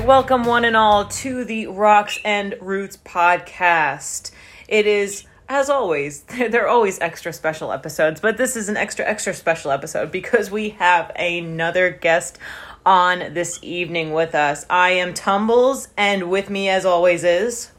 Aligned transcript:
right, 0.00 0.08
welcome 0.08 0.44
one 0.44 0.64
and 0.64 0.76
all 0.76 1.04
to 1.06 1.44
the 1.44 1.66
Rocks 1.66 2.18
and 2.24 2.54
Roots 2.60 2.96
podcast. 2.96 4.30
It 4.66 4.86
is, 4.86 5.24
as 5.48 5.68
always, 5.68 6.22
there 6.22 6.64
are 6.64 6.68
always 6.68 6.98
extra 7.00 7.32
special 7.32 7.70
episodes, 7.70 8.20
but 8.20 8.38
this 8.38 8.56
is 8.56 8.68
an 8.68 8.76
extra, 8.76 9.04
extra 9.04 9.34
special 9.34 9.70
episode 9.70 10.10
because 10.10 10.50
we 10.50 10.70
have 10.70 11.12
another 11.16 11.90
guest 11.90 12.38
on 12.86 13.34
this 13.34 13.58
evening 13.62 14.12
with 14.12 14.34
us. 14.34 14.64
I 14.70 14.90
am 14.92 15.12
Tumbles, 15.12 15.88
and 15.98 16.30
with 16.30 16.48
me, 16.48 16.70
as 16.70 16.86
always, 16.86 17.22
is 17.22 17.70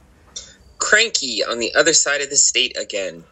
Cranky 0.77 1.44
on 1.44 1.60
the 1.60 1.74
other 1.74 1.94
side 1.94 2.22
of 2.22 2.30
the 2.30 2.35
state 2.35 2.77
again. 2.77 3.24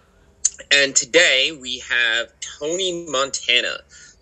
And 0.72 0.96
today 0.96 1.58
we 1.60 1.80
have 1.80 2.30
Tony 2.40 3.06
Montana. 3.08 3.78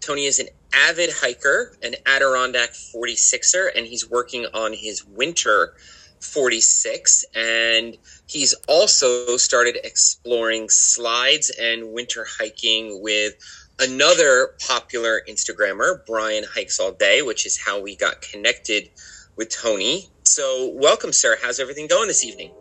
Tony 0.07 0.23
is 0.23 0.39
an 0.39 0.47
avid 0.71 1.09
hiker, 1.11 1.75
an 1.83 1.93
Adirondack 2.05 2.69
46er, 2.69 3.67
and 3.75 3.85
he's 3.85 4.09
working 4.09 4.45
on 4.53 4.71
his 4.71 5.03
winter 5.03 5.73
46. 6.21 7.25
And 7.35 7.97
he's 8.25 8.53
also 8.69 9.35
started 9.35 9.77
exploring 9.83 10.69
slides 10.69 11.51
and 11.59 11.91
winter 11.91 12.25
hiking 12.39 13.01
with 13.01 13.33
another 13.79 14.55
popular 14.65 15.23
Instagrammer, 15.27 16.05
Brian 16.05 16.45
Hikes 16.55 16.79
All 16.79 16.93
Day, 16.93 17.21
which 17.21 17.45
is 17.45 17.57
how 17.57 17.81
we 17.81 17.97
got 17.97 18.21
connected 18.21 18.89
with 19.35 19.49
Tony. 19.49 20.07
So, 20.23 20.69
welcome, 20.73 21.11
sir. 21.11 21.35
How's 21.41 21.59
everything 21.59 21.87
going 21.87 22.07
this 22.07 22.23
evening? 22.23 22.53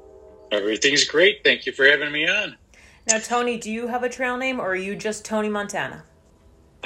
Everything's 0.51 1.05
great. 1.05 1.45
Thank 1.45 1.65
you 1.65 1.71
for 1.71 1.85
having 1.85 2.11
me 2.11 2.29
on. 2.29 2.57
now 3.07 3.19
Tony. 3.19 3.57
Do 3.57 3.71
you 3.71 3.87
have 3.87 4.03
a 4.03 4.09
trail 4.09 4.37
name, 4.37 4.59
or 4.59 4.71
are 4.71 4.75
you 4.75 4.97
just 4.97 5.25
Tony 5.25 5.49
Montana? 5.49 6.03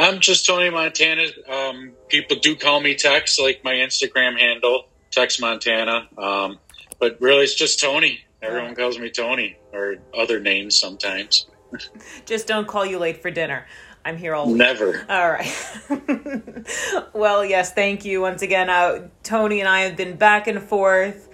I'm 0.01 0.21
just 0.21 0.47
Tony 0.47 0.71
Montana. 0.71 1.27
Um, 1.49 1.93
people 2.09 2.39
do 2.39 2.57
call 2.57 2.81
me 2.81 2.95
Tex, 2.95 3.39
like 3.39 3.63
my 3.63 3.75
Instagram 3.75 4.39
handle, 4.39 4.87
Tex 5.11 5.39
Montana. 5.39 6.09
Um, 6.17 6.59
but 6.99 7.21
really, 7.21 7.45
it's 7.45 7.55
just 7.55 7.81
Tony. 7.81 8.21
Everyone 8.43 8.75
calls 8.75 8.99
me 8.99 9.11
Tony, 9.11 9.59
or 9.73 9.97
other 10.17 10.41
names 10.41 10.75
sometimes. 10.75 11.47
Just 12.25 12.47
don't 12.47 12.67
call 12.67 12.87
you 12.87 12.99
late 12.99 13.21
for 13.21 13.31
dinner. 13.31 13.67
I'm 14.03 14.17
here 14.17 14.35
all 14.35 14.47
week. 14.47 14.57
Never. 14.57 15.05
All 15.11 15.31
right. 15.31 17.11
well, 17.13 17.45
yes, 17.45 17.75
thank 17.75 18.07
you 18.07 18.23
once 18.23 18.41
again. 18.41 18.71
Uh, 18.71 19.09
Tony 19.23 19.61
and 19.61 19.69
I 19.69 19.81
have 19.81 19.97
been 19.97 20.17
back 20.17 20.47
and 20.47 20.63
forth 20.63 21.29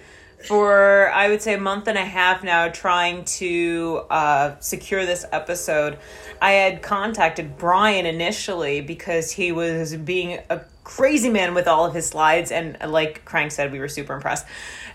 for, 0.47 1.11
I 1.11 1.29
would 1.29 1.43
say, 1.43 1.55
a 1.55 1.61
month 1.61 1.87
and 1.87 1.97
a 1.97 2.05
half 2.05 2.43
now 2.43 2.69
trying 2.69 3.25
to 3.25 4.03
uh, 4.11 4.59
secure 4.59 5.07
this 5.07 5.25
episode. 5.31 5.99
I 6.41 6.53
had 6.53 6.83
contacted 6.83 7.59
Brian 7.59 8.07
initially 8.07 8.81
because 8.81 9.33
he 9.33 9.53
was 9.53 9.97
being 9.97 10.39
a 10.51 10.61
crazy 10.85 11.31
man 11.31 11.55
with 11.55 11.67
all 11.67 11.85
of 11.85 11.95
his 11.95 12.07
slides. 12.07 12.53
And 12.53 12.77
uh, 12.81 12.89
like 12.89 13.25
Crank 13.25 13.53
said, 13.53 13.73
we 13.73 13.79
were 13.79 13.89
super 13.89 14.15
impressed. 14.15 14.47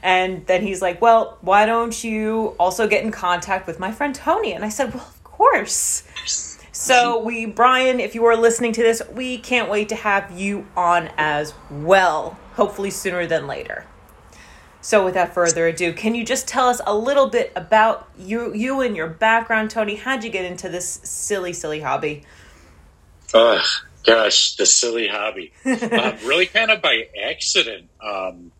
And 0.01 0.45
then 0.47 0.61
he's 0.61 0.81
like, 0.81 1.01
Well, 1.01 1.37
why 1.41 1.65
don't 1.65 2.03
you 2.03 2.55
also 2.59 2.87
get 2.87 3.03
in 3.03 3.11
contact 3.11 3.67
with 3.67 3.79
my 3.79 3.91
friend 3.91 4.15
Tony? 4.15 4.53
And 4.53 4.63
I 4.63 4.69
said, 4.69 4.93
Well, 4.93 5.03
of 5.03 5.23
course. 5.23 6.03
So 6.71 7.21
we, 7.21 7.45
Brian, 7.45 7.99
if 7.99 8.15
you 8.15 8.25
are 8.25 8.35
listening 8.35 8.73
to 8.73 8.81
this, 8.81 9.01
we 9.11 9.37
can't 9.37 9.69
wait 9.69 9.89
to 9.89 9.95
have 9.95 10.31
you 10.31 10.65
on 10.75 11.09
as 11.17 11.53
well. 11.69 12.39
Hopefully 12.53 12.89
sooner 12.89 13.27
than 13.27 13.45
later. 13.45 13.85
So 14.81 15.05
without 15.05 15.33
further 15.33 15.67
ado, 15.67 15.93
can 15.93 16.15
you 16.15 16.25
just 16.25 16.47
tell 16.47 16.67
us 16.67 16.81
a 16.87 16.95
little 16.95 17.29
bit 17.29 17.53
about 17.55 18.09
you, 18.17 18.51
you 18.53 18.81
and 18.81 18.95
your 18.95 19.07
background, 19.07 19.69
Tony? 19.69 19.95
How'd 19.95 20.23
you 20.23 20.31
get 20.31 20.43
into 20.43 20.69
this 20.69 20.99
silly, 21.03 21.53
silly 21.53 21.81
hobby? 21.81 22.23
Ugh, 23.33 23.63
gosh, 24.03 24.55
the 24.55 24.65
silly 24.65 25.07
hobby. 25.07 25.53
uh, 25.65 26.17
really 26.25 26.47
kind 26.47 26.71
of 26.71 26.81
by 26.81 27.07
accident. 27.23 27.89
Um, 28.03 28.51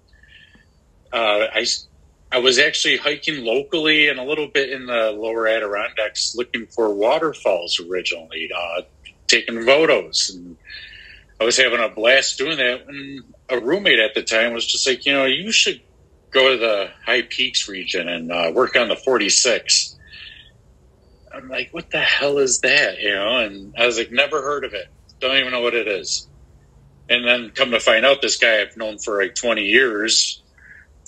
uh, 1.11 1.47
I, 1.53 1.65
I 2.31 2.37
was 2.37 2.59
actually 2.59 2.97
hiking 2.97 3.43
locally 3.43 4.07
and 4.07 4.19
a 4.19 4.23
little 4.23 4.47
bit 4.47 4.69
in 4.69 4.85
the 4.85 5.11
lower 5.11 5.47
Adirondacks 5.47 6.35
looking 6.35 6.67
for 6.67 6.93
waterfalls 6.93 7.79
originally, 7.79 8.49
uh, 8.55 8.83
taking 9.25 9.63
photos. 9.65 10.29
And 10.33 10.55
I 11.39 11.45
was 11.45 11.57
having 11.57 11.79
a 11.79 11.89
blast 11.89 12.37
doing 12.37 12.57
that. 12.57 12.87
And 12.87 13.23
a 13.49 13.59
roommate 13.59 13.99
at 13.99 14.13
the 14.13 14.21
time 14.21 14.53
was 14.53 14.67
just 14.67 14.87
like, 14.87 15.05
you 15.07 15.13
know, 15.13 15.25
you 15.25 15.51
should 15.51 15.81
go 16.31 16.51
to 16.51 16.57
the 16.57 16.89
High 17.05 17.23
Peaks 17.23 17.67
region 17.67 18.07
and 18.07 18.31
uh, 18.31 18.51
work 18.53 18.75
on 18.75 18.87
the 18.87 18.95
46. 18.95 19.97
I'm 21.33 21.49
like, 21.49 21.69
what 21.71 21.91
the 21.91 21.99
hell 21.99 22.39
is 22.39 22.59
that? 22.61 22.99
You 22.99 23.13
know, 23.13 23.37
and 23.37 23.75
I 23.77 23.85
was 23.85 23.97
like, 23.97 24.11
never 24.11 24.41
heard 24.41 24.63
of 24.63 24.73
it. 24.73 24.87
Don't 25.19 25.37
even 25.37 25.51
know 25.51 25.61
what 25.61 25.75
it 25.75 25.87
is. 25.87 26.27
And 27.09 27.25
then 27.25 27.51
come 27.51 27.71
to 27.71 27.79
find 27.79 28.05
out, 28.05 28.21
this 28.21 28.37
guy 28.37 28.61
I've 28.61 28.75
known 28.77 28.97
for 28.97 29.21
like 29.21 29.35
20 29.35 29.63
years 29.63 30.41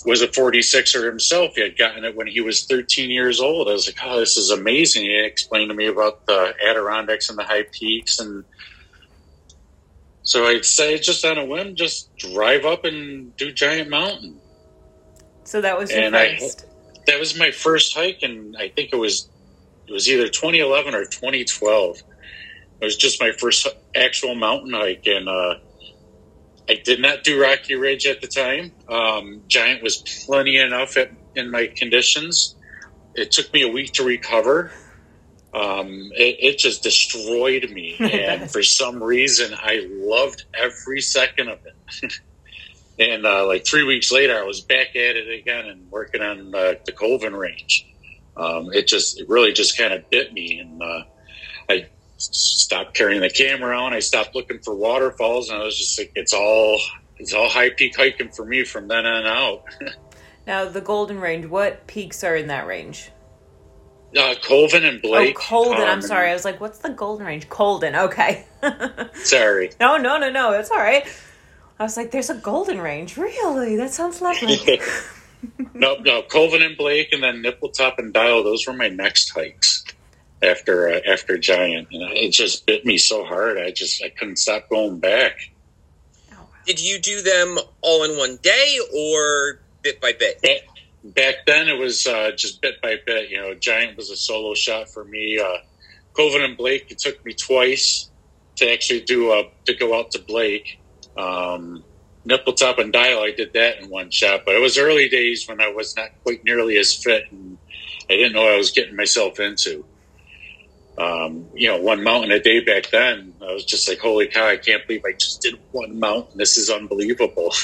was 0.04 0.20
a 0.20 0.28
46er 0.28 1.06
himself. 1.06 1.52
He 1.54 1.62
had 1.62 1.78
gotten 1.78 2.04
it 2.04 2.14
when 2.14 2.26
he 2.26 2.40
was 2.40 2.66
13 2.66 3.10
years 3.10 3.40
old. 3.40 3.68
I 3.68 3.72
was 3.72 3.86
like, 3.88 3.96
oh, 4.04 4.20
this 4.20 4.36
is 4.36 4.50
amazing. 4.50 5.04
He 5.04 5.24
explained 5.24 5.70
to 5.70 5.74
me 5.74 5.86
about 5.86 6.26
the 6.26 6.54
Adirondacks 6.62 7.30
and 7.30 7.38
the 7.38 7.44
High 7.44 7.64
Peaks. 7.72 8.20
And 8.20 8.44
so 10.22 10.46
I 10.46 10.58
decided 10.58 11.02
just 11.02 11.24
on 11.24 11.38
a 11.38 11.44
whim, 11.44 11.74
just 11.74 12.14
drive 12.16 12.66
up 12.66 12.84
and 12.84 13.34
do 13.36 13.50
Giant 13.50 13.88
Mountain. 13.88 14.40
So 15.44 15.60
that 15.60 15.78
was 15.78 15.90
your 15.90 16.00
And 16.02 16.16
I- 16.16 16.36
first. 16.36 16.66
that 17.06 17.18
was 17.20 17.36
my 17.38 17.50
first 17.50 17.94
hike, 17.94 18.22
and 18.22 18.56
I 18.56 18.68
think 18.68 18.90
it 18.92 18.96
was 18.96 19.28
it 19.86 19.92
was 19.92 20.08
either 20.08 20.28
2011 20.28 20.94
or 20.94 21.04
2012. 21.04 21.98
It 22.80 22.84
was 22.84 22.96
just 22.96 23.20
my 23.20 23.32
first 23.32 23.66
actual 23.94 24.34
mountain 24.34 24.72
hike, 24.72 25.06
and 25.06 25.28
uh, 25.28 25.56
I 26.68 26.74
did 26.82 27.00
not 27.00 27.22
do 27.22 27.40
Rocky 27.40 27.74
Ridge 27.74 28.06
at 28.06 28.22
the 28.22 28.26
time. 28.26 28.72
Um, 28.88 29.42
Giant 29.48 29.82
was 29.82 29.98
plenty 30.26 30.56
enough 30.56 30.96
at, 30.96 31.10
in 31.36 31.50
my 31.50 31.66
conditions. 31.66 32.56
It 33.14 33.30
took 33.30 33.52
me 33.52 33.62
a 33.62 33.68
week 33.68 33.92
to 33.94 34.04
recover. 34.04 34.72
Um, 35.52 36.10
it, 36.16 36.36
it 36.40 36.58
just 36.58 36.82
destroyed 36.82 37.70
me, 37.70 37.96
and 38.00 38.50
for 38.50 38.62
some 38.62 39.02
reason, 39.02 39.54
I 39.54 39.86
loved 39.90 40.44
every 40.58 41.00
second 41.02 41.48
of 41.48 41.58
it. 41.66 42.12
And 42.98 43.26
uh, 43.26 43.46
like 43.46 43.66
three 43.66 43.82
weeks 43.82 44.12
later, 44.12 44.38
I 44.38 44.44
was 44.44 44.60
back 44.60 44.90
at 44.90 45.16
it 45.16 45.40
again 45.40 45.66
and 45.66 45.90
working 45.90 46.22
on 46.22 46.54
uh, 46.54 46.74
the 46.84 46.92
Colvin 46.92 47.34
range. 47.34 47.86
Um, 48.36 48.72
it 48.72 48.86
just, 48.86 49.20
it 49.20 49.28
really 49.28 49.52
just 49.52 49.76
kind 49.76 49.92
of 49.92 50.08
bit 50.10 50.32
me. 50.32 50.58
And 50.58 50.82
uh, 50.82 51.02
I 51.68 51.86
stopped 52.16 52.94
carrying 52.94 53.20
the 53.20 53.30
camera 53.30 53.76
on. 53.78 53.92
I 53.92 54.00
stopped 54.00 54.34
looking 54.34 54.60
for 54.60 54.74
waterfalls. 54.74 55.50
And 55.50 55.60
I 55.60 55.64
was 55.64 55.76
just 55.76 55.98
like, 55.98 56.12
it's 56.14 56.32
all, 56.32 56.80
it's 57.18 57.32
all 57.34 57.48
high 57.48 57.70
peak 57.70 57.96
hiking 57.96 58.30
for 58.30 58.44
me 58.44 58.64
from 58.64 58.88
then 58.88 59.06
on 59.06 59.26
out. 59.26 59.64
Now, 60.46 60.66
the 60.66 60.82
Golden 60.82 61.20
Range, 61.20 61.46
what 61.46 61.86
peaks 61.86 62.22
are 62.22 62.36
in 62.36 62.48
that 62.48 62.66
range? 62.66 63.10
uh, 64.16 64.34
Colvin 64.42 64.84
and 64.84 65.02
Blake. 65.02 65.36
oh, 65.36 65.40
Colden. 65.40 65.82
I'm 65.82 65.94
um, 65.94 66.02
sorry. 66.02 66.30
I 66.30 66.32
was 66.32 66.44
like, 66.44 66.60
what's 66.60 66.78
the 66.78 66.90
Golden 66.90 67.26
Range? 67.26 67.48
Colden. 67.48 67.96
Okay. 67.96 68.44
Sorry. 69.14 69.70
no, 69.80 69.96
no, 69.96 70.18
no, 70.18 70.30
no. 70.30 70.52
That's 70.52 70.70
all 70.70 70.78
right. 70.78 71.06
I 71.78 71.82
was 71.82 71.96
like, 71.96 72.10
there's 72.10 72.30
a 72.30 72.36
Golden 72.36 72.80
Range. 72.80 73.16
Really? 73.16 73.76
That 73.76 73.92
sounds 73.92 74.20
lovely. 74.20 74.80
no, 75.74 75.96
no, 75.96 76.22
Colvin 76.22 76.62
and 76.62 76.76
Blake, 76.76 77.08
and 77.12 77.22
then 77.22 77.42
Nippletop 77.42 77.98
and 77.98 78.12
Dial. 78.12 78.44
Those 78.44 78.66
were 78.66 78.72
my 78.72 78.88
next 78.88 79.30
hikes 79.30 79.84
after 80.42 80.88
uh, 80.88 81.00
after 81.06 81.36
Giant, 81.38 81.88
and 81.90 82.02
it 82.12 82.30
just 82.32 82.66
bit 82.66 82.84
me 82.84 82.98
so 82.98 83.24
hard. 83.24 83.58
I 83.58 83.70
just 83.70 84.02
I 84.02 84.08
couldn't 84.10 84.36
stop 84.36 84.68
going 84.68 85.00
back. 85.00 85.50
Did 86.66 86.80
you 86.80 86.98
do 86.98 87.20
them 87.20 87.58
all 87.82 88.04
in 88.04 88.16
one 88.16 88.38
day 88.40 88.78
or 88.94 89.60
bit 89.82 90.00
by 90.00 90.12
bit? 90.12 90.40
Back, 90.40 90.60
back 91.04 91.34
then, 91.46 91.68
it 91.68 91.78
was 91.78 92.06
uh, 92.06 92.30
just 92.36 92.62
bit 92.62 92.80
by 92.80 92.96
bit. 93.04 93.30
You 93.30 93.38
know, 93.38 93.54
Giant 93.54 93.96
was 93.96 94.10
a 94.10 94.16
solo 94.16 94.54
shot 94.54 94.88
for 94.88 95.04
me. 95.04 95.38
Uh, 95.38 95.58
Colvin 96.14 96.42
and 96.42 96.56
Blake, 96.56 96.90
it 96.90 96.98
took 96.98 97.22
me 97.24 97.34
twice 97.34 98.08
to 98.56 98.72
actually 98.72 99.00
do 99.00 99.32
uh, 99.32 99.42
to 99.66 99.74
go 99.74 99.98
out 99.98 100.12
to 100.12 100.20
Blake. 100.20 100.78
Um, 101.16 101.84
Nippletop 102.26 102.78
and 102.78 102.92
Dial, 102.92 103.20
I 103.20 103.32
did 103.32 103.52
that 103.52 103.80
in 103.80 103.90
one 103.90 104.10
shot, 104.10 104.42
but 104.46 104.54
it 104.54 104.60
was 104.60 104.78
early 104.78 105.08
days 105.08 105.46
when 105.46 105.60
I 105.60 105.68
was 105.68 105.96
not 105.96 106.10
quite 106.22 106.44
nearly 106.44 106.78
as 106.78 106.94
fit, 106.94 107.30
and 107.30 107.58
I 108.08 108.14
didn't 108.14 108.32
know 108.32 108.42
what 108.42 108.52
I 108.52 108.56
was 108.56 108.70
getting 108.70 108.96
myself 108.96 109.40
into. 109.40 109.84
Um, 110.96 111.46
you 111.54 111.68
know, 111.68 111.80
one 111.80 112.02
mountain 112.04 112.30
a 112.30 112.40
day 112.40 112.60
back 112.60 112.90
then, 112.90 113.34
I 113.42 113.52
was 113.52 113.64
just 113.64 113.88
like, 113.88 113.98
"Holy 113.98 114.28
cow! 114.28 114.46
I 114.46 114.56
can't 114.56 114.86
believe 114.86 115.02
I 115.04 115.12
just 115.12 115.42
did 115.42 115.58
one 115.72 115.98
mountain. 115.98 116.38
This 116.38 116.56
is 116.56 116.70
unbelievable." 116.70 117.52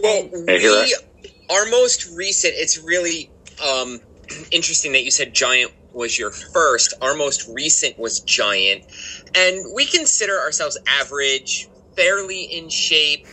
Well, 0.00 0.28
we, 0.32 0.96
our 1.50 1.66
most 1.66 2.10
recent, 2.16 2.54
it's 2.56 2.78
really 2.78 3.30
um, 3.64 4.00
interesting 4.50 4.92
that 4.92 5.04
you 5.04 5.10
said 5.10 5.32
Giant 5.34 5.72
was 5.92 6.18
your 6.18 6.30
first. 6.30 6.94
Our 7.00 7.14
most 7.14 7.48
recent 7.48 7.98
was 7.98 8.20
Giant. 8.20 8.84
And 9.34 9.72
we 9.74 9.86
consider 9.86 10.38
ourselves 10.38 10.76
average, 10.86 11.68
fairly 11.96 12.42
in 12.44 12.68
shape, 12.70 13.26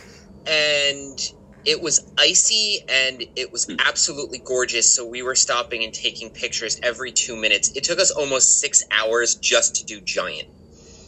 and 0.46 1.18
it 1.64 1.82
was 1.82 2.00
icy 2.18 2.80
and 2.88 3.24
it 3.36 3.52
was 3.52 3.66
Hmm. 3.68 3.76
absolutely 3.86 4.40
gorgeous. 4.44 4.94
So 4.94 5.06
we 5.06 5.22
were 5.22 5.34
stopping 5.36 5.84
and 5.84 5.92
taking 5.94 6.30
pictures 6.30 6.76
every 6.82 7.12
two 7.12 7.36
minutes. 7.36 7.70
It 7.76 7.84
took 7.84 8.00
us 8.00 8.10
almost 8.10 8.60
six 8.60 8.82
hours 8.92 9.36
just 9.36 9.76
to 9.76 9.84
do 9.84 10.00
Giant. 10.00 10.48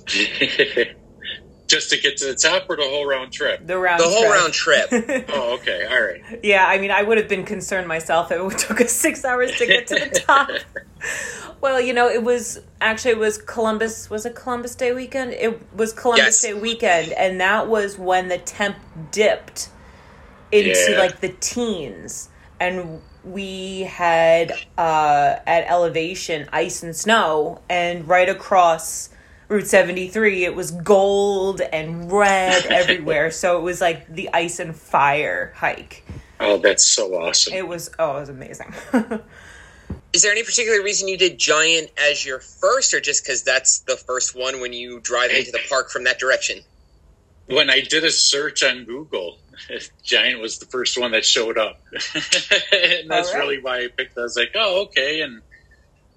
to 1.74 1.80
Just 1.80 1.90
to 1.90 1.98
get 2.00 2.16
to 2.18 2.26
the 2.26 2.34
top 2.34 2.66
or 2.68 2.76
the 2.76 2.82
whole 2.82 3.06
round 3.06 3.32
trip? 3.32 3.66
The 3.66 3.78
round 3.78 4.00
The 4.00 4.04
whole 4.08 4.22
trip. 4.22 4.32
round 4.34 4.52
trip. 4.52 5.28
Oh, 5.34 5.54
okay. 5.54 5.84
All 5.90 6.00
right. 6.02 6.40
Yeah, 6.42 6.66
I 6.66 6.78
mean, 6.78 6.90
I 6.90 7.02
would 7.02 7.18
have 7.18 7.28
been 7.28 7.44
concerned 7.44 7.88
myself 7.88 8.30
if 8.30 8.40
it 8.52 8.58
took 8.66 8.80
us 8.80 8.92
six 8.92 9.24
hours 9.24 9.56
to 9.58 9.66
get 9.66 9.86
to 9.88 9.94
the 9.94 10.20
top. 10.26 10.48
well, 11.60 11.80
you 11.80 11.92
know, 11.92 12.08
it 12.08 12.22
was 12.22 12.60
actually 12.80 13.12
it 13.12 13.18
was 13.18 13.38
Columbus. 13.38 14.10
Was 14.10 14.26
it 14.26 14.34
Columbus 14.34 14.74
Day 14.74 14.92
weekend? 14.92 15.32
It 15.32 15.60
was 15.74 15.92
Columbus 15.92 16.24
Yes. 16.24 16.40
Day 16.42 16.54
weekend, 16.54 17.12
and 17.12 17.40
that 17.40 17.68
was 17.68 17.98
when 17.98 18.28
the 18.28 18.38
temp 18.38 18.76
dipped 19.10 19.68
into 20.52 20.92
Yeah. 20.92 20.98
like 20.98 21.20
the 21.20 21.30
teens, 21.30 22.28
and 22.60 23.00
we 23.24 23.80
had 23.82 24.52
uh, 24.76 25.36
at 25.46 25.64
elevation 25.68 26.48
ice 26.52 26.82
and 26.82 26.94
snow, 26.94 27.60
and 27.68 28.06
right 28.06 28.28
across. 28.28 29.08
Route 29.48 29.66
73, 29.66 30.44
it 30.44 30.54
was 30.54 30.70
gold 30.70 31.60
and 31.60 32.10
red 32.10 32.66
everywhere. 32.70 33.30
So 33.30 33.58
it 33.58 33.62
was 33.62 33.80
like 33.80 34.06
the 34.12 34.30
ice 34.32 34.58
and 34.58 34.74
fire 34.74 35.52
hike. 35.56 36.04
Oh, 36.40 36.58
that's 36.58 36.86
so 36.86 37.14
awesome. 37.14 37.54
It 37.54 37.66
was 37.66 37.90
oh, 37.98 38.16
it 38.16 38.20
was 38.20 38.28
amazing. 38.28 38.74
Is 40.12 40.22
there 40.22 40.32
any 40.32 40.44
particular 40.44 40.82
reason 40.82 41.08
you 41.08 41.18
did 41.18 41.38
Giant 41.38 41.90
as 41.98 42.24
your 42.24 42.38
first, 42.38 42.94
or 42.94 43.00
just 43.00 43.24
because 43.24 43.42
that's 43.42 43.80
the 43.80 43.96
first 43.96 44.36
one 44.36 44.60
when 44.60 44.72
you 44.72 45.00
drive 45.00 45.30
into 45.30 45.50
the 45.50 45.60
park 45.68 45.90
from 45.90 46.04
that 46.04 46.18
direction? 46.18 46.60
when 47.46 47.70
I 47.70 47.80
did 47.80 48.04
a 48.04 48.10
search 48.10 48.62
on 48.62 48.84
Google, 48.84 49.38
Giant 50.02 50.40
was 50.40 50.58
the 50.58 50.66
first 50.66 50.98
one 50.98 51.12
that 51.12 51.24
showed 51.24 51.58
up, 51.58 51.80
and 51.92 53.10
that's 53.10 53.28
All 53.28 53.34
right. 53.34 53.40
really 53.40 53.60
why 53.60 53.84
I 53.84 53.88
picked. 53.88 54.16
I 54.16 54.22
was 54.22 54.36
like, 54.36 54.52
oh, 54.54 54.82
okay. 54.84 55.20
And 55.20 55.42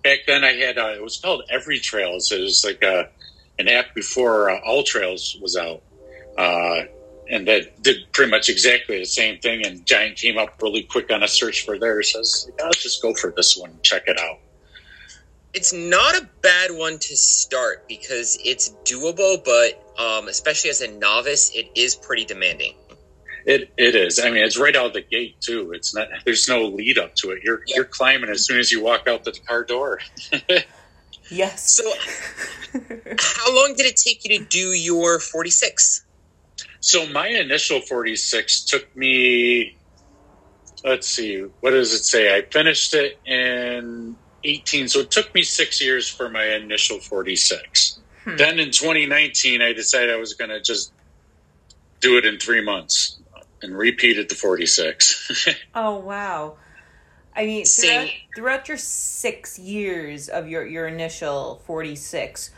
back 0.07 0.19
then, 0.25 0.43
I 0.45 0.53
had 0.53 0.77
uh, 0.77 0.93
it 0.95 1.03
was 1.03 1.17
called 1.17 1.43
Every 1.49 1.79
Trails. 1.79 2.31
It 2.31 2.41
was 2.41 2.63
like 2.63 2.81
a 2.81 3.09
an 3.59 3.67
app 3.67 3.93
before 3.93 4.49
uh, 4.49 4.59
All 4.65 4.83
Trails 4.83 5.37
was 5.41 5.57
out, 5.57 5.81
uh, 6.37 6.83
and 7.29 7.47
that 7.47 7.81
did 7.83 7.97
pretty 8.13 8.31
much 8.31 8.47
exactly 8.47 8.99
the 8.99 9.05
same 9.05 9.39
thing. 9.39 9.65
And 9.65 9.85
Giant 9.85 10.15
came 10.15 10.37
up 10.37 10.61
really 10.61 10.83
quick 10.83 11.11
on 11.11 11.23
a 11.23 11.27
search 11.27 11.65
for 11.65 11.77
theirs. 11.77 12.13
So 12.13 12.19
I 12.19 12.21
was 12.21 12.49
like, 12.49 12.61
I'll 12.61 12.71
just 12.71 13.01
go 13.01 13.13
for 13.15 13.33
this 13.35 13.57
one, 13.57 13.71
and 13.71 13.83
check 13.83 14.03
it 14.07 14.17
out. 14.17 14.39
It's 15.53 15.73
not 15.73 16.15
a 16.15 16.29
bad 16.41 16.71
one 16.71 16.99
to 16.99 17.17
start 17.17 17.87
because 17.87 18.37
it's 18.45 18.69
doable, 18.85 19.43
but 19.43 19.71
um, 19.99 20.27
especially 20.27 20.69
as 20.69 20.81
a 20.81 20.91
novice, 20.99 21.51
it 21.53 21.69
is 21.75 21.95
pretty 21.95 22.25
demanding. 22.25 22.75
It 23.47 23.71
it 23.77 23.95
is. 23.95 24.19
I 24.19 24.29
mean, 24.29 24.43
it's 24.43 24.57
right 24.59 24.75
out 24.75 24.87
of 24.87 24.93
the 24.93 25.01
gate 25.01 25.39
too. 25.39 25.71
It's 25.71 25.95
not. 25.95 26.09
There's 26.25 26.49
no 26.49 26.65
lead 26.65 26.97
up 26.97 27.15
to 27.15 27.31
it. 27.31 27.43
You're 27.43 27.63
Yeah. 27.65 27.77
you're 27.77 27.85
climbing 27.85 28.29
as 28.29 28.45
soon 28.45 28.59
as 28.59 28.73
you 28.73 28.83
walk 28.83 29.07
out 29.07 29.23
the 29.23 29.31
car 29.31 29.63
door. 29.63 30.01
yes. 31.31 31.71
So, 31.71 31.89
how 33.17 33.55
long 33.55 33.73
did 33.77 33.85
it 33.85 33.95
take 33.95 34.25
you 34.25 34.37
to 34.37 34.43
do 34.43 34.73
your 34.73 35.19
46? 35.21 36.03
So 36.81 37.07
my 37.07 37.27
initial 37.29 37.79
46 37.79 38.65
took 38.65 38.93
me. 38.97 39.77
Let's 40.83 41.07
see. 41.07 41.39
What 41.61 41.71
does 41.71 41.93
it 41.93 42.03
say? 42.03 42.35
I 42.35 42.41
finished 42.41 42.93
it 42.93 43.17
in 43.25 44.17
18. 44.43 44.89
So 44.89 44.99
it 44.99 45.09
took 45.11 45.33
me 45.33 45.43
six 45.43 45.81
years 45.81 46.09
for 46.09 46.29
my 46.29 46.43
initial 46.55 46.99
46. 46.99 47.99
Hmm. 48.25 48.35
Then 48.35 48.59
in 48.59 48.71
2019, 48.71 49.61
I 49.61 49.71
decided 49.71 50.09
I 50.13 50.17
was 50.17 50.33
going 50.33 50.49
to 50.49 50.61
just 50.61 50.91
do 52.01 52.17
it 52.17 52.25
in 52.25 52.39
three 52.39 52.61
months 52.61 53.16
and 53.61 53.77
repeated 53.77 54.29
the 54.29 54.35
46. 54.35 55.47
oh 55.75 55.97
wow. 55.97 56.57
I 57.35 57.45
mean, 57.45 57.65
throughout, 57.65 58.09
throughout 58.35 58.67
your 58.67 58.77
six 58.77 59.59
years 59.59 60.27
of 60.27 60.47
your 60.47 60.65
your 60.65 60.87
initial 60.87 61.61
forty 61.65 61.95
six, 61.95 62.49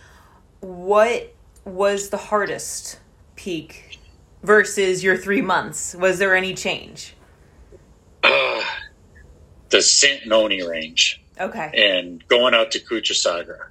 what 0.62 1.34
was 1.66 2.10
the 2.10 2.18
hardest 2.18 3.00
peak 3.36 4.00
versus 4.42 5.04
your 5.04 5.18
three 5.18 5.42
months? 5.42 5.96
Was 5.96 6.18
there 6.18 6.34
any 6.34 6.54
change? 6.54 7.13
uh, 8.24 8.62
the 9.69 9.78
Santanoni 9.78 10.68
range. 10.68 11.22
Okay. 11.40 11.72
and 11.74 12.28
going 12.28 12.54
out 12.54 12.72
to 12.72 12.80
Couchsachraga. 12.80 13.68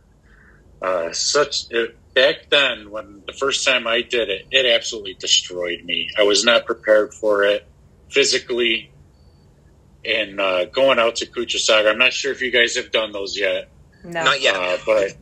Uh, 0.80 1.12
such 1.12 1.70
it, 1.70 1.94
back 2.18 2.50
then, 2.50 2.90
when 2.90 3.22
the 3.26 3.32
first 3.32 3.64
time 3.64 3.86
I 3.86 4.02
did 4.02 4.28
it, 4.28 4.46
it 4.50 4.66
absolutely 4.66 5.14
destroyed 5.14 5.84
me. 5.84 6.10
I 6.18 6.24
was 6.24 6.44
not 6.44 6.66
prepared 6.66 7.14
for 7.14 7.44
it 7.44 7.64
physically. 8.10 8.90
And 10.04 10.40
uh, 10.40 10.64
going 10.66 10.98
out 10.98 11.16
to 11.16 11.26
Couchsachraga, 11.26 11.90
I'm 11.90 11.98
not 11.98 12.12
sure 12.12 12.32
if 12.32 12.42
you 12.42 12.50
guys 12.50 12.76
have 12.76 12.90
done 12.90 13.12
those 13.12 13.38
yet, 13.38 13.70
No. 14.04 14.24
Not 14.24 14.40
yet. 14.40 14.56
uh, 14.56 14.78
but 14.84 15.16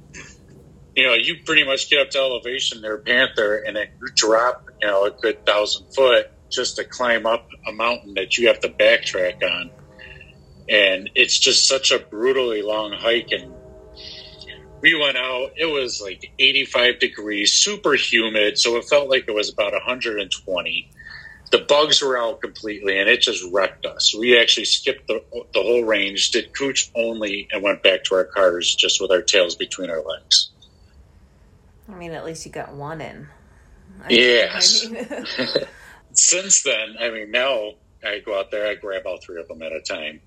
you 0.94 1.06
know, 1.06 1.12
you 1.12 1.36
pretty 1.44 1.64
much 1.64 1.90
get 1.90 2.00
up 2.00 2.10
to 2.10 2.18
elevation 2.18 2.80
there, 2.80 2.96
Panther, 2.96 3.58
and 3.58 3.76
then 3.76 3.88
you 4.00 4.08
drop, 4.14 4.70
you 4.80 4.88
know, 4.88 5.04
a 5.04 5.10
good 5.10 5.44
thousand 5.44 5.92
foot 5.94 6.30
just 6.50 6.76
to 6.76 6.84
climb 6.84 7.26
up 7.26 7.48
a 7.66 7.72
mountain 7.72 8.14
that 8.14 8.38
you 8.38 8.46
have 8.48 8.60
to 8.60 8.68
backtrack 8.70 9.42
on. 9.42 9.70
And 10.68 11.10
it's 11.14 11.38
just 11.38 11.68
such 11.68 11.90
a 11.92 11.98
brutally 11.98 12.62
long 12.62 12.92
hike. 12.92 13.32
And 13.32 13.52
we 14.86 14.94
went 14.94 15.16
out, 15.16 15.50
it 15.56 15.66
was 15.66 16.00
like 16.00 16.32
85 16.38 17.00
degrees, 17.00 17.52
super 17.54 17.94
humid. 17.94 18.56
So 18.56 18.76
it 18.76 18.84
felt 18.84 19.10
like 19.10 19.24
it 19.26 19.34
was 19.34 19.52
about 19.52 19.72
120. 19.72 20.90
The 21.50 21.58
bugs 21.58 22.00
were 22.00 22.16
out 22.16 22.40
completely, 22.40 22.96
and 22.96 23.08
it 23.08 23.20
just 23.20 23.42
wrecked 23.52 23.84
us. 23.84 24.14
We 24.16 24.40
actually 24.40 24.66
skipped 24.66 25.08
the, 25.08 25.24
the 25.52 25.60
whole 25.60 25.82
range, 25.82 26.30
did 26.30 26.56
cooch 26.56 26.88
only, 26.94 27.48
and 27.50 27.64
went 27.64 27.82
back 27.82 28.04
to 28.04 28.14
our 28.14 28.26
cars 28.26 28.76
just 28.76 29.00
with 29.00 29.10
our 29.10 29.22
tails 29.22 29.56
between 29.56 29.90
our 29.90 30.02
legs. 30.04 30.50
I 31.88 31.94
mean, 31.96 32.12
at 32.12 32.24
least 32.24 32.46
you 32.46 32.52
got 32.52 32.72
one 32.72 33.00
in. 33.00 33.26
I- 34.04 34.12
Yes. 34.12 34.86
I 34.86 34.90
mean- 34.90 35.48
Since 36.12 36.62
then, 36.62 36.94
I 37.00 37.10
mean, 37.10 37.32
now 37.32 37.72
I 38.04 38.20
go 38.20 38.38
out 38.38 38.52
there, 38.52 38.68
I 38.68 38.76
grab 38.76 39.02
all 39.04 39.18
three 39.18 39.40
of 39.40 39.48
them 39.48 39.62
at 39.62 39.72
a 39.72 39.80
time, 39.80 40.20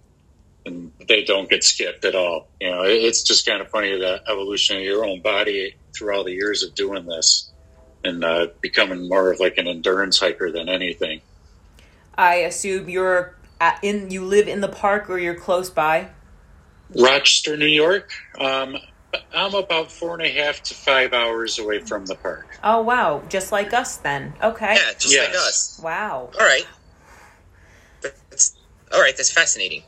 and 0.66 0.92
they 1.08 1.24
don't 1.24 1.50
get 1.50 1.64
skipped 1.64 2.06
at 2.06 2.16
all. 2.16 2.48
You 2.60 2.72
know, 2.72 2.84
it's 2.84 3.24
just 3.24 3.46
kind 3.46 3.62
of 3.62 3.70
funny 3.70 3.98
the 3.98 4.22
evolution 4.28 4.78
of 4.78 4.84
your 4.84 5.06
own 5.06 5.22
body 5.22 5.76
through 5.96 6.16
all 6.16 6.24
the 6.24 6.34
years 6.34 6.64
of 6.64 6.76
doing 6.76 7.06
this 7.06 7.50
and 8.04 8.24
uh, 8.24 8.48
becoming 8.62 9.08
more 9.10 9.32
of 9.32 9.40
like 9.40 9.58
an 9.58 9.68
endurance 9.68 10.20
hiker 10.20 10.52
than 10.52 10.70
anything. 10.70 11.22
I 12.16 12.36
assume 12.36 12.90
you're 12.90 13.36
at, 13.62 13.80
in. 13.82 14.12
You 14.12 14.26
live 14.26 14.48
in 14.48 14.62
the 14.62 14.68
park, 14.68 15.10
or 15.10 15.18
you're 15.18 15.36
close 15.36 15.70
by. 15.70 16.10
Rochester, 16.96 17.56
New 17.56 17.66
York. 17.66 18.12
Um, 18.40 18.78
I'm 19.34 19.54
about 19.54 19.92
four 19.92 20.14
and 20.14 20.24
a 20.24 20.30
half 20.30 20.62
to 20.64 20.74
five 20.74 21.14
hours 21.14 21.60
away 21.60 21.80
from 21.80 22.06
the 22.06 22.16
park. 22.16 22.60
Oh 22.64 22.82
wow, 22.82 23.24
just 23.30 23.52
like 23.52 23.74
us 23.74 23.98
then. 23.98 24.34
Okay. 24.44 24.76
Yeah, 24.76 24.92
just 24.98 25.18
like 25.18 25.30
us. 25.30 25.80
Wow. 25.84 26.32
All 26.40 26.46
right. 26.46 26.68
That's 28.02 28.58
all 28.92 29.02
right. 29.02 29.16
That's 29.16 29.32
fascinating. 29.32 29.84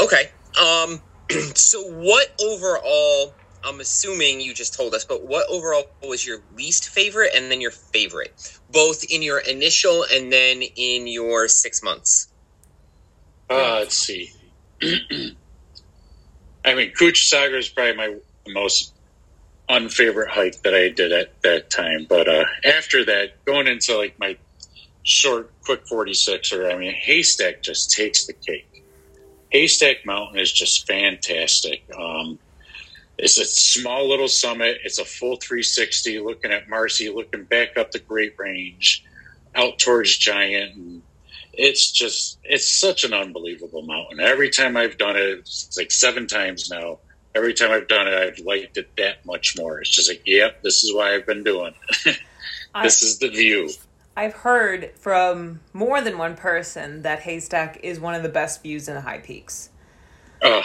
Okay. 0.00 0.30
Um. 0.60 1.02
So, 1.56 1.82
what 1.82 2.28
overall? 2.40 3.34
I'm 3.64 3.80
assuming 3.80 4.40
you 4.40 4.54
just 4.54 4.74
told 4.76 4.94
us, 4.94 5.04
but 5.04 5.26
what 5.26 5.46
overall 5.50 5.84
was 6.02 6.24
your 6.24 6.38
least 6.54 6.88
favorite, 6.88 7.32
and 7.34 7.50
then 7.50 7.60
your 7.60 7.72
favorite, 7.72 8.30
both 8.70 9.02
in 9.10 9.22
your 9.22 9.40
initial 9.40 10.04
and 10.12 10.32
then 10.32 10.62
in 10.76 11.08
your 11.08 11.48
six 11.48 11.82
months? 11.82 12.28
Uh, 13.50 13.78
let's 13.80 13.96
see. 13.98 14.30
I 14.82 16.74
mean, 16.74 16.92
Couchsachraga 17.00 17.58
is 17.58 17.68
probably 17.68 17.96
my 17.96 18.16
most 18.48 18.94
unfavorite 19.68 20.30
hike 20.30 20.62
that 20.62 20.74
I 20.74 20.88
did 20.90 21.12
at 21.12 21.34
that 21.42 21.70
time. 21.70 22.06
But 22.08 22.28
uh, 22.28 22.44
after 22.64 23.04
that, 23.06 23.30
going 23.46 23.66
into 23.66 23.96
like 23.96 24.16
my 24.18 24.36
short, 25.04 25.52
quick 25.64 25.82
46 25.88 26.52
or 26.52 26.70
I 26.70 26.76
mean, 26.76 26.94
Haystack 26.94 27.62
just 27.62 27.90
takes 27.92 28.26
the 28.26 28.34
cake. 28.34 28.75
Haystack 29.56 30.04
Mountain 30.04 30.38
is 30.38 30.52
just 30.52 30.86
fantastic. 30.86 31.82
Um, 31.98 32.38
it's 33.16 33.38
a 33.38 33.44
small 33.46 34.06
little 34.06 34.28
summit. 34.28 34.80
It's 34.84 34.98
a 34.98 35.04
full 35.04 35.36
360 35.36 36.18
looking 36.20 36.52
at 36.52 36.68
Marcy, 36.68 37.08
looking 37.08 37.44
back 37.44 37.78
up 37.78 37.90
the 37.90 37.98
Great 37.98 38.34
Range, 38.38 39.02
out 39.54 39.78
towards 39.78 40.14
Giant, 40.18 40.74
and 40.74 41.02
it's 41.54 41.90
just 41.90 42.38
it's 42.44 42.68
such 42.68 43.04
an 43.04 43.14
unbelievable 43.14 43.80
mountain. 43.80 44.20
Every 44.20 44.50
time 44.50 44.76
I've 44.76 44.98
done 44.98 45.16
it, 45.16 45.38
it's 45.38 45.74
like 45.78 45.90
seven 45.90 46.26
times 46.26 46.68
now. 46.70 46.98
Every 47.34 47.54
time 47.54 47.70
I've 47.70 47.88
done 47.88 48.08
it, 48.08 48.14
I've 48.14 48.44
liked 48.44 48.76
it 48.76 48.94
that 48.98 49.24
much 49.24 49.56
more. 49.56 49.80
It's 49.80 49.90
just 49.90 50.10
like, 50.10 50.22
yep, 50.26 50.62
this 50.62 50.84
is 50.84 50.94
why 50.94 51.14
I've 51.14 51.26
been 51.26 51.44
doing. 51.44 51.72
it. 52.04 52.18
I, 52.74 52.82
this 52.82 53.02
is 53.02 53.20
the 53.20 53.28
view. 53.30 53.70
I've 54.16 54.34
heard 54.34 54.92
from 54.96 55.60
more 55.72 56.00
than 56.00 56.16
one 56.18 56.36
person 56.36 57.02
that 57.02 57.20
Haystack 57.20 57.80
is 57.82 58.00
one 58.00 58.14
of 58.14 58.22
the 58.22 58.28
best 58.28 58.62
views 58.62 58.88
in 58.88 58.94
the 58.94 59.02
high 59.02 59.18
peaks. 59.18 59.70
Oh, 60.42 60.62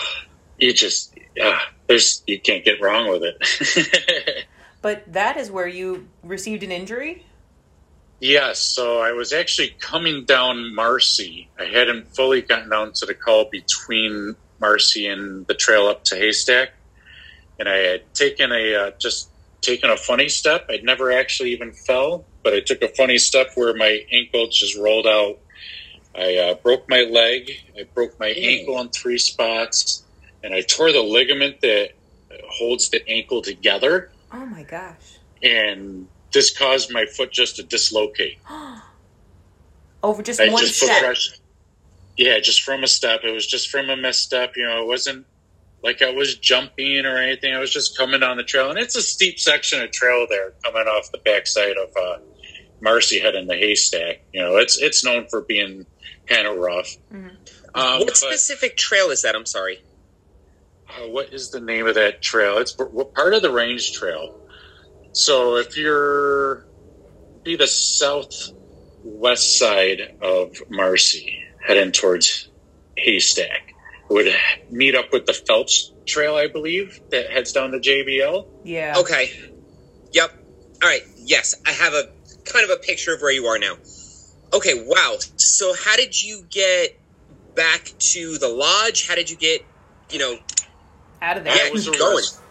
you 0.57 0.73
just 0.73 1.17
uh, 1.41 1.59
there's 1.87 2.23
you 2.27 2.39
can't 2.39 2.63
get 2.63 2.81
wrong 2.81 3.09
with 3.09 3.23
it. 3.23 4.45
But 4.81 5.13
that 5.13 5.37
is 5.37 5.51
where 5.51 5.67
you 5.67 6.07
received 6.23 6.63
an 6.63 6.71
injury. 6.71 7.25
Yes, 8.19 8.59
so 8.59 8.99
I 8.99 9.11
was 9.11 9.33
actually 9.33 9.75
coming 9.79 10.25
down 10.25 10.75
Marcy. 10.75 11.49
I 11.59 11.65
hadn't 11.65 12.15
fully 12.15 12.41
gotten 12.41 12.69
down 12.69 12.93
to 12.93 13.05
the 13.05 13.13
call 13.13 13.45
between 13.51 14.35
Marcy 14.59 15.07
and 15.07 15.45
the 15.47 15.55
trail 15.55 15.87
up 15.87 16.03
to 16.05 16.15
Haystack, 16.15 16.73
and 17.59 17.67
I 17.67 17.77
had 17.77 18.13
taken 18.13 18.51
a 18.51 18.75
uh, 18.75 18.91
just 18.99 19.29
taken 19.61 19.89
a 19.89 19.97
funny 19.97 20.29
step. 20.29 20.65
I'd 20.69 20.83
never 20.83 21.11
actually 21.11 21.51
even 21.51 21.71
fell, 21.71 22.25
but 22.43 22.53
I 22.53 22.59
took 22.59 22.81
a 22.81 22.87
funny 22.89 23.17
step 23.17 23.51
where 23.55 23.73
my 23.75 24.05
ankle 24.11 24.47
just 24.47 24.77
rolled 24.77 25.07
out. 25.07 25.39
I 26.15 26.37
uh, 26.37 26.53
broke 26.55 26.89
my 26.89 27.01
leg. 27.01 27.51
I 27.77 27.83
broke 27.93 28.19
my 28.19 28.33
Dang. 28.33 28.59
ankle 28.59 28.79
in 28.81 28.89
three 28.89 29.17
spots, 29.17 30.03
and 30.43 30.53
I 30.53 30.61
tore 30.61 30.91
the 30.91 31.01
ligament 31.01 31.61
that 31.61 31.91
holds 32.49 32.89
the 32.89 33.07
ankle 33.07 33.41
together. 33.41 34.11
Oh 34.31 34.45
my 34.45 34.63
gosh. 34.63 35.19
And 35.43 36.07
this 36.31 36.55
caused 36.55 36.91
my 36.91 37.05
foot 37.05 37.31
just 37.31 37.57
to 37.57 37.63
dislocate. 37.63 38.39
Over 40.03 40.23
just 40.23 40.39
I 40.39 40.49
one 40.49 40.61
just 40.61 40.81
step. 40.81 41.03
pressure. 41.03 41.35
Yeah, 42.17 42.39
just 42.39 42.63
from 42.63 42.83
a 42.83 42.87
step. 42.87 43.21
It 43.23 43.31
was 43.31 43.45
just 43.45 43.69
from 43.69 43.89
a 43.89 43.95
misstep. 43.95 44.53
You 44.55 44.65
know, 44.65 44.81
it 44.81 44.87
wasn't 44.87 45.25
like 45.83 46.01
I 46.01 46.11
was 46.11 46.35
jumping 46.35 47.05
or 47.05 47.17
anything. 47.17 47.53
I 47.53 47.59
was 47.59 47.71
just 47.71 47.97
coming 47.97 48.19
down 48.19 48.37
the 48.37 48.43
trail, 48.43 48.69
and 48.69 48.79
it's 48.79 48.95
a 48.95 49.01
steep 49.01 49.39
section 49.39 49.81
of 49.81 49.91
trail 49.91 50.25
there 50.29 50.53
coming 50.63 50.87
off 50.87 51.11
the 51.11 51.19
backside 51.19 51.77
of 51.77 51.95
uh, 51.95 52.17
Marcy 52.81 53.19
heading 53.19 53.47
the 53.47 53.55
haystack. 53.55 54.21
You 54.33 54.41
know, 54.41 54.57
it's 54.57 54.77
it's 54.81 55.03
known 55.05 55.27
for 55.29 55.41
being 55.41 55.85
kind 56.27 56.47
of 56.47 56.57
rough. 56.57 56.89
Mhm. 57.13 57.37
Um, 57.73 57.99
what 57.99 58.07
but, 58.07 58.17
specific 58.17 58.75
trail 58.77 59.09
is 59.11 59.21
that? 59.21 59.35
I'm 59.35 59.45
sorry. 59.45 59.79
uh, 60.89 61.07
what 61.07 61.31
is 61.31 61.51
the 61.51 61.59
name 61.61 61.87
of 61.87 61.95
that 61.95 62.21
trail? 62.21 62.57
It's 62.57 62.73
part 62.73 63.33
of 63.33 63.41
the 63.41 63.51
range 63.51 63.93
trail. 63.93 64.37
So 65.13 65.55
if 65.57 65.77
you're 65.77 66.65
be 67.43 67.55
the 67.55 67.67
southwest 67.67 69.57
side 69.57 70.17
of 70.21 70.57
Marcy, 70.69 71.43
heading 71.65 71.91
towards 71.91 72.49
Haystack, 72.97 73.73
it 74.09 74.13
would 74.13 74.35
meet 74.69 74.95
up 74.95 75.11
with 75.13 75.25
the 75.25 75.33
Phelps 75.33 75.93
Trail, 76.05 76.35
I 76.35 76.47
believe, 76.47 76.99
that 77.11 77.29
heads 77.31 77.51
down 77.53 77.71
to 77.71 77.79
JBL. 77.79 78.45
Yeah. 78.63 78.95
Okay. 78.97 79.31
Yep. 80.11 80.31
All 80.83 80.89
right. 80.89 81.01
Yes, 81.17 81.55
I 81.65 81.71
have 81.71 81.93
a 81.93 82.09
kind 82.51 82.69
of 82.69 82.71
a 82.71 82.79
picture 82.79 83.13
of 83.13 83.21
where 83.21 83.31
you 83.31 83.45
are 83.45 83.59
now. 83.59 83.75
Okay. 84.53 84.85
Wow. 84.87 85.17
So, 85.37 85.73
how 85.73 85.95
did 85.95 86.21
you 86.21 86.43
get 86.49 86.99
back 87.55 87.91
to 87.99 88.37
the 88.37 88.49
lodge? 88.49 89.07
How 89.07 89.15
did 89.15 89.29
you 89.29 89.37
get, 89.37 89.61
you 90.09 90.19
know, 90.19 90.35
Out 91.21 91.37
of 91.37 91.43
there. 91.43 91.53
I 91.53 91.69
was 91.71 91.87
a 91.87 91.91
going. 91.91 92.17
res- 92.17 92.41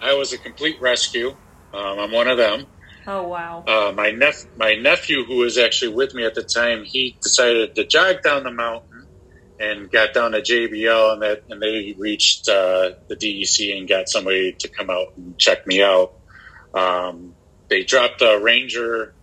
I 0.00 0.14
was 0.14 0.32
a 0.32 0.38
complete 0.38 0.80
rescue. 0.80 1.30
Um, 1.72 1.98
I'm 1.98 2.12
one 2.12 2.28
of 2.28 2.38
them. 2.38 2.66
Oh 3.06 3.28
wow. 3.28 3.64
Uh, 3.66 3.92
my 3.92 4.10
nep- 4.10 4.56
my 4.56 4.74
nephew, 4.74 5.24
who 5.24 5.36
was 5.36 5.58
actually 5.58 5.94
with 5.94 6.14
me 6.14 6.24
at 6.24 6.34
the 6.34 6.42
time, 6.42 6.84
he 6.84 7.18
decided 7.22 7.74
to 7.76 7.86
jog 7.86 8.22
down 8.22 8.42
the 8.42 8.50
mountain 8.50 9.06
and 9.58 9.90
got 9.90 10.12
down 10.12 10.32
to 10.32 10.40
JBL, 10.40 11.12
and 11.12 11.22
that 11.22 11.42
and 11.48 11.62
they 11.62 11.94
reached 11.98 12.48
uh, 12.48 12.90
the 13.08 13.16
DEC 13.16 13.76
and 13.76 13.88
got 13.88 14.08
somebody 14.08 14.54
to 14.58 14.68
come 14.68 14.90
out 14.90 15.08
and 15.16 15.38
check 15.38 15.66
me 15.66 15.82
out. 15.82 16.14
Um, 16.74 17.34
they 17.68 17.84
dropped 17.84 18.22
a 18.22 18.40
ranger 18.42 19.15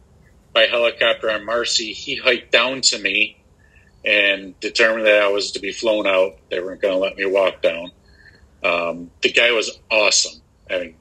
by 0.53 0.63
helicopter 0.63 1.29
on 1.31 1.45
Marcy. 1.45 1.93
He 1.93 2.15
hiked 2.15 2.51
down 2.51 2.81
to 2.81 2.99
me 2.99 3.37
and 4.05 4.59
determined 4.59 5.05
that 5.05 5.21
I 5.21 5.29
was 5.29 5.51
to 5.51 5.59
be 5.59 5.71
flown 5.71 6.05
out. 6.07 6.37
They 6.49 6.59
weren't 6.59 6.81
going 6.81 6.93
to 6.93 6.99
let 6.99 7.15
me 7.15 7.25
walk 7.25 7.61
down. 7.61 7.91
Um, 8.63 9.11
the 9.21 9.31
guy 9.31 9.51
was 9.51 9.71
awesome. 9.89 10.41
I 10.69 10.79
mean, 10.79 10.95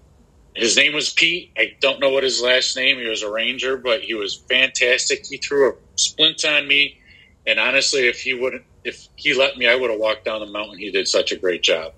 his 0.54 0.76
name 0.76 0.94
was 0.94 1.10
Pete. 1.10 1.52
I 1.56 1.76
don't 1.80 2.00
know 2.00 2.10
what 2.10 2.24
his 2.24 2.42
last 2.42 2.76
name. 2.76 2.98
He 2.98 3.06
was 3.06 3.22
a 3.22 3.30
ranger, 3.30 3.76
but 3.76 4.02
he 4.02 4.14
was 4.14 4.36
fantastic. 4.36 5.26
He 5.26 5.38
threw 5.38 5.70
a 5.70 5.74
splint 5.96 6.44
on 6.44 6.66
me, 6.66 6.98
and 7.46 7.58
honestly, 7.58 8.08
if 8.08 8.20
he 8.20 8.34
wouldn't, 8.34 8.64
if 8.84 9.08
he 9.16 9.34
let 9.34 9.56
me, 9.56 9.68
I 9.68 9.76
would 9.76 9.90
have 9.90 10.00
walked 10.00 10.24
down 10.24 10.40
the 10.40 10.46
mountain. 10.46 10.78
He 10.78 10.90
did 10.90 11.08
such 11.08 11.32
a 11.32 11.36
great 11.36 11.62
job. 11.62 11.92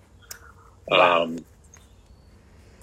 Wow. 0.86 1.22
Um, 1.22 1.44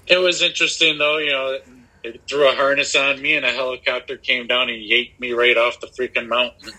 it 0.06 0.18
was 0.18 0.42
interesting 0.42 0.98
though. 0.98 1.18
You 1.18 1.30
know, 1.30 1.58
it 2.04 2.22
threw 2.28 2.48
a 2.50 2.54
harness 2.54 2.94
on 2.96 3.20
me, 3.20 3.34
and 3.36 3.44
a 3.46 3.52
helicopter 3.52 4.16
came 4.16 4.46
down 4.46 4.68
and 4.68 4.82
yanked 4.82 5.18
me 5.20 5.32
right 5.32 5.56
off 5.56 5.76
the 5.80 5.88
freaking 5.98 6.28
mountain, 6.28 6.70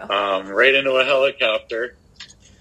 um, 0.00 0.48
right 0.48 0.74
into 0.74 0.92
a 0.92 1.04
helicopter. 1.04 1.94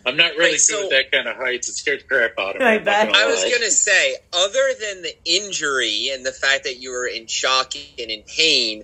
I'm 0.06 0.16
not 0.16 0.32
really 0.34 0.44
Right, 0.44 0.52
good 0.54 0.60
so- 0.60 0.84
at 0.86 0.90
that 0.92 1.12
kind 1.12 1.28
of 1.28 1.36
heights. 1.36 1.68
It 1.70 1.74
scared 1.76 2.00
the 2.02 2.04
crap 2.06 2.32
out 2.40 2.56
of 2.56 2.62
me. 2.62 2.66
I 2.68 2.78
bet. 2.78 3.08
gonna 3.08 3.18
I 3.18 3.26
was 3.26 3.42
going 3.44 3.62
to 3.62 3.72
say, 3.72 4.16
other 4.34 4.74
than 4.80 5.02
the 5.04 5.14
injury 5.26 6.10
and 6.14 6.26
the 6.26 6.32
fact 6.32 6.64
that 6.64 6.78
you 6.78 6.92
were 6.92 7.08
in 7.08 7.28
shock 7.28 7.74
and 8.00 8.10
in 8.10 8.24
pain, 8.36 8.84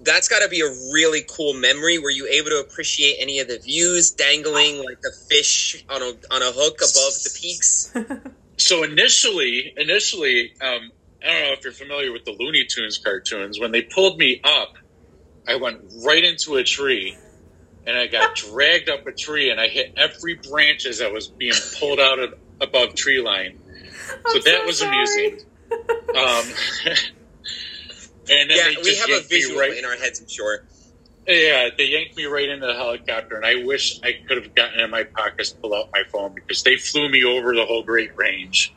that's 0.00 0.28
got 0.28 0.40
to 0.40 0.48
be 0.48 0.60
a 0.60 0.68
really 0.92 1.24
cool 1.30 1.54
memory. 1.54 1.98
Were 1.98 2.10
you 2.10 2.26
able 2.28 2.50
to 2.50 2.58
appreciate 2.58 3.16
any 3.20 3.38
of 3.38 3.48
the 3.48 3.58
views 3.58 4.10
dangling 4.10 4.78
like 4.84 5.00
the 5.02 5.12
fish 5.30 5.82
on 5.88 6.02
a 6.02 6.12
on 6.30 6.42
a 6.42 6.52
hook 6.52 6.76
above 6.80 7.14
the 7.22 7.38
peaks? 7.40 7.92
So 8.58 8.82
initially, 8.84 9.74
initially, 9.76 10.50
um, 10.62 10.90
I 11.26 11.32
don't 11.32 11.42
know 11.48 11.52
if 11.54 11.64
you're 11.64 11.74
familiar 11.74 12.12
with 12.12 12.24
the 12.26 12.36
Looney 12.38 12.66
Tunes 12.70 12.98
cartoons. 13.04 13.60
When 13.60 13.72
they 13.72 13.82
pulled 13.94 14.18
me 14.18 14.40
up, 14.44 14.70
I 15.48 15.56
went 15.56 15.78
right 16.06 16.24
into 16.24 16.56
a 16.56 16.64
tree, 16.64 17.20
and 17.86 17.98
I 17.98 18.08
got 18.08 18.34
dragged 18.36 18.88
up 18.90 19.00
a 19.08 19.12
tree, 19.12 19.50
and 19.50 19.60
I 19.60 19.68
hit 19.68 19.88
every 19.96 20.40
branch 20.50 20.86
as 20.86 21.02
I 21.02 21.08
was 21.08 21.32
being 21.38 21.54
pulled 21.80 22.00
out 22.00 22.18
of 22.20 22.34
above 22.60 22.94
tree 22.96 23.20
line. 23.22 23.54
So 24.26 24.38
I'm 24.38 24.42
that 24.44 24.60
so 24.60 24.66
was 24.66 24.80
sorry. 24.80 24.88
amusing. 24.88 25.38
Um, 26.14 26.54
and 28.30 28.50
then 28.50 28.58
Yeah, 28.58 28.68
they 28.76 28.76
we 28.82 28.96
have 28.96 29.12
a 29.12 29.12
yanked 29.12 29.30
visual 29.30 29.60
right. 29.60 29.72
in 29.78 29.84
our 29.84 29.96
heads, 29.96 30.20
I'm 30.20 30.28
sure. 30.28 30.60
Yeah, 31.26 31.70
they 31.78 31.86
yanked 31.86 32.16
me 32.18 32.26
right 32.26 32.48
into 32.48 32.66
the 32.66 32.74
helicopter, 32.74 33.36
and 33.36 33.46
I 33.46 33.64
wish 33.64 34.00
I 34.04 34.14
could 34.28 34.38
have 34.38 34.54
gotten 34.54 34.80
in 34.80 34.90
my 34.90 35.04
pockets, 35.16 35.54
pull 35.62 35.74
out 35.74 35.86
my 35.94 36.04
phone 36.12 36.34
because 36.34 36.62
they 36.64 36.76
flew 36.78 37.10
me 37.10 37.24
over 37.24 37.54
the 37.56 37.66
whole 37.66 37.84
Great 37.84 38.12
Range. 38.16 38.76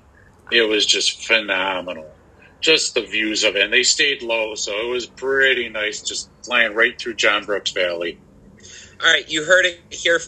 It 0.51 0.63
was 0.63 0.85
just 0.87 1.25
phenomenal, 1.25 2.18
just 2.61 2.93
the 2.93 3.01
views 3.01 3.43
of 3.43 3.55
it, 3.55 3.63
and 3.63 3.73
they 3.73 3.83
stayed 3.83 4.21
low, 4.21 4.55
so 4.55 4.71
it 4.79 4.89
was 4.89 5.05
pretty 5.05 5.69
nice, 5.69 6.01
just 6.01 6.29
flying 6.43 6.73
right 6.73 6.99
through 6.99 7.15
Johns 7.15 7.45
Brook 7.45 7.67
Valley. 7.69 8.19
All 9.01 9.11
right, 9.11 9.29
you 9.29 9.43
heard 9.45 9.65
it 9.65 9.79
here. 9.89 10.19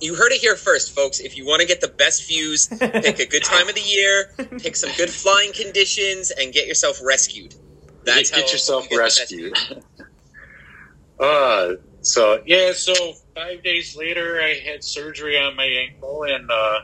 You 0.00 0.14
heard 0.14 0.32
it 0.32 0.40
here 0.40 0.56
first, 0.56 0.94
folks. 0.94 1.20
If 1.20 1.36
you 1.36 1.44
want 1.44 1.60
to 1.60 1.66
get 1.66 1.80
the 1.80 1.88
best 1.88 2.26
views, 2.26 2.68
pick 2.68 3.18
a 3.18 3.26
good 3.26 3.44
time 3.44 3.68
of 3.68 3.74
the 3.74 3.80
year, 3.80 4.30
pick 4.58 4.76
some 4.76 4.90
good 4.96 5.10
flying 5.10 5.52
conditions, 5.52 6.30
and 6.30 6.52
get 6.52 6.66
yourself 6.66 7.00
rescued. 7.04 7.54
That's 8.04 8.30
get 8.30 8.46
how 8.46 8.52
yourself 8.52 8.84
you 8.84 8.90
get 8.90 9.02
rescued. 9.02 9.58
uh, 11.20 11.72
so 12.00 12.42
yeah, 12.46 12.72
so 12.72 12.94
five 13.34 13.62
days 13.62 13.96
later, 13.96 14.40
I 14.40 14.54
had 14.54 14.82
surgery 14.82 15.36
on 15.36 15.56
my 15.56 15.64
ankle, 15.64 16.22
and 16.22 16.50
uh, 16.50 16.80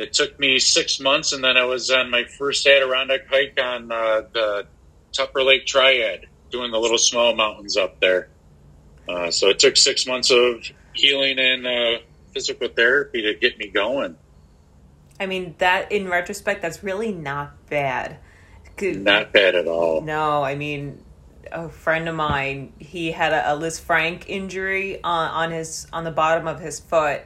it 0.00 0.14
took 0.14 0.40
me 0.40 0.58
six 0.58 0.98
months, 0.98 1.34
and 1.34 1.44
then 1.44 1.58
I 1.58 1.64
was 1.64 1.90
on 1.90 2.10
my 2.10 2.24
first 2.24 2.66
Adirondack 2.66 3.28
hike 3.28 3.58
on 3.62 3.92
uh, 3.92 4.22
the 4.32 4.66
Tupper 5.12 5.42
Lake 5.42 5.66
Triad, 5.66 6.26
doing 6.50 6.70
the 6.70 6.78
little 6.78 6.96
small 6.96 7.36
mountains 7.36 7.76
up 7.76 8.00
there. 8.00 8.30
Uh, 9.06 9.30
so 9.30 9.50
it 9.50 9.58
took 9.58 9.76
six 9.76 10.06
months 10.06 10.30
of 10.30 10.64
healing 10.94 11.38
and 11.38 11.66
uh, 11.66 11.98
physical 12.32 12.68
therapy 12.68 13.20
to 13.20 13.34
get 13.34 13.58
me 13.58 13.68
going. 13.68 14.16
I 15.20 15.26
mean, 15.26 15.54
that 15.58 15.92
in 15.92 16.08
retrospect, 16.08 16.62
that's 16.62 16.82
really 16.82 17.12
not 17.12 17.68
bad. 17.68 18.16
Not 18.80 19.34
bad 19.34 19.54
at 19.54 19.68
all. 19.68 20.00
No, 20.00 20.42
I 20.42 20.54
mean, 20.54 21.04
a 21.52 21.68
friend 21.68 22.08
of 22.08 22.14
mine, 22.14 22.72
he 22.78 23.12
had 23.12 23.34
a, 23.34 23.52
a 23.52 23.58
Lisfranc 23.58 24.24
injury 24.26 25.02
on, 25.04 25.30
on 25.30 25.50
his 25.50 25.86
on 25.92 26.04
the 26.04 26.10
bottom 26.10 26.48
of 26.48 26.60
his 26.60 26.80
foot, 26.80 27.20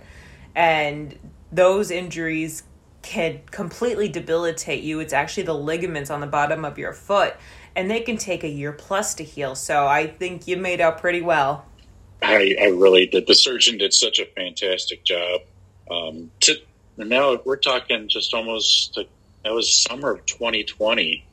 and 0.57 1.17
those 1.55 1.91
injuries 1.91 2.65
can 3.03 3.41
completely 3.51 4.09
debilitate 4.09 4.83
you. 4.83 4.99
It's 5.01 5.13
actually 5.13 5.45
the 5.45 5.55
ligaments 5.55 6.11
on 6.11 6.21
the 6.21 6.27
bottom 6.27 6.65
of 6.65 6.79
your 6.79 6.93
foot, 6.93 7.35
and 7.77 7.91
they 7.91 8.01
can 8.01 8.17
take 8.17 8.43
a 8.43 8.49
year 8.49 8.73
plus 8.73 9.15
to 9.15 9.25
heal. 9.25 9.55
So 9.55 9.87
I 9.87 10.07
think 10.07 10.49
you 10.49 10.57
made 10.57 10.81
out 10.81 10.99
pretty 11.01 11.21
well. 11.21 11.67
I, 12.23 12.57
I 12.61 12.67
really 12.67 13.07
did. 13.07 13.27
The 13.27 13.35
surgeon 13.35 13.79
did 13.79 13.93
such 13.93 14.19
a 14.19 14.25
fantastic 14.25 15.05
job. 15.05 15.43
Um, 15.91 16.31
to, 16.41 16.55
now 16.97 17.39
we're 17.45 17.57
talking 17.57 18.09
just 18.09 18.33
almost, 18.33 18.99
that 19.45 19.53
was 19.53 19.83
summer 19.83 20.13
of 20.13 20.25
2020, 20.27 21.25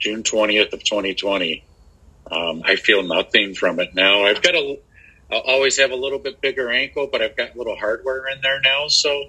June 0.00 0.22
20th 0.24 0.72
of 0.72 0.82
2020. 0.82 1.64
Um, 2.30 2.62
I 2.64 2.76
feel 2.76 3.02
nothing 3.02 3.54
from 3.54 3.78
it 3.78 3.94
now. 3.94 4.24
I've 4.24 4.42
got 4.42 4.54
a, 4.56 4.78
I'll 5.30 5.40
always 5.40 5.78
have 5.78 5.92
a 5.92 5.96
little 5.96 6.18
bit 6.18 6.40
bigger 6.40 6.70
ankle, 6.70 7.06
but 7.06 7.22
I've 7.22 7.36
got 7.36 7.56
little 7.56 7.76
hardware 7.76 8.26
in 8.28 8.40
there 8.42 8.60
now. 8.60 8.88
So, 8.88 9.28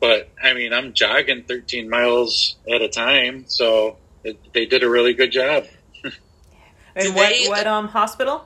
but 0.00 0.30
I 0.42 0.54
mean, 0.54 0.72
I'm 0.72 0.92
jogging 0.92 1.44
13 1.44 1.88
miles 1.90 2.56
at 2.72 2.82
a 2.82 2.88
time. 2.88 3.44
So 3.48 3.96
it, 4.24 4.38
they 4.52 4.66
did 4.66 4.82
a 4.82 4.88
really 4.90 5.14
good 5.14 5.32
job. 5.32 5.66
And 6.96 7.14
what 7.14 7.28
they- 7.30 7.46
what 7.48 7.66
um 7.66 7.88
hospital? 7.88 8.44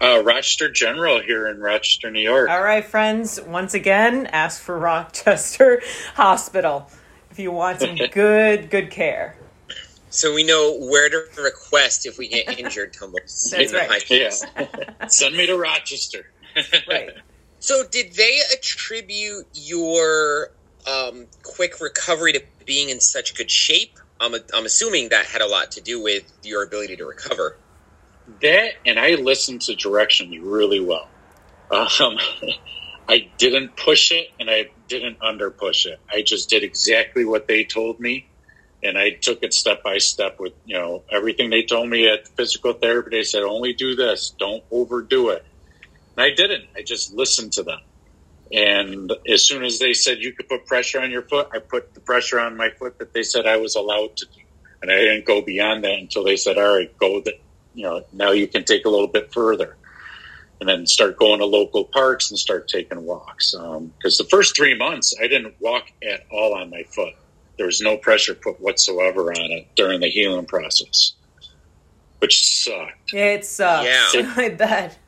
Uh, 0.00 0.22
Rochester 0.24 0.70
General 0.70 1.20
here 1.20 1.48
in 1.48 1.58
Rochester, 1.60 2.08
New 2.10 2.20
York. 2.20 2.48
All 2.48 2.62
right, 2.62 2.84
friends. 2.84 3.40
Once 3.40 3.74
again, 3.74 4.26
ask 4.26 4.62
for 4.62 4.78
Rochester 4.78 5.82
Hospital 6.14 6.88
if 7.32 7.38
you 7.40 7.50
want 7.50 7.80
some 7.80 7.96
good 8.12 8.70
good 8.70 8.90
care. 8.92 9.34
So 10.10 10.32
we 10.32 10.44
know 10.44 10.78
where 10.78 11.10
to 11.10 11.24
request 11.42 12.06
if 12.06 12.16
we 12.16 12.28
get 12.28 12.58
injured, 12.58 12.94
Tumbles. 12.94 13.52
That's 13.54 13.74
right. 13.74 14.08
Yeah. 14.08 14.30
Send 15.08 15.36
me 15.36 15.46
to 15.46 15.56
Rochester. 15.56 16.30
Right. 16.88 17.10
So 17.68 17.84
did 17.86 18.14
they 18.14 18.40
attribute 18.50 19.46
your 19.52 20.48
um, 20.90 21.26
quick 21.42 21.82
recovery 21.82 22.32
to 22.32 22.42
being 22.64 22.88
in 22.88 22.98
such 22.98 23.36
good 23.36 23.50
shape? 23.50 23.98
I'm, 24.18 24.34
I'm 24.54 24.64
assuming 24.64 25.10
that 25.10 25.26
had 25.26 25.42
a 25.42 25.46
lot 25.46 25.72
to 25.72 25.82
do 25.82 26.02
with 26.02 26.32
your 26.42 26.62
ability 26.62 26.96
to 26.96 27.04
recover. 27.04 27.58
that 28.40 28.70
and 28.86 28.98
I 28.98 29.16
listened 29.16 29.60
to 29.62 29.74
directions 29.74 30.38
really 30.38 30.80
well. 30.80 31.10
Um, 31.70 32.16
I 33.10 33.30
didn't 33.36 33.76
push 33.76 34.12
it 34.12 34.28
and 34.40 34.48
I 34.48 34.70
didn't 34.88 35.18
under 35.20 35.50
push 35.50 35.84
it. 35.84 36.00
I 36.10 36.22
just 36.22 36.48
did 36.48 36.62
exactly 36.62 37.26
what 37.26 37.48
they 37.48 37.64
told 37.64 38.00
me, 38.00 38.30
and 38.82 38.96
I 38.96 39.10
took 39.10 39.42
it 39.42 39.52
step 39.52 39.82
by 39.82 39.98
step 39.98 40.36
with 40.40 40.54
you 40.64 40.78
know 40.78 41.04
everything 41.12 41.50
they 41.50 41.64
told 41.64 41.90
me 41.90 42.08
at 42.08 42.28
physical 42.34 42.72
therapy. 42.72 43.10
They 43.10 43.24
said 43.24 43.42
only 43.42 43.74
do 43.74 43.94
this, 43.94 44.34
don't 44.38 44.64
overdo 44.70 45.28
it. 45.28 45.44
And 46.18 46.24
I 46.24 46.34
didn't. 46.34 46.64
I 46.74 46.82
just 46.82 47.14
listened 47.14 47.52
to 47.52 47.62
them. 47.62 47.78
And 48.50 49.12
as 49.32 49.46
soon 49.46 49.62
as 49.62 49.78
they 49.78 49.92
said 49.92 50.18
you 50.18 50.32
could 50.32 50.48
put 50.48 50.66
pressure 50.66 51.00
on 51.00 51.12
your 51.12 51.22
foot, 51.22 51.48
I 51.52 51.60
put 51.60 51.94
the 51.94 52.00
pressure 52.00 52.40
on 52.40 52.56
my 52.56 52.70
foot 52.70 52.98
that 52.98 53.12
they 53.12 53.22
said 53.22 53.46
I 53.46 53.58
was 53.58 53.76
allowed 53.76 54.16
to 54.16 54.26
do. 54.26 54.40
And 54.82 54.90
I 54.90 54.96
didn't 54.96 55.26
go 55.26 55.42
beyond 55.42 55.84
that 55.84 55.96
until 55.96 56.24
they 56.24 56.36
said, 56.36 56.58
all 56.58 56.76
right, 56.76 56.98
go 56.98 57.20
that, 57.20 57.40
you 57.72 57.84
know, 57.84 58.04
now 58.12 58.32
you 58.32 58.48
can 58.48 58.64
take 58.64 58.84
a 58.84 58.88
little 58.88 59.06
bit 59.06 59.32
further. 59.32 59.76
And 60.58 60.68
then 60.68 60.88
start 60.88 61.20
going 61.20 61.38
to 61.38 61.46
local 61.46 61.84
parks 61.84 62.30
and 62.30 62.38
start 62.38 62.66
taking 62.66 63.04
walks. 63.04 63.52
Because 63.52 64.20
um, 64.20 64.24
the 64.24 64.28
first 64.28 64.56
three 64.56 64.76
months, 64.76 65.14
I 65.22 65.28
didn't 65.28 65.54
walk 65.60 65.84
at 66.02 66.26
all 66.32 66.52
on 66.52 66.68
my 66.68 66.82
foot. 66.82 67.14
There 67.58 67.66
was 67.66 67.80
no 67.80 67.96
pressure 67.96 68.34
put 68.34 68.60
whatsoever 68.60 69.30
on 69.30 69.52
it 69.52 69.68
during 69.76 70.00
the 70.00 70.08
healing 70.08 70.46
process, 70.46 71.12
which 72.18 72.44
sucked. 72.44 73.14
It 73.14 73.44
sucks. 73.44 74.14
Yeah. 74.14 74.34
I 74.36 74.48
bet. 74.48 74.98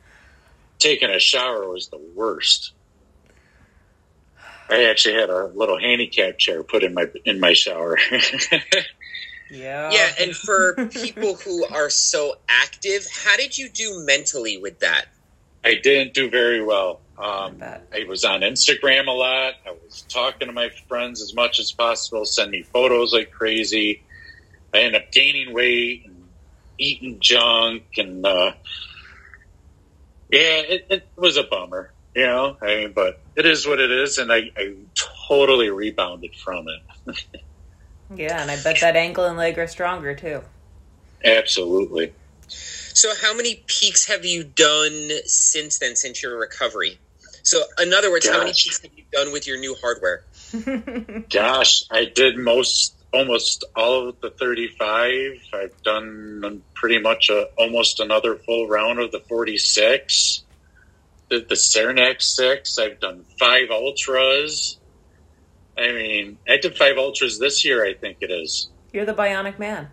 Taking 0.81 1.11
a 1.11 1.19
shower 1.19 1.69
was 1.69 1.89
the 1.89 2.01
worst. 2.15 2.73
I 4.67 4.85
actually 4.85 5.13
had 5.13 5.29
a 5.29 5.45
little 5.47 5.79
handicap 5.79 6.39
chair 6.39 6.63
put 6.63 6.81
in 6.83 6.95
my 6.95 7.05
in 7.23 7.39
my 7.39 7.53
shower. 7.53 7.99
yeah. 9.51 9.91
Yeah, 9.91 10.09
and 10.19 10.35
for 10.35 10.87
people 10.87 11.35
who 11.35 11.67
are 11.67 11.91
so 11.91 12.37
active, 12.49 13.05
how 13.13 13.37
did 13.37 13.59
you 13.59 13.69
do 13.69 14.03
mentally 14.07 14.57
with 14.57 14.79
that? 14.79 15.05
I 15.63 15.75
didn't 15.75 16.15
do 16.15 16.31
very 16.31 16.63
well. 16.63 17.01
Um, 17.15 17.61
I 17.61 18.05
was 18.07 18.25
on 18.25 18.41
Instagram 18.41 19.07
a 19.07 19.11
lot. 19.11 19.53
I 19.67 19.71
was 19.83 20.03
talking 20.09 20.47
to 20.47 20.53
my 20.53 20.69
friends 20.87 21.21
as 21.21 21.35
much 21.35 21.59
as 21.59 21.71
possible, 21.71 22.25
send 22.25 22.49
me 22.49 22.63
photos 22.63 23.13
like 23.13 23.29
crazy. 23.29 24.01
I 24.73 24.79
ended 24.79 25.03
up 25.03 25.11
gaining 25.11 25.53
weight 25.53 26.07
and 26.07 26.15
eating 26.79 27.19
junk, 27.19 27.83
and 27.97 28.25
uh, 28.25 28.53
yeah, 30.31 30.61
it, 30.67 30.87
it 30.89 31.11
was 31.17 31.37
a 31.37 31.43
bummer 31.43 31.93
you 32.15 32.25
know, 32.25 32.57
I 32.61 32.65
mean, 32.65 32.93
but 32.93 33.21
it 33.35 33.45
is 33.45 33.65
what 33.65 33.79
it 33.79 33.91
is, 33.91 34.17
and 34.17 34.31
I, 34.31 34.43
I 34.57 34.73
totally 35.27 35.69
rebounded 35.69 36.31
from 36.43 36.65
it. 36.67 37.15
yeah, 38.15 38.41
and 38.41 38.51
I 38.51 38.61
bet 38.61 38.79
that 38.81 38.95
ankle 38.95 39.25
and 39.25 39.37
leg 39.37 39.57
are 39.57 39.67
stronger 39.67 40.13
too. 40.13 40.41
Absolutely. 41.23 42.13
So, 42.47 43.13
how 43.21 43.33
many 43.33 43.63
peaks 43.67 44.07
have 44.07 44.25
you 44.25 44.43
done 44.43 45.09
since 45.25 45.79
then, 45.79 45.95
since 45.95 46.21
your 46.21 46.37
recovery? 46.37 46.99
So, 47.43 47.63
in 47.81 47.93
other 47.93 48.11
words, 48.11 48.25
Gosh. 48.25 48.35
how 48.35 48.39
many 48.41 48.51
peaks 48.51 48.81
have 48.81 48.91
you 48.93 49.03
done 49.13 49.31
with 49.31 49.47
your 49.47 49.57
new 49.57 49.75
hardware? 49.81 50.23
Gosh, 51.29 51.83
I 51.89 52.11
did 52.13 52.37
most, 52.37 53.00
almost 53.13 53.65
all 53.75 54.09
of 54.09 54.21
the 54.21 54.29
35. 54.29 55.41
I've 55.53 55.83
done 55.83 56.61
pretty 56.73 56.99
much 56.99 57.29
a, 57.29 57.47
almost 57.57 57.99
another 57.99 58.35
full 58.35 58.67
round 58.67 58.99
of 58.99 59.11
the 59.11 59.19
46 59.19 60.43
did 61.31 61.49
the 61.49 61.55
Saranac 61.55 62.21
six. 62.21 62.77
I've 62.77 62.99
done 62.99 63.25
five 63.39 63.71
ultras. 63.71 64.77
I 65.77 65.91
mean, 65.93 66.37
I 66.47 66.57
did 66.57 66.77
five 66.77 66.97
ultras 66.97 67.39
this 67.39 67.65
year. 67.65 67.83
I 67.83 67.93
think 67.93 68.17
it 68.19 68.29
is. 68.29 68.69
You're 68.91 69.05
the 69.05 69.13
bionic 69.13 69.57
man. 69.57 69.89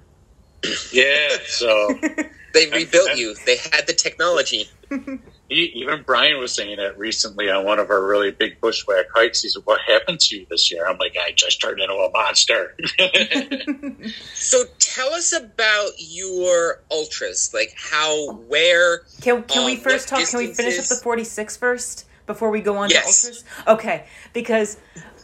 Yeah. 0.92 1.28
So 1.46 1.98
they 2.54 2.68
rebuilt 2.70 3.16
you. 3.16 3.34
They 3.46 3.56
had 3.56 3.86
the 3.86 3.94
technology. 3.94 4.68
even 5.50 6.02
Brian 6.04 6.38
was 6.38 6.52
saying 6.52 6.78
it 6.78 6.98
recently 6.98 7.50
on 7.50 7.64
one 7.64 7.78
of 7.78 7.88
our 7.90 8.04
really 8.04 8.30
big 8.30 8.60
bushwhack 8.60 9.06
hikes. 9.14 9.42
He 9.42 9.48
said, 9.48 9.62
"What 9.64 9.80
happened 9.80 10.20
to 10.20 10.36
you 10.36 10.46
this 10.50 10.70
year?" 10.70 10.86
I'm 10.86 10.98
like, 10.98 11.16
"I 11.18 11.32
just 11.32 11.60
turned 11.60 11.80
into 11.80 11.94
a 11.94 12.10
monster." 12.10 12.76
so 14.34 14.64
tell 14.78 15.12
us 15.14 15.32
about 15.32 15.90
your 15.98 16.82
ultras, 16.90 17.52
like 17.54 17.72
how, 17.76 18.32
where. 18.48 19.00
Can 19.22 19.42
Can 19.44 19.60
um, 19.60 19.66
we 19.66 19.76
first 19.76 20.08
talk? 20.08 20.26
Can 20.28 20.38
we 20.38 20.52
finish 20.52 20.78
up 20.78 20.86
the 20.86 20.96
46 20.96 21.56
first 21.56 22.06
before 22.26 22.50
we 22.50 22.60
go 22.60 22.76
on 22.76 22.90
yes. 22.90 23.22
to 23.22 23.28
ultras? 23.28 23.44
Okay, 23.66 24.04
because. 24.32 24.76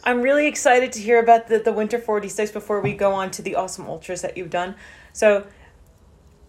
I'm 0.07 0.21
really 0.21 0.45
excited 0.45 0.91
to 0.91 0.99
hear 0.99 1.19
about 1.19 1.47
the, 1.47 1.57
the 1.57 1.73
winter 1.73 1.97
46 1.97 2.51
before 2.51 2.79
we 2.79 2.93
go 2.93 3.13
on 3.13 3.31
to 3.31 3.41
the 3.41 3.55
awesome 3.55 3.87
ultras 3.87 4.21
that 4.21 4.37
you've 4.37 4.51
done. 4.51 4.75
So, 5.13 5.47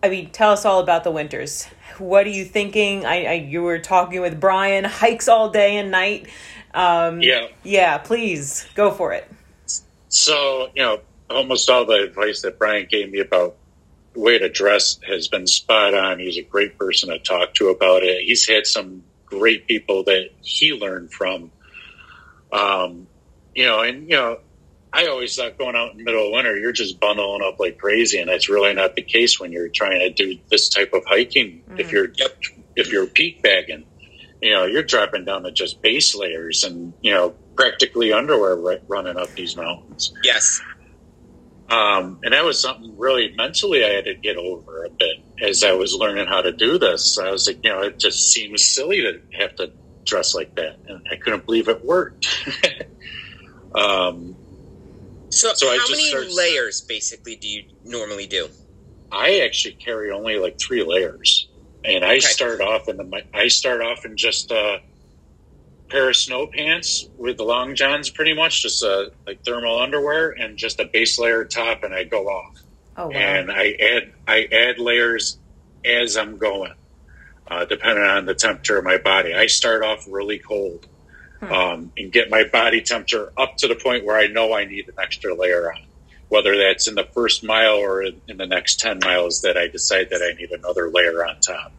I 0.06 0.08
mean, 0.08 0.30
tell 0.30 0.52
us 0.52 0.64
all 0.64 0.78
about 0.78 1.02
the 1.02 1.10
winters. 1.10 1.66
What 1.98 2.26
are 2.26 2.30
you 2.30 2.44
thinking? 2.44 3.04
I, 3.04 3.24
I 3.24 3.32
you 3.32 3.62
were 3.62 3.80
talking 3.80 4.20
with 4.20 4.38
Brian, 4.38 4.84
hikes 4.84 5.26
all 5.26 5.50
day 5.50 5.76
and 5.76 5.90
night. 5.90 6.28
Um, 6.72 7.20
yeah, 7.20 7.48
yeah. 7.64 7.98
Please 7.98 8.68
go 8.74 8.92
for 8.92 9.12
it. 9.12 9.28
So 10.08 10.70
you 10.76 10.82
know, 10.82 11.00
almost 11.28 11.68
all 11.68 11.84
the 11.84 12.04
advice 12.04 12.42
that 12.42 12.58
Brian 12.58 12.86
gave 12.88 13.10
me 13.10 13.18
about 13.18 13.56
the 14.14 14.20
way 14.20 14.38
to 14.38 14.48
dress 14.48 15.00
has 15.06 15.26
been 15.26 15.46
spot 15.46 15.94
on. 15.94 16.20
He's 16.20 16.38
a 16.38 16.42
great 16.42 16.78
person 16.78 17.08
to 17.08 17.18
talk 17.18 17.54
to 17.54 17.68
about 17.68 18.04
it. 18.04 18.22
He's 18.22 18.46
had 18.48 18.66
some 18.66 19.02
great 19.24 19.66
people 19.66 20.04
that 20.04 20.30
he 20.40 20.72
learned 20.72 21.12
from. 21.12 21.50
Um, 22.52 23.08
you 23.56 23.64
know, 23.64 23.80
and 23.80 24.08
you 24.08 24.16
know, 24.16 24.38
I 24.96 25.08
always 25.08 25.36
thought 25.36 25.58
going 25.58 25.76
out 25.76 25.92
in 25.92 25.98
the 25.98 26.04
middle 26.04 26.24
of 26.24 26.32
winter, 26.32 26.56
you're 26.56 26.72
just 26.72 26.98
bundling 26.98 27.42
up 27.42 27.60
like 27.60 27.76
crazy, 27.76 28.18
and 28.18 28.30
that's 28.30 28.48
really 28.48 28.72
not 28.72 28.96
the 28.96 29.02
case 29.02 29.38
when 29.38 29.52
you're 29.52 29.68
trying 29.68 30.00
to 30.00 30.08
do 30.08 30.38
this 30.50 30.70
type 30.70 30.94
of 30.94 31.04
hiking. 31.04 31.62
Mm. 31.68 31.80
If 31.80 31.92
you're 31.92 32.08
if 32.76 32.90
you're 32.90 33.06
peak 33.06 33.42
bagging, 33.42 33.84
you 34.40 34.52
know, 34.52 34.64
you're 34.64 34.82
dropping 34.82 35.26
down 35.26 35.42
to 35.42 35.52
just 35.52 35.82
base 35.82 36.14
layers 36.14 36.64
and 36.64 36.94
you 37.02 37.12
know 37.12 37.34
practically 37.56 38.14
underwear 38.14 38.56
right, 38.56 38.82
running 38.88 39.18
up 39.18 39.30
these 39.34 39.54
mountains. 39.54 40.14
Yes. 40.24 40.62
Um, 41.68 42.20
and 42.22 42.32
that 42.32 42.44
was 42.44 42.58
something 42.58 42.96
really 42.96 43.34
mentally 43.36 43.84
I 43.84 43.88
had 43.88 44.04
to 44.06 44.14
get 44.14 44.38
over 44.38 44.84
a 44.84 44.88
bit 44.88 45.16
as 45.42 45.62
I 45.62 45.72
was 45.72 45.94
learning 45.94 46.26
how 46.26 46.40
to 46.40 46.52
do 46.52 46.78
this. 46.78 47.18
I 47.18 47.30
was 47.30 47.46
like, 47.46 47.58
you 47.62 47.70
know, 47.70 47.82
it 47.82 47.98
just 47.98 48.30
seems 48.32 48.64
silly 48.64 49.02
to 49.02 49.20
have 49.38 49.56
to 49.56 49.72
dress 50.04 50.34
like 50.34 50.54
that, 50.54 50.78
and 50.88 51.06
I 51.12 51.16
couldn't 51.16 51.44
believe 51.44 51.68
it 51.68 51.84
worked. 51.84 52.28
um, 53.74 54.36
so, 55.36 55.52
so 55.54 55.66
how 55.68 55.88
many 55.90 56.08
start, 56.08 56.30
layers 56.30 56.80
basically 56.80 57.36
do 57.36 57.48
you 57.48 57.64
normally 57.84 58.26
do? 58.26 58.48
I 59.12 59.40
actually 59.40 59.74
carry 59.74 60.10
only 60.10 60.38
like 60.38 60.58
three 60.58 60.82
layers, 60.82 61.48
and 61.84 62.04
I 62.04 62.16
okay. 62.16 62.20
start 62.20 62.60
off 62.60 62.88
in 62.88 62.96
the 62.96 63.22
I 63.34 63.48
start 63.48 63.82
off 63.82 64.04
in 64.04 64.16
just 64.16 64.50
a 64.50 64.80
pair 65.88 66.08
of 66.08 66.16
snow 66.16 66.46
pants 66.46 67.08
with 67.16 67.36
the 67.36 67.44
long 67.44 67.74
johns, 67.74 68.10
pretty 68.10 68.34
much 68.34 68.62
just 68.62 68.82
a 68.82 69.12
like 69.26 69.44
thermal 69.44 69.78
underwear 69.78 70.30
and 70.30 70.56
just 70.56 70.80
a 70.80 70.86
base 70.86 71.18
layer 71.18 71.44
top, 71.44 71.84
and 71.84 71.94
I 71.94 72.04
go 72.04 72.26
off. 72.28 72.56
Oh, 72.96 73.08
wow. 73.08 73.12
And 73.12 73.50
I 73.52 73.72
add 73.72 74.12
I 74.26 74.48
add 74.50 74.78
layers 74.78 75.38
as 75.84 76.16
I'm 76.16 76.38
going, 76.38 76.72
uh, 77.48 77.64
depending 77.66 78.04
on 78.04 78.24
the 78.24 78.34
temperature 78.34 78.78
of 78.78 78.84
my 78.84 78.98
body. 78.98 79.34
I 79.34 79.46
start 79.46 79.84
off 79.84 80.06
really 80.08 80.38
cold 80.38 80.88
hmm. 81.40 81.52
um, 81.52 81.92
and 81.96 82.12
get 82.12 82.30
my 82.30 82.44
body 82.44 82.82
temperature 82.82 83.32
up 83.36 83.56
to 83.58 83.68
the 83.68 83.74
point 83.74 84.04
where 84.04 84.16
I 84.16 84.26
know 84.26 84.54
I 84.54 84.64
need 84.64 84.88
an 84.88 84.94
extra 84.98 85.34
layer 85.34 85.72
on. 85.72 85.82
Whether 86.28 86.56
that's 86.58 86.88
in 86.88 86.96
the 86.96 87.04
first 87.04 87.44
mile 87.44 87.76
or 87.76 88.02
in, 88.02 88.20
in 88.26 88.36
the 88.36 88.46
next 88.46 88.80
10 88.80 88.98
miles 89.04 89.42
that 89.42 89.56
I 89.56 89.68
decide 89.68 90.10
that 90.10 90.22
I 90.22 90.36
need 90.36 90.50
another 90.50 90.90
layer 90.90 91.24
on 91.24 91.38
top. 91.40 91.72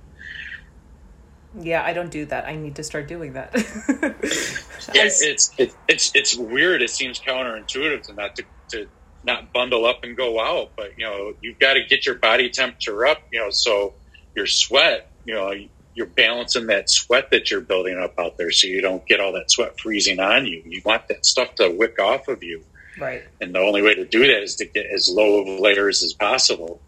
Yeah, 1.60 1.84
I 1.84 1.94
don't 1.94 2.12
do 2.12 2.26
that. 2.26 2.46
I 2.46 2.56
need 2.56 2.76
to 2.76 2.84
start 2.84 3.08
doing 3.08 3.34
that. 3.34 3.52
yeah, 4.94 5.06
it's, 5.06 5.22
it's 5.24 5.52
it's 5.88 6.12
it's 6.14 6.36
weird. 6.36 6.82
It 6.82 6.90
seems 6.90 7.20
counterintuitive 7.20 8.04
to 8.04 8.14
not 8.14 8.36
to, 8.36 8.44
to 8.70 8.88
not 9.24 9.52
bundle 9.54 9.86
up 9.86 10.04
and 10.04 10.16
go 10.16 10.40
out, 10.40 10.72
but 10.76 10.98
you 10.98 11.06
know 11.06 11.34
you've 11.42 11.58
got 11.58 11.74
to 11.74 11.84
get 11.84 12.06
your 12.06 12.16
body 12.16 12.50
temperature 12.50 13.08
up. 13.08 13.22
You 13.32 13.40
know, 13.40 13.50
so 13.50 13.94
your 14.36 14.46
sweat. 14.46 15.10
You 15.26 15.34
know, 15.34 15.54
you're 15.98 16.06
balancing 16.06 16.68
that 16.68 16.92
sweat 16.92 17.32
that 17.32 17.50
you're 17.50 17.60
building 17.60 17.98
up 17.98 18.20
out 18.20 18.38
there 18.38 18.52
so 18.52 18.68
you 18.68 18.82
don't 18.82 19.04
get 19.08 19.20
all 19.20 19.34
that 19.34 19.50
sweat 19.50 19.80
freezing 19.80 20.20
on 20.20 20.46
you. 20.46 20.62
You 20.64 20.80
want 20.86 21.08
that 21.08 21.26
stuff 21.26 21.56
to 21.56 21.72
wick 21.72 22.00
off 22.00 22.28
of 22.28 22.44
you. 22.44 22.64
Right. 23.00 23.24
And 23.42 23.56
the 23.56 23.60
only 23.60 23.82
way 23.82 23.96
to 23.96 24.06
do 24.06 24.20
that 24.20 24.44
is 24.44 24.58
to 24.58 24.66
get 24.66 24.86
as 24.86 25.10
low 25.10 25.42
of 25.42 25.60
layers 25.60 26.04
as 26.04 26.14
possible. 26.14 26.80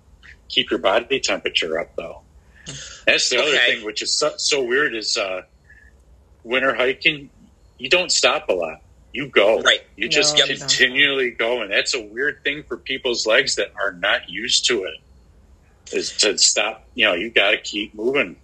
Keep 0.47 0.69
your 0.69 0.77
body 0.77 1.19
temperature 1.19 1.79
up 1.79 1.95
though. 1.95 2.21
That's 3.07 3.31
the 3.31 3.39
okay. 3.39 3.47
other 3.47 3.57
thing, 3.57 3.83
which 3.83 4.03
is 4.03 4.15
so, 4.15 4.33
so 4.37 4.63
weird 4.63 4.93
is 4.93 5.17
uh, 5.17 5.41
winter 6.43 6.75
hiking. 6.75 7.31
You 7.79 7.89
don't 7.89 8.11
stop 8.11 8.47
a 8.49 8.53
lot. 8.53 8.83
You 9.11 9.27
go. 9.27 9.59
Right. 9.61 9.81
You 9.95 10.07
just 10.07 10.37
no, 10.37 10.45
continually 10.45 11.31
go. 11.31 11.63
And 11.63 11.71
that's 11.71 11.95
a 11.95 12.01
weird 12.01 12.43
thing 12.43 12.61
for 12.61 12.77
people's 12.77 13.25
legs 13.25 13.55
that 13.55 13.73
are 13.75 13.91
not 13.91 14.29
used 14.29 14.67
to 14.67 14.83
it 14.83 14.97
is 15.91 16.15
to 16.17 16.37
stop. 16.37 16.85
You 16.93 17.05
know, 17.05 17.13
you 17.15 17.31
got 17.31 17.51
to 17.51 17.57
keep 17.57 17.95
moving 17.95 18.35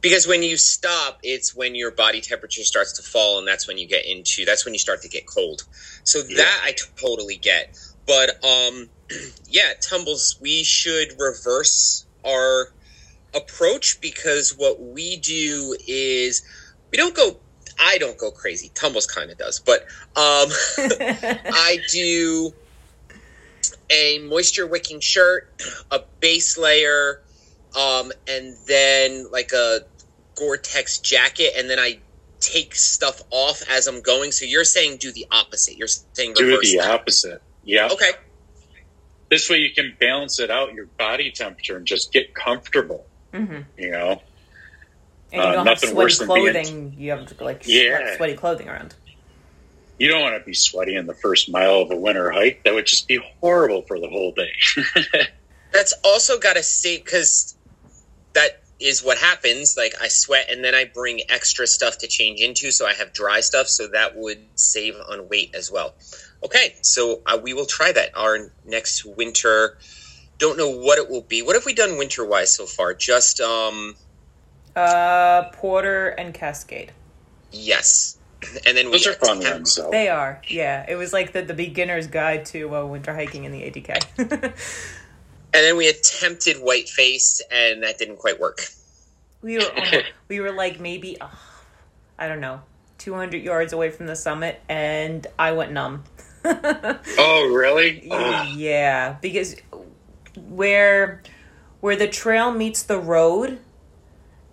because 0.00 0.26
when 0.26 0.42
you 0.42 0.56
stop 0.56 1.18
it's 1.22 1.54
when 1.54 1.74
your 1.74 1.90
body 1.90 2.20
temperature 2.20 2.62
starts 2.62 2.92
to 2.92 3.02
fall 3.02 3.38
and 3.38 3.46
that's 3.46 3.66
when 3.66 3.78
you 3.78 3.86
get 3.86 4.04
into 4.06 4.44
that's 4.44 4.64
when 4.64 4.74
you 4.74 4.78
start 4.78 5.02
to 5.02 5.08
get 5.08 5.26
cold 5.26 5.64
so 6.04 6.20
yeah. 6.28 6.36
that 6.36 6.60
i 6.64 6.74
totally 7.00 7.36
get 7.36 7.76
but 8.06 8.42
um 8.44 8.88
yeah 9.48 9.72
tumbles 9.80 10.38
we 10.40 10.62
should 10.62 11.08
reverse 11.18 12.06
our 12.26 12.72
approach 13.34 14.00
because 14.00 14.54
what 14.56 14.80
we 14.80 15.16
do 15.16 15.76
is 15.86 16.42
we 16.90 16.96
don't 16.96 17.14
go 17.14 17.38
I 17.78 17.98
don't 17.98 18.18
go 18.18 18.30
crazy. 18.30 18.70
Tumbles 18.74 19.06
kind 19.06 19.30
of 19.30 19.38
does, 19.38 19.60
but 19.60 19.82
um, 20.16 20.48
I 20.78 21.78
do 21.90 22.52
a 23.90 24.18
moisture 24.18 24.66
wicking 24.66 25.00
shirt, 25.00 25.62
a 25.90 26.00
base 26.20 26.58
layer, 26.58 27.22
um, 27.78 28.12
and 28.28 28.54
then 28.66 29.30
like 29.30 29.52
a 29.52 29.80
Gore-Tex 30.34 30.98
jacket, 30.98 31.52
and 31.56 31.68
then 31.70 31.78
I 31.78 31.98
take 32.40 32.74
stuff 32.74 33.22
off 33.30 33.62
as 33.70 33.86
I'm 33.86 34.00
going. 34.02 34.32
So 34.32 34.44
you're 34.44 34.64
saying 34.64 34.98
do 34.98 35.10
the 35.12 35.26
opposite. 35.30 35.76
You're 35.76 35.88
saying 35.88 36.34
Do 36.34 36.58
the 36.60 36.76
that. 36.78 36.90
opposite. 36.90 37.42
Yeah. 37.64 37.88
Okay. 37.92 38.10
This 39.30 39.50
way 39.50 39.58
you 39.58 39.72
can 39.74 39.94
balance 40.00 40.40
it 40.40 40.50
out 40.50 40.72
your 40.74 40.86
body 40.86 41.30
temperature 41.30 41.76
and 41.76 41.86
just 41.86 42.12
get 42.12 42.34
comfortable. 42.34 43.04
hmm 43.34 43.58
You 43.76 43.90
know. 43.90 44.22
And 45.32 45.34
you 45.34 45.40
Uh, 45.40 45.44
don't 45.52 45.54
have 45.56 45.64
nothing 45.66 45.90
sweaty 45.90 45.94
worse 45.96 46.18
than 46.18 46.28
being- 46.28 46.52
clothing. 46.52 46.94
You 46.96 47.10
have 47.10 47.40
like 47.40 47.62
Yeah. 47.66 48.16
sweaty 48.16 48.34
clothing 48.34 48.68
around. 48.68 48.94
You 49.98 50.08
don't 50.08 50.22
want 50.22 50.40
to 50.40 50.44
be 50.46 50.54
sweaty 50.54 50.94
in 50.94 51.06
the 51.06 51.14
first 51.14 51.50
mile 51.50 51.80
of 51.80 51.90
a 51.90 51.96
winter 51.96 52.30
hike. 52.30 52.62
That 52.64 52.72
would 52.72 52.86
just 52.86 53.08
be 53.08 53.18
horrible 53.40 53.82
for 53.82 53.98
the 53.98 54.08
whole 54.08 54.32
day. 54.32 54.52
That's 55.72 55.92
also 56.04 56.38
got 56.38 56.54
to 56.56 56.62
say 56.62 56.96
because 56.98 57.56
that 58.34 58.62
is 58.80 59.02
what 59.02 59.18
happens. 59.18 59.76
Like 59.76 59.94
I 60.00 60.08
sweat 60.08 60.46
and 60.50 60.62
then 60.64 60.74
I 60.74 60.84
bring 60.84 61.20
extra 61.28 61.66
stuff 61.66 61.98
to 61.98 62.06
change 62.06 62.40
into, 62.40 62.70
so 62.70 62.86
I 62.86 62.92
have 62.94 63.12
dry 63.12 63.40
stuff. 63.40 63.68
So 63.68 63.88
that 63.88 64.16
would 64.16 64.38
save 64.54 64.94
on 65.08 65.28
weight 65.28 65.54
as 65.54 65.70
well. 65.72 65.94
Okay, 66.44 66.76
so 66.82 67.20
uh, 67.26 67.38
we 67.42 67.52
will 67.54 67.66
try 67.66 67.90
that 67.92 68.16
our 68.16 68.52
next 68.64 69.04
winter. 69.04 69.78
Don't 70.38 70.56
know 70.56 70.70
what 70.70 70.98
it 70.98 71.10
will 71.10 71.22
be. 71.22 71.42
What 71.42 71.56
have 71.56 71.64
we 71.66 71.74
done 71.74 71.98
winter 71.98 72.24
wise 72.24 72.54
so 72.54 72.64
far? 72.66 72.94
Just 72.94 73.40
um 73.40 73.96
Uh, 74.76 75.50
Porter 75.52 76.10
and 76.10 76.32
Cascade. 76.32 76.92
yes, 77.50 78.16
and 78.64 78.76
then 78.76 78.92
Those 78.92 79.04
we 79.06 79.10
are 79.12 79.14
fun 79.16 79.38
attempt- 79.38 79.54
ones, 79.56 79.74
though. 79.74 79.90
They 79.90 80.08
are. 80.08 80.40
Yeah, 80.46 80.84
it 80.88 80.94
was 80.94 81.12
like 81.12 81.32
the 81.32 81.42
the 81.42 81.54
beginner's 81.54 82.06
guide 82.06 82.44
to 82.46 82.72
uh, 82.76 82.84
winter 82.86 83.12
hiking 83.12 83.42
in 83.42 83.50
the 83.50 83.62
ADK. 83.62 84.52
and 85.54 85.64
then 85.64 85.76
we 85.76 85.88
attempted 85.88 86.56
Whiteface, 86.56 87.40
and 87.50 87.82
that 87.82 87.98
didn't 87.98 88.18
quite 88.18 88.38
work. 88.38 88.60
we 89.42 89.58
were 89.58 89.70
almost, 89.76 90.04
we 90.28 90.40
were 90.40 90.52
like 90.52 90.80
maybe 90.80 91.20
uh, 91.20 91.28
I 92.18 92.28
don't 92.28 92.40
know, 92.40 92.60
two 92.98 93.14
hundred 93.14 93.42
yards 93.42 93.72
away 93.72 93.90
from 93.90 94.06
the 94.06 94.16
summit, 94.16 94.60
and 94.68 95.26
I 95.38 95.52
went 95.52 95.72
numb. 95.72 96.04
oh, 96.44 97.52
really? 97.54 98.08
Ugh. 98.10 98.48
Yeah, 98.56 99.16
because 99.20 99.56
where 100.36 101.22
where 101.80 101.96
the 101.96 102.08
trail 102.08 102.52
meets 102.52 102.82
the 102.82 102.98
road, 102.98 103.58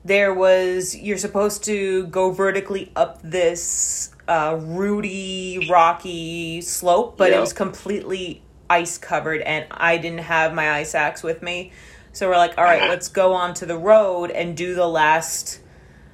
there 0.03 0.33
was 0.33 0.95
you're 0.95 1.17
supposed 1.17 1.63
to 1.65 2.07
go 2.07 2.31
vertically 2.31 2.91
up 2.95 3.19
this 3.23 4.13
uh, 4.27 4.57
rooty, 4.61 5.67
rocky 5.69 6.61
slope, 6.61 7.17
but 7.17 7.31
it 7.31 7.39
was 7.39 7.53
completely 7.53 8.41
ice 8.69 8.97
covered, 8.97 9.41
and 9.41 9.65
I 9.71 9.97
didn't 9.97 10.19
have 10.19 10.53
my 10.53 10.71
ice 10.71 10.95
axe 10.95 11.23
with 11.23 11.41
me. 11.41 11.71
So 12.13 12.29
we're 12.29 12.37
like, 12.37 12.57
all 12.57 12.63
right, 12.63 12.89
let's 12.89 13.07
go 13.07 13.33
onto 13.33 13.65
the 13.65 13.77
road 13.77 14.31
and 14.31 14.55
do 14.55 14.73
the 14.75 14.87
last, 14.87 15.59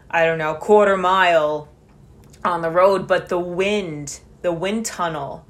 I 0.09 0.25
don't 0.25 0.37
know, 0.37 0.55
quarter 0.55 0.97
mile 0.97 1.69
on 2.43 2.61
the 2.61 2.69
road. 2.69 3.07
But 3.07 3.29
the 3.29 3.39
wind, 3.39 4.19
the 4.41 4.51
wind 4.51 4.85
tunnel, 4.85 5.45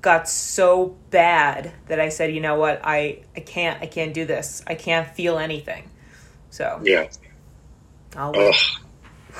got 0.00 0.28
so 0.28 0.96
bad 1.10 1.72
that 1.88 1.98
I 1.98 2.08
said, 2.08 2.32
you 2.32 2.40
know 2.40 2.56
what, 2.56 2.80
I 2.84 3.20
I 3.36 3.40
can't 3.40 3.82
I 3.82 3.86
can't 3.86 4.14
do 4.14 4.24
this. 4.24 4.62
I 4.66 4.74
can't 4.74 5.08
feel 5.08 5.38
anything. 5.38 5.90
So 6.50 6.80
Yeah. 6.84 7.08
I'll 8.16 8.34
Ugh. 8.38 8.54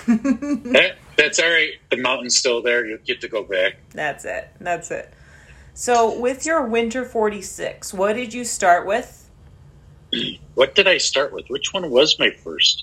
That- 0.07 0.73
eh, 0.75 0.95
that's 1.17 1.39
all 1.41 1.49
right. 1.51 1.73
The 1.91 1.97
mountain's 1.97 2.37
still 2.37 2.63
there. 2.63 2.87
You'll 2.87 2.99
get 2.99 3.21
to 3.23 3.29
go 3.29 3.43
back. 3.43 3.77
that's 3.91 4.25
it. 4.25 4.49
That's 4.61 4.91
it. 4.91 5.13
So 5.79 6.19
with 6.19 6.45
your 6.45 6.67
winter 6.67 7.05
forty 7.05 7.41
six, 7.41 7.95
what 7.95 8.14
did 8.14 8.35
you 8.35 8.45
start 8.45 8.85
with? 8.85 9.31
What 10.55 10.75
did 10.75 10.88
I 10.88 10.99
start 10.99 11.33
with? 11.33 11.49
Which 11.49 11.73
one 11.73 11.88
was 11.88 12.19
my 12.19 12.31
first? 12.31 12.83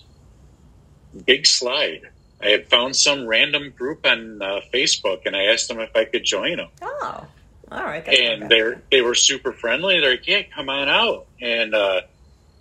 Big 1.26 1.46
Slide. 1.46 2.04
I 2.42 2.52
had 2.52 2.70
found 2.70 2.96
some 2.96 3.28
random 3.28 3.72
group 3.72 4.06
on 4.06 4.42
uh, 4.42 4.62
Facebook, 4.74 5.24
and 5.26 5.36
I 5.36 5.48
asked 5.48 5.68
them 5.68 5.82
if 5.82 5.94
I 5.94 6.06
could 6.06 6.24
join 6.24 6.56
them. 6.56 6.70
Oh, 6.82 7.28
all 7.70 7.84
right. 7.84 8.08
And 8.08 8.50
they 8.50 8.64
they 8.90 9.02
were 9.02 9.14
super 9.14 9.52
friendly. 9.52 10.00
They're 10.00 10.12
like, 10.12 10.26
"Yeah, 10.26 10.44
come 10.44 10.70
on 10.70 10.88
out." 10.88 11.26
And 11.42 11.76
uh, 11.76 12.04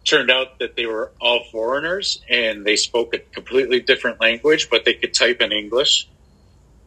turned 0.02 0.32
out 0.32 0.58
that 0.58 0.74
they 0.74 0.86
were 0.86 1.12
all 1.20 1.44
foreigners, 1.52 2.20
and 2.28 2.66
they 2.66 2.74
spoke 2.74 3.14
a 3.14 3.18
completely 3.20 3.78
different 3.78 4.20
language, 4.20 4.68
but 4.68 4.84
they 4.84 4.94
could 4.94 5.14
type 5.14 5.40
in 5.40 5.52
English. 5.52 6.08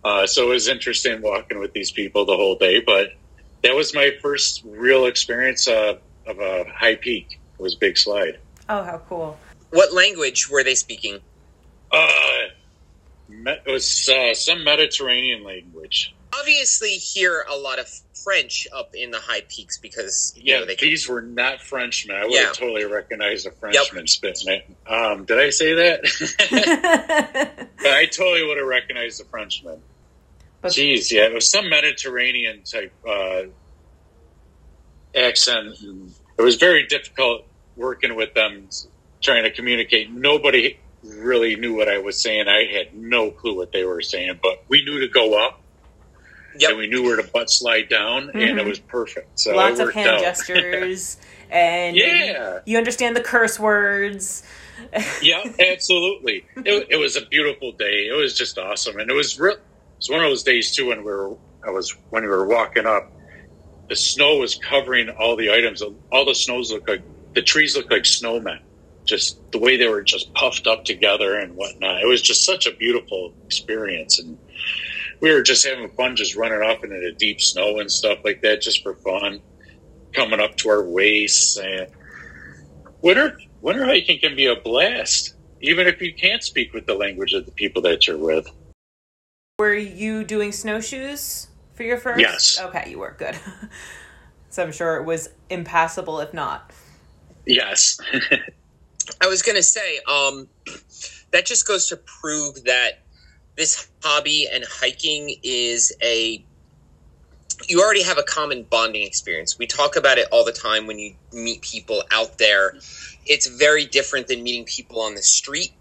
Uh, 0.04 0.28
so 0.28 0.48
it 0.48 0.50
was 0.50 0.68
interesting 0.68 1.22
walking 1.22 1.60
with 1.60 1.72
these 1.72 1.92
people 1.92 2.26
the 2.26 2.36
whole 2.36 2.58
day. 2.58 2.82
But 2.82 3.14
that 3.64 3.76
was 3.76 3.94
my 3.94 4.12
first 4.22 4.62
real 4.66 5.06
experience 5.06 5.68
uh, 5.68 5.96
of 6.26 6.40
a 6.40 6.66
high 6.76 6.96
peak. 6.96 7.40
It 7.60 7.62
was 7.62 7.76
Big 7.76 7.98
Slide. 7.98 8.38
Oh, 8.70 8.84
how 8.84 9.02
cool. 9.10 9.38
What 9.72 9.94
language 9.94 10.50
were 10.50 10.64
they 10.64 10.76
speaking? 10.76 11.20
Uh, 11.92 12.08
me- 13.30 13.58
it 13.66 13.72
was 13.72 14.10
uh, 14.10 14.34
some 14.34 14.64
Mediterranean 14.64 15.44
language. 15.44 16.14
Obviously, 16.38 16.90
hear 16.92 17.46
a 17.50 17.56
lot 17.56 17.80
of 17.80 17.88
French 18.24 18.68
up 18.76 18.90
in 18.94 19.12
the 19.12 19.20
high 19.20 19.42
peaks 19.50 19.78
because 19.80 20.34
you 20.36 20.54
Yeah, 20.54 20.60
know 20.60 20.66
they 20.66 20.76
can 20.76 20.90
these 20.90 21.08
were 21.08 21.22
not 21.22 21.62
Frenchmen. 21.62 22.16
I 22.16 22.26
would 22.26 22.34
Yeah. 22.34 22.48
have 22.48 22.54
totally 22.58 22.84
recognized 22.86 23.48
a 23.48 23.52
Frenchman 23.52 24.06
spitting 24.08 24.50
it. 24.54 24.78
Um, 24.92 25.26
did 25.26 25.40
I 25.40 25.50
say 25.50 25.74
that? 25.74 26.02
But 27.82 27.88
I 27.88 28.06
totally 28.06 28.46
would 28.46 28.58
have 28.58 28.68
recognized 28.68 29.22
a 29.22 29.26
Frenchman. 29.26 29.82
But- 30.62 30.72
Jeez, 30.72 31.12
yeah, 31.12 31.26
it 31.26 31.34
was 31.34 31.50
some 31.50 31.70
Mediterranean 31.70 32.64
type 32.64 32.92
uh, 33.08 33.44
accent. 35.16 35.76
It 36.38 36.42
was 36.42 36.56
very 36.56 36.86
difficult 36.88 37.46
working 37.76 38.16
with 38.16 38.34
them, 38.34 38.68
trying 39.22 39.44
to 39.44 39.52
communicate. 39.52 40.12
Nobody 40.12 40.78
really 41.04 41.56
knew 41.56 41.76
what 41.76 41.88
I 41.88 42.00
was 42.00 42.18
saying. 42.22 42.48
I 42.48 42.66
had 42.72 42.96
no 42.96 43.32
clue 43.32 43.56
what 43.56 43.72
they 43.72 43.84
were 43.84 44.02
saying, 44.02 44.40
but 44.42 44.64
we 44.68 44.84
knew 44.84 45.00
to 45.02 45.08
go 45.08 45.44
up. 45.46 45.62
Yep. 46.60 46.70
And 46.72 46.80
we 46.80 46.88
knew 46.88 47.04
where 47.04 47.18
to 47.18 47.24
butt 47.32 47.52
slide 47.52 47.88
down, 47.88 48.32
and 48.32 48.42
it 48.42 48.56
Mhm. 48.56 48.66
was 48.68 48.80
perfect. 48.80 49.40
So 49.40 49.56
Lots 49.56 49.80
of 49.80 49.94
hand 49.94 50.10
out. 50.10 50.22
gestures, 50.22 51.18
and 51.52 51.96
Yeah. 51.96 52.60
you 52.66 52.80
understand 52.80 53.16
the 53.16 53.22
curse 53.22 53.60
words. 53.60 54.42
yeah, 55.22 55.44
absolutely. 55.60 56.46
It, 56.56 56.88
it 56.90 56.96
was 56.98 57.16
a 57.16 57.22
beautiful 57.28 57.74
day. 57.74 58.08
It 58.08 58.16
was 58.18 58.34
just 58.36 58.58
awesome, 58.58 58.98
and 59.00 59.10
it 59.12 59.14
was 59.14 59.40
real. 59.40 59.58
It 59.98 60.02
was 60.02 60.10
one 60.12 60.24
of 60.24 60.30
those 60.30 60.44
days 60.44 60.76
too 60.76 60.90
when 60.90 61.00
we 61.00 61.06
were. 61.06 61.36
I 61.66 61.72
was 61.72 61.96
when 62.12 62.22
we 62.22 62.30
were 62.30 62.48
walking 62.48 62.86
up. 62.86 63.12
The 63.90 63.96
snow 63.96 64.38
was 64.38 64.54
covering 64.56 65.10
all 65.10 65.36
the 65.36 65.52
items. 65.52 65.82
All 66.12 66.24
the 66.24 66.36
snows 66.36 66.72
looked 66.72 66.88
like 66.88 67.04
the 67.34 67.42
trees 67.42 67.76
looked 67.76 67.92
like 67.92 68.04
snowmen. 68.04 68.60
Just 69.06 69.40
the 69.52 69.58
way 69.58 69.76
they 69.76 69.88
were 69.88 70.04
just 70.04 70.32
puffed 70.36 70.68
up 70.68 70.86
together 70.86 71.40
and 71.40 71.56
whatnot. 71.56 72.04
It 72.04 72.08
was 72.08 72.22
just 72.22 72.46
such 72.46 72.68
a 72.68 72.76
beautiful 72.76 73.34
experience, 73.46 74.20
and 74.20 74.38
we 75.20 75.34
were 75.34 75.42
just 75.42 75.66
having 75.66 75.90
fun, 75.90 76.16
just 76.16 76.36
running 76.36 76.62
off 76.62 76.84
into 76.84 77.00
the 77.00 77.14
deep 77.18 77.42
snow 77.42 77.80
and 77.80 77.92
stuff 77.92 78.20
like 78.24 78.42
that, 78.44 78.62
just 78.62 78.84
for 78.84 78.96
fun. 78.98 79.42
Coming 80.14 80.40
up 80.40 80.58
to 80.58 80.70
our 80.70 80.84
waists 80.88 81.58
and 81.58 81.88
winter 83.02 83.40
winter 83.62 83.86
hiking 83.86 84.20
can 84.20 84.36
be 84.36 84.46
a 84.46 84.56
blast, 84.56 85.34
even 85.62 85.88
if 85.88 86.02
you 86.02 86.14
can't 86.14 86.44
speak 86.44 86.74
with 86.74 86.86
the 86.86 86.94
language 86.94 87.34
of 87.34 87.48
the 87.48 87.52
people 87.52 87.82
that 87.82 88.08
you're 88.08 88.18
with. 88.18 88.48
Were 89.60 89.74
you 89.74 90.24
doing 90.24 90.52
snowshoes 90.52 91.48
for 91.74 91.82
your 91.82 91.98
first? 91.98 92.20
Yes. 92.20 92.60
Okay, 92.62 92.92
you 92.92 93.00
were 93.00 93.16
good. 93.18 93.36
so 94.52 94.62
I'm 94.62 94.72
sure 94.72 94.98
it 94.98 95.04
was 95.04 95.30
impassable 95.50 96.20
if 96.20 96.32
not. 96.32 96.72
Yes, 97.48 97.98
I 99.20 99.26
was 99.26 99.42
going 99.42 99.56
to 99.56 99.64
say, 99.64 99.98
um, 100.08 100.48
that 101.32 101.48
just 101.48 101.68
goes 101.68 101.88
to 101.88 101.98
prove 101.98 102.66
that 102.66 103.00
this 103.56 103.90
hobby 104.04 104.48
and 104.48 104.64
hiking 104.64 105.36
is 105.42 105.92
a. 106.04 106.46
You 107.68 107.82
already 107.82 108.04
have 108.04 108.20
a 108.20 108.24
common 108.24 108.62
bonding 108.62 109.08
experience. 109.08 109.58
We 109.58 109.66
talk 109.66 109.96
about 109.96 110.20
it 110.20 110.28
all 110.32 110.46
the 110.46 110.52
time 110.52 110.86
when 110.86 111.00
you 111.00 111.16
meet 111.34 111.64
people 111.64 112.04
out 112.12 112.38
there. 112.38 112.76
It's 113.26 113.48
very 113.48 113.86
different 113.86 114.28
than 114.28 114.44
meeting 114.44 114.66
people 114.66 115.02
on 115.02 115.16
the 115.16 115.24
street. 115.24 115.72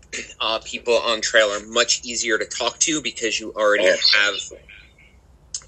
Uh, 0.40 0.58
people 0.64 0.94
on 0.94 1.20
trail 1.20 1.48
are 1.48 1.64
much 1.66 2.00
easier 2.04 2.38
to 2.38 2.44
talk 2.44 2.78
to 2.80 3.00
because 3.02 3.38
you 3.40 3.52
already 3.54 3.84
have 3.86 4.34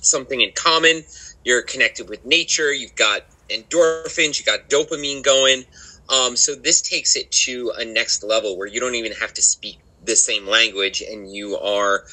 something 0.00 0.40
in 0.40 0.52
common. 0.54 1.02
You're 1.44 1.62
connected 1.62 2.08
with 2.08 2.24
nature. 2.24 2.72
You've 2.72 2.96
got 2.96 3.22
endorphins. 3.50 4.38
You 4.38 4.44
got 4.44 4.68
dopamine 4.68 5.22
going. 5.22 5.64
Um, 6.08 6.37
so 6.37 6.54
this 6.54 6.80
takes 6.80 7.16
it 7.16 7.30
to 7.32 7.72
a 7.76 7.84
next 7.84 8.22
level 8.24 8.56
where 8.56 8.66
you 8.66 8.80
don't 8.80 8.94
even 8.94 9.12
have 9.12 9.34
to 9.34 9.42
speak 9.42 9.78
the 10.04 10.16
same 10.16 10.46
language, 10.46 11.02
and 11.02 11.30
you 11.30 11.58
are 11.58 12.04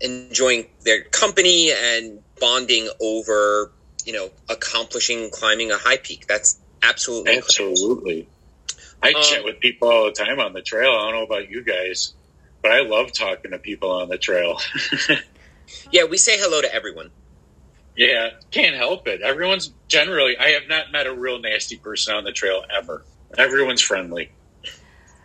enjoying 0.00 0.66
their 0.82 1.02
company 1.04 1.70
and 1.72 2.20
bonding 2.40 2.88
over, 3.00 3.72
you 4.04 4.12
know, 4.12 4.30
accomplishing 4.48 5.30
climbing 5.30 5.70
a 5.70 5.76
high 5.76 5.96
peak. 5.96 6.26
That's 6.26 6.58
absolutely 6.82 7.36
incredible. 7.36 8.02
Absolutely. 9.06 9.14
I 9.14 9.18
Um, 9.18 9.22
chat 9.22 9.44
with 9.44 9.60
people 9.60 9.88
all 9.88 10.04
the 10.06 10.12
time 10.12 10.40
on 10.40 10.52
the 10.52 10.62
trail. 10.62 10.90
I 10.92 11.10
don't 11.10 11.14
know 11.14 11.24
about 11.24 11.50
you 11.50 11.62
guys, 11.64 12.14
but 12.62 12.72
I 12.72 12.80
love 12.82 13.12
talking 13.12 13.52
to 13.52 13.58
people 13.58 13.90
on 13.90 14.08
the 14.08 14.18
trail. 14.18 14.60
Yeah, 15.90 16.04
we 16.04 16.16
say 16.16 16.38
hello 16.38 16.60
to 16.62 16.72
everyone. 16.72 17.10
yeah, 17.96 18.30
can't 18.52 18.76
help 18.76 19.08
it. 19.08 19.20
Everyone's 19.22 19.72
generally. 19.88 20.36
I 20.38 20.50
have 20.50 20.68
not 20.68 20.92
met 20.92 21.06
a 21.08 21.12
real 21.14 21.40
nasty 21.40 21.76
person 21.76 22.14
on 22.14 22.22
the 22.24 22.30
trail 22.32 22.62
ever. 22.70 23.04
Everyone's 23.36 23.82
friendly. 23.82 24.30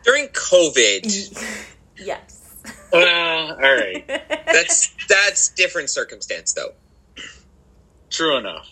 During 0.03 0.29
COVID, 0.29 1.67
yes. 1.97 2.55
Well, 2.91 3.51
all 3.53 3.57
right, 3.59 4.03
that's 4.47 4.95
that's 5.07 5.49
different 5.49 5.91
circumstance 5.91 6.53
though. 6.53 6.73
true 8.09 8.37
enough. 8.37 8.67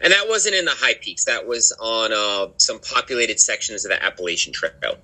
And 0.00 0.12
that 0.12 0.28
wasn't 0.28 0.54
in 0.54 0.64
the 0.64 0.72
high 0.72 0.94
peaks. 0.94 1.24
That 1.24 1.46
was 1.46 1.72
on 1.80 2.12
uh, 2.12 2.52
some 2.58 2.78
populated 2.80 3.40
sections 3.40 3.84
of 3.84 3.90
the 3.90 4.02
Appalachian 4.02 4.52
Trail. 4.52 4.96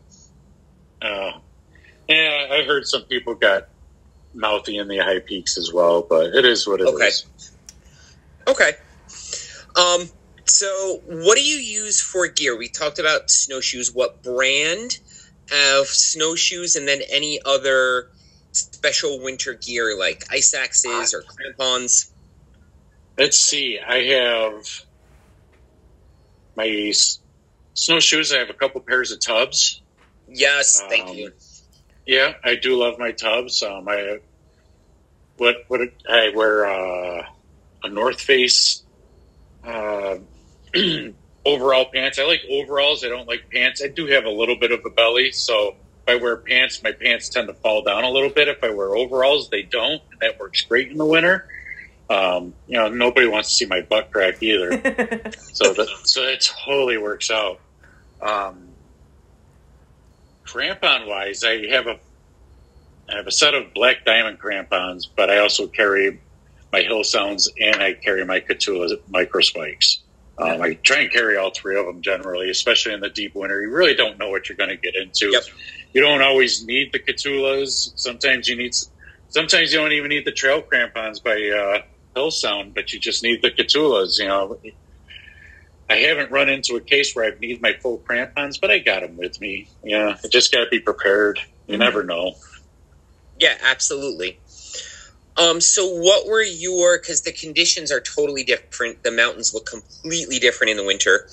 Uh, 1.00 1.32
yeah, 2.08 2.48
I 2.50 2.64
heard 2.64 2.86
some 2.86 3.02
people 3.02 3.34
got 3.34 3.68
mouthy 4.34 4.78
in 4.78 4.88
the 4.88 4.98
high 4.98 5.20
peaks 5.20 5.56
as 5.56 5.72
well, 5.72 6.02
but 6.02 6.34
it 6.34 6.44
is 6.44 6.66
what 6.66 6.80
it 6.80 6.88
is. 6.88 7.26
Okay. 8.46 8.70
Okay. 8.70 8.78
Um, 9.76 10.08
so, 10.44 11.00
what 11.06 11.36
do 11.36 11.44
you 11.44 11.56
use 11.56 12.00
for 12.00 12.26
gear? 12.26 12.56
We 12.56 12.68
talked 12.68 12.98
about 12.98 13.30
snowshoes. 13.30 13.94
What 13.94 14.22
brand 14.22 14.98
of 15.52 15.86
snowshoes, 15.86 16.76
and 16.76 16.86
then 16.86 17.00
any 17.10 17.40
other 17.44 18.10
special 18.52 19.22
winter 19.22 19.54
gear 19.54 19.96
like 19.98 20.24
ice 20.30 20.54
axes 20.54 21.14
or 21.14 21.22
crampons? 21.22 22.11
Let's 23.22 23.38
see. 23.38 23.78
I 23.78 23.98
have 24.02 24.66
my 26.56 26.66
s- 26.66 27.20
snowshoes. 27.72 28.32
I 28.32 28.38
have 28.38 28.50
a 28.50 28.54
couple 28.54 28.80
pairs 28.80 29.12
of 29.12 29.20
Tubbs. 29.24 29.80
Yes, 30.26 30.82
thank 30.88 31.08
Um, 31.08 31.14
you. 31.16 31.32
Yeah, 32.04 32.32
I 32.42 32.56
do 32.56 32.76
love 32.76 32.98
my 32.98 33.12
Tubbs. 33.12 33.62
Um, 33.62 33.88
I 33.88 34.18
what 35.36 35.54
what 35.68 35.82
I 36.10 36.32
wear 36.34 36.66
uh, 36.66 37.22
a 37.84 37.88
North 37.88 38.20
Face 38.20 38.82
uh, 39.62 40.16
overall 41.46 41.86
pants. 41.94 42.18
I 42.18 42.24
like 42.24 42.40
overalls. 42.50 43.04
I 43.04 43.08
don't 43.08 43.28
like 43.28 43.48
pants. 43.52 43.80
I 43.84 43.86
do 43.86 44.06
have 44.08 44.24
a 44.24 44.30
little 44.30 44.56
bit 44.58 44.72
of 44.72 44.80
a 44.84 44.90
belly, 44.90 45.30
so 45.30 45.76
if 46.08 46.18
I 46.18 46.20
wear 46.20 46.38
pants, 46.38 46.82
my 46.82 46.90
pants 46.90 47.28
tend 47.28 47.46
to 47.46 47.54
fall 47.54 47.84
down 47.84 48.02
a 48.02 48.10
little 48.10 48.30
bit. 48.30 48.48
If 48.48 48.64
I 48.64 48.70
wear 48.70 48.96
overalls, 48.96 49.48
they 49.48 49.62
don't. 49.62 50.02
That 50.20 50.40
works 50.40 50.62
great 50.62 50.90
in 50.90 50.98
the 50.98 51.06
winter. 51.06 51.46
Um, 52.10 52.54
you 52.66 52.78
know, 52.78 52.88
nobody 52.88 53.26
wants 53.26 53.50
to 53.50 53.54
see 53.54 53.66
my 53.66 53.80
butt 53.80 54.10
crack 54.12 54.42
either. 54.42 54.70
so 55.38 55.72
that 55.72 55.88
so 56.04 56.22
it 56.22 56.50
totally 56.64 56.98
works 56.98 57.30
out. 57.30 57.60
Um, 58.20 58.68
crampon 60.44 61.06
wise, 61.06 61.44
I 61.44 61.66
have 61.68 61.86
a 61.86 61.98
I 63.08 63.16
have 63.16 63.26
a 63.26 63.32
set 63.32 63.54
of 63.54 63.74
black 63.74 64.04
diamond 64.04 64.38
crampons, 64.38 65.06
but 65.06 65.30
I 65.30 65.38
also 65.38 65.66
carry 65.66 66.20
my 66.72 66.82
Hillsounds 66.82 67.48
and 67.60 67.76
I 67.82 67.94
carry 67.94 68.24
my 68.24 68.40
Kahtoola 68.40 68.98
micro 69.08 69.40
spikes. 69.40 69.98
Um, 70.38 70.62
I 70.62 70.74
try 70.74 71.00
and 71.00 71.12
carry 71.12 71.36
all 71.36 71.50
three 71.50 71.78
of 71.78 71.84
them 71.84 72.00
generally, 72.00 72.50
especially 72.50 72.94
in 72.94 73.00
the 73.00 73.10
deep 73.10 73.34
winter. 73.34 73.60
You 73.60 73.70
really 73.70 73.94
don't 73.94 74.18
know 74.18 74.30
what 74.30 74.48
you're 74.48 74.56
going 74.56 74.70
to 74.70 74.76
get 74.76 74.94
into. 74.96 75.26
Yep. 75.30 75.42
You 75.92 76.00
don't 76.00 76.22
always 76.22 76.64
need 76.64 76.92
the 76.92 76.98
Kahtoolas. 76.98 77.92
Sometimes 77.96 78.48
you 78.48 78.56
need. 78.56 78.74
Sometimes 79.28 79.72
you 79.72 79.78
don't 79.78 79.92
even 79.92 80.08
need 80.08 80.24
the 80.24 80.32
trail 80.32 80.62
crampons 80.62 81.20
by 81.20 81.32
uh, 81.32 81.82
Hillsound, 82.14 82.74
but 82.74 82.92
you 82.92 83.00
just 83.00 83.22
need 83.22 83.42
the 83.42 83.50
Kahtoolas. 83.50 84.18
You 84.18 84.28
know, 84.28 84.58
I 85.88 85.96
haven't 85.96 86.30
run 86.30 86.48
into 86.48 86.76
a 86.76 86.80
case 86.80 87.14
where 87.14 87.24
I've 87.24 87.40
need 87.40 87.60
my 87.60 87.74
full 87.74 87.98
crampons, 87.98 88.58
but 88.58 88.70
I 88.70 88.78
got 88.78 89.00
them 89.00 89.16
with 89.16 89.40
me. 89.40 89.68
Yeah, 89.82 90.16
I 90.22 90.28
just 90.28 90.52
got 90.52 90.64
to 90.64 90.70
be 90.70 90.80
prepared. 90.80 91.40
You 91.66 91.76
Mhm. 91.76 91.80
never 91.80 92.02
know. 92.02 92.34
Yeah, 93.38 93.56
absolutely. 93.62 94.40
Um, 95.36 95.60
so 95.60 95.86
what 95.86 96.26
were 96.26 96.42
your 96.42 96.98
because 96.98 97.22
the 97.22 97.32
conditions 97.32 97.90
are 97.90 98.00
totally 98.00 98.44
different. 98.44 99.02
The 99.02 99.10
mountains 99.10 99.54
look 99.54 99.66
completely 99.66 100.38
different 100.38 100.70
in 100.70 100.76
the 100.76 100.84
winter. 100.84 101.28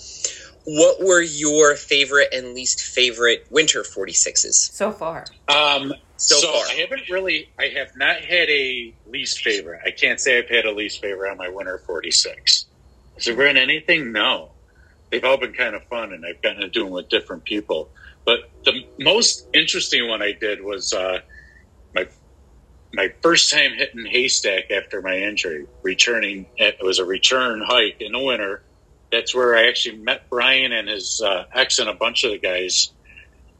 What 0.63 1.01
were 1.01 1.21
your 1.21 1.75
favorite 1.75 2.29
and 2.33 2.53
least 2.53 2.81
favorite 2.81 3.45
winter 3.49 3.83
46s 3.83 4.71
so 4.73 4.91
far. 4.91 5.25
Um, 5.47 5.93
so, 6.19 6.36
so 6.36 6.51
far? 6.51 6.65
I 6.67 6.73
haven't 6.73 7.10
really. 7.10 7.49
I 7.58 7.67
have 7.77 7.95
not 7.95 8.17
had 8.17 8.49
a 8.49 8.93
least 9.08 9.41
favorite. 9.41 9.82
I 9.86 9.91
can't 9.91 10.19
say 10.19 10.38
I've 10.38 10.49
had 10.49 10.65
a 10.65 10.71
least 10.71 11.01
favorite 11.01 11.32
on 11.32 11.38
my 11.38 11.49
winter 11.49 11.77
forty 11.79 12.12
six. 12.12 12.65
Has 13.15 13.25
there 13.25 13.36
been 13.36 13.58
anything? 13.58 14.12
No. 14.12 14.51
They've 15.10 15.23
all 15.23 15.38
been 15.38 15.53
kind 15.53 15.75
of 15.75 15.84
fun, 15.86 16.13
and 16.13 16.25
I've 16.25 16.41
gotten 16.41 16.62
to 16.62 16.69
do 16.69 16.84
them 16.84 16.93
with 16.93 17.10
different 17.10 17.43
people. 17.43 17.89
But 18.25 18.49
the 18.63 18.86
most 18.99 19.47
interesting 19.53 20.08
one 20.08 20.21
I 20.21 20.34
did 20.34 20.63
was 20.63 20.93
uh, 20.93 21.19
my 21.95 22.08
my 22.93 23.12
first 23.21 23.51
time 23.51 23.73
hitting 23.73 24.05
haystack 24.05 24.71
after 24.71 25.01
my 25.01 25.17
injury. 25.17 25.67
Returning, 25.82 26.45
it 26.58 26.77
was 26.82 26.99
a 26.99 27.05
return 27.05 27.62
hike 27.65 28.01
in 28.01 28.12
the 28.12 28.19
winter. 28.19 28.62
That's 29.12 29.34
where 29.34 29.55
I 29.55 29.67
actually 29.67 29.97
met 29.97 30.29
Brian 30.29 30.71
and 30.71 30.88
his 30.88 31.21
uh, 31.25 31.45
ex 31.53 31.79
and 31.79 31.89
a 31.89 31.93
bunch 31.93 32.23
of 32.23 32.32
the 32.32 32.38
guys 32.38 32.91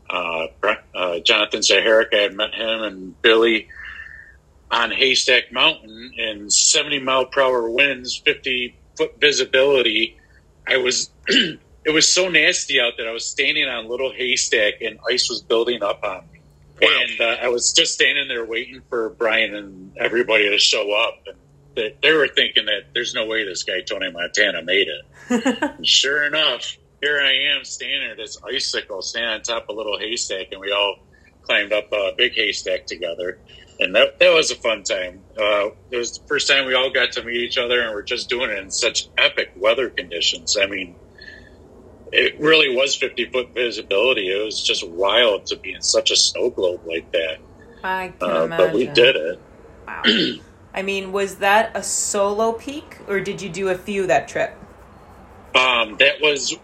uh, 0.10 0.48
uh, 0.96 1.20
Jonathan 1.20 1.62
Zaharik. 1.62 2.14
I 2.14 2.24
had 2.24 2.36
met 2.36 2.54
him 2.54 2.82
and 2.82 3.22
Billy 3.22 3.68
on 4.72 4.92
Haystack 4.92 5.52
Mountain 5.52 6.14
in 6.18 6.50
70 6.50 7.00
mile 7.00 7.26
per 7.26 7.42
hour 7.42 7.70
winds, 7.70 8.18
50 8.18 8.76
foot 8.98 9.20
visibility. 9.20 10.18
I 10.68 10.78
was, 10.78 11.10
it 11.28 11.94
was 11.94 12.08
so 12.08 12.30
nasty 12.30 12.80
out 12.80 12.94
that 12.98 13.08
I 13.08 13.12
was 13.12 13.26
standing 13.26 13.68
on 13.68 13.86
a 13.86 13.88
little 13.88 14.12
haystack 14.12 14.82
and 14.82 15.00
ice 15.10 15.30
was 15.30 15.42
building 15.42 15.82
up 15.82 16.04
on 16.04 16.24
me. 16.32 16.40
Wow. 16.82 16.88
And 17.02 17.22
uh, 17.22 17.44
I 17.44 17.50
was 17.50 17.74
just 17.74 17.94
standing 17.94 18.28
there 18.28 18.46
waiting 18.46 18.82
for 18.90 19.10
Brian 19.10 19.56
and 19.56 19.98
everybody 19.98 20.50
to 20.50 20.58
show 20.58 20.94
up. 20.94 21.16
And 21.28 21.36
they, 21.76 21.96
they 22.02 22.14
were 22.14 22.28
thinking 22.28 22.66
that 22.66 22.94
there's 22.94 23.14
no 23.14 23.26
way 23.26 23.44
this 23.46 23.64
guy, 23.64 23.82
Tony 23.82 24.12
Montana, 24.12 24.62
made 24.64 24.88
it. 24.88 25.06
Sure 25.84 26.26
enough, 26.26 26.78
here 27.02 27.20
I 27.22 27.56
am 27.58 27.64
standing 27.66 28.10
at 28.12 28.18
this 28.18 28.38
icicle, 28.44 29.02
standing 29.02 29.32
on 29.32 29.42
top 29.42 29.64
of 29.64 29.70
a 29.70 29.74
little 29.78 29.98
haystack, 29.98 30.48
and 30.52 30.60
we 30.62 30.72
all 30.72 30.98
climbed 31.44 31.74
up 31.74 31.92
a 31.92 32.12
big 32.18 32.34
haystack 32.34 32.86
together. 32.86 33.40
And 33.80 33.96
that, 33.96 34.20
that 34.20 34.34
was 34.34 34.52
a 34.52 34.56
fun 34.56 34.84
time. 34.84 35.22
Uh, 35.38 35.70
it 35.90 35.98
was 35.98 36.20
the 36.20 36.28
first 36.28 36.50
time 36.50 36.66
we 36.66 36.74
all 36.74 36.90
got 36.92 37.14
to 37.14 37.24
meet 37.24 37.38
each 37.38 37.58
other, 37.58 37.82
and 37.82 37.94
we're 37.94 38.02
just 38.02 38.30
doing 38.30 38.50
it 38.50 38.58
in 38.60 38.70
such 38.70 39.08
epic 39.18 39.52
weather 39.56 39.90
conditions. 39.90 40.58
I 40.62 40.66
mean, 40.66 40.96
it 42.12 42.40
really 42.40 42.76
was 42.76 42.96
50 42.96 43.26
foot 43.32 43.54
visibility. 43.54 44.30
It 44.30 44.44
was 44.44 44.62
just 44.62 44.88
wild 44.88 45.46
to 45.48 45.56
be 45.58 45.74
in 45.74 45.82
such 45.82 46.12
a 46.12 46.16
snow 46.18 46.50
globe 46.50 46.82
like 46.86 47.10
that. 47.14 47.38
I 47.84 48.14
can 48.20 48.30
Uh, 48.30 48.44
imagine. 48.44 48.66
but 48.68 48.74
we 48.76 48.88
did 48.88 49.16
it. 49.16 49.40
Wow. 49.88 50.04
I 50.74 50.82
mean, 50.82 51.12
was 51.14 51.38
that 51.38 51.72
a 51.76 51.82
solo 51.82 52.52
peak, 52.52 52.98
or 53.08 53.20
did 53.22 53.42
you 53.42 53.48
do 53.50 53.70
a 53.70 53.76
few 53.76 54.06
that 54.08 54.28
trip? 54.28 54.54
Um, 55.56 55.96
that 55.98 56.22
was 56.22 56.58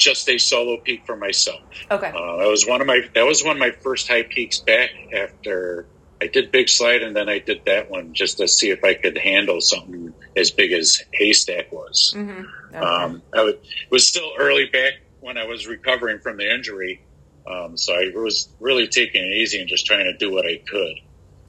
just 0.00 0.28
a 0.28 0.38
solo 0.38 0.78
peak 0.78 1.06
for 1.06 1.14
myself. 1.16 1.60
Okay. 1.90 2.08
Uh, 2.08 2.36
that 2.38 2.48
was 2.48 2.66
one 2.66 2.80
of 2.80 2.86
my 2.86 3.02
that 3.14 3.24
was 3.26 3.44
one 3.44 3.56
of 3.56 3.60
my 3.60 3.70
first 3.70 4.08
high 4.08 4.24
peaks 4.24 4.58
back 4.58 4.90
after 5.14 5.86
I 6.22 6.26
did 6.26 6.50
Big 6.50 6.68
Slide, 6.68 7.02
and 7.02 7.14
then 7.14 7.28
I 7.28 7.38
did 7.38 7.62
that 7.66 7.90
one 7.90 8.12
just 8.12 8.38
to 8.38 8.48
see 8.48 8.70
if 8.70 8.82
I 8.84 8.94
could 8.94 9.16
handle 9.16 9.60
something 9.60 10.12
as 10.36 10.50
big 10.50 10.72
as 10.72 11.00
Haystack 11.14 11.70
was. 11.72 12.12
hmm 12.16 12.42
Okay. 12.72 12.78
Um, 12.78 13.22
I 13.34 13.42
would, 13.42 13.54
it 13.54 13.90
was 13.90 14.06
still 14.06 14.30
early 14.38 14.66
back 14.66 14.92
when 15.20 15.36
I 15.36 15.44
was 15.44 15.66
recovering 15.66 16.20
from 16.20 16.36
the 16.36 16.48
injury, 16.54 17.02
um, 17.46 17.76
so 17.76 17.94
I 17.94 18.12
was 18.14 18.48
really 18.60 18.86
taking 18.86 19.24
it 19.24 19.36
easy 19.38 19.58
and 19.60 19.68
just 19.68 19.86
trying 19.86 20.04
to 20.04 20.16
do 20.16 20.30
what 20.30 20.46
I 20.46 20.58
could. 20.68 20.94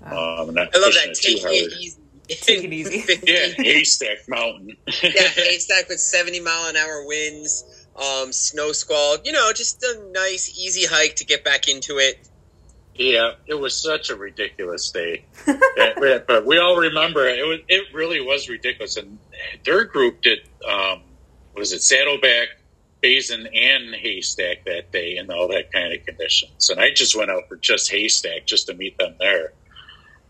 Wow. 0.04 0.38
Um, 0.42 0.48
and 0.50 0.56
not 0.56 0.76
I 0.76 0.80
love 0.80 0.88
pushing 0.94 1.10
that. 1.12 1.18
it 1.18 1.22
too 1.22 1.34
Taking 1.36 1.44
hard. 1.44 1.54
it 1.54 1.74
easy. 1.80 1.98
Take 2.28 2.64
it 2.64 2.74
easy. 2.74 3.20
Yeah, 3.28 3.64
Haystack 3.64 4.18
Mountain. 4.30 4.78
yeah, 5.04 5.12
haystack 5.36 5.90
with 5.90 6.00
70 6.00 6.40
mile 6.40 6.70
an 6.70 6.76
hour 6.78 7.06
winds, 7.06 7.81
um, 8.02 8.32
snow 8.32 8.72
squall. 8.72 9.18
You 9.24 9.32
know, 9.32 9.52
just 9.54 9.84
a 9.84 10.02
nice, 10.12 10.58
easy 10.58 10.86
hike 10.86 11.16
to 11.18 11.26
get 11.26 11.44
back 11.44 11.68
into 11.68 11.98
it. 11.98 12.28
Yeah, 12.96 13.34
it 13.48 13.56
was 13.56 13.76
such 13.76 14.10
a 14.10 14.16
ridiculous 14.16 14.92
day. 14.92 15.26
Yeah, 15.78 16.20
but 16.28 16.46
we 16.46 16.58
all 16.58 16.78
remember 16.78 17.26
it. 17.28 17.46
Was 17.46 17.60
it 17.68 17.94
really 17.94 18.20
was 18.22 18.50
ridiculous? 18.50 18.98
And 18.98 19.18
their 19.64 19.86
group 19.86 20.22
did 20.22 20.40
um, 20.68 21.02
was 21.56 21.74
it 21.74 21.82
Saddleback, 21.82 22.50
Basin, 23.02 23.48
and 23.48 23.96
Haystack 23.96 24.66
that 24.66 24.92
day 24.92 25.18
in 25.18 25.32
all 25.32 25.48
that 25.50 25.72
kind 25.72 25.94
of 25.94 26.06
conditions. 26.06 26.70
And 26.70 26.80
I 26.80 26.92
just 26.94 27.16
went 27.16 27.30
out 27.32 27.48
for 27.48 27.56
just 27.56 27.92
Haystack 27.92 28.46
just 28.46 28.68
to 28.68 28.74
meet 28.74 28.98
them 28.98 29.16
there. 29.20 29.54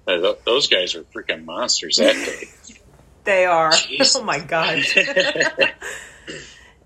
Uh, 0.07 0.34
those 0.45 0.67
guys 0.67 0.95
are 0.95 1.03
freaking 1.03 1.45
monsters 1.45 1.97
that 1.97 2.13
day. 2.13 2.49
They 3.23 3.45
are. 3.45 3.69
Jeez. 3.69 4.15
Oh 4.15 4.23
my 4.23 4.39
god. 4.39 4.84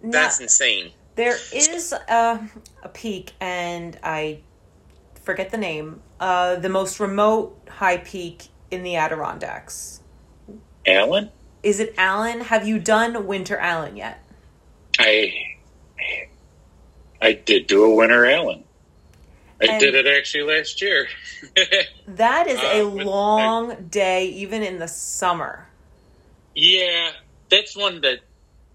Now, 0.06 0.12
That's 0.12 0.40
insane. 0.40 0.92
there 1.16 1.38
is 1.54 1.92
a, 1.94 2.48
a 2.84 2.90
peak, 2.90 3.32
and 3.40 3.98
I 4.04 4.40
forget 5.24 5.50
the 5.50 5.58
name. 5.58 6.02
Uh, 6.20 6.56
the 6.58 6.70
most 6.70 7.00
remote 7.00 7.60
high 7.70 7.98
peak 7.98 8.44
in 8.72 8.84
the 8.84 8.96
Adirondacks. 8.96 10.02
Allen, 10.86 11.32
Is 11.64 11.80
it 11.80 11.96
Allen? 11.98 12.42
Have 12.42 12.68
you 12.68 12.78
done 12.78 13.26
Winter 13.26 13.58
Allen 13.58 13.98
yet? 13.98 14.24
I 15.00 15.34
I 17.22 17.34
did 17.34 17.66
do 17.68 17.84
a 17.84 17.94
Winter 17.96 18.26
Allen. 18.26 18.64
I 19.62 19.66
And- 19.72 19.80
did 19.80 19.96
it 19.96 20.06
actually 20.06 20.44
last 20.56 20.82
year. 20.82 21.08
That 22.08 22.46
is 22.48 22.60
a 22.60 22.82
Uh, 22.82 23.04
long 23.04 23.88
day, 23.90 24.28
even 24.28 24.62
in 24.62 24.78
the 24.78 24.88
summer. 24.88 25.68
yeah, 26.54 27.12
that's 27.50 27.76
one 27.76 28.02
that 28.02 28.20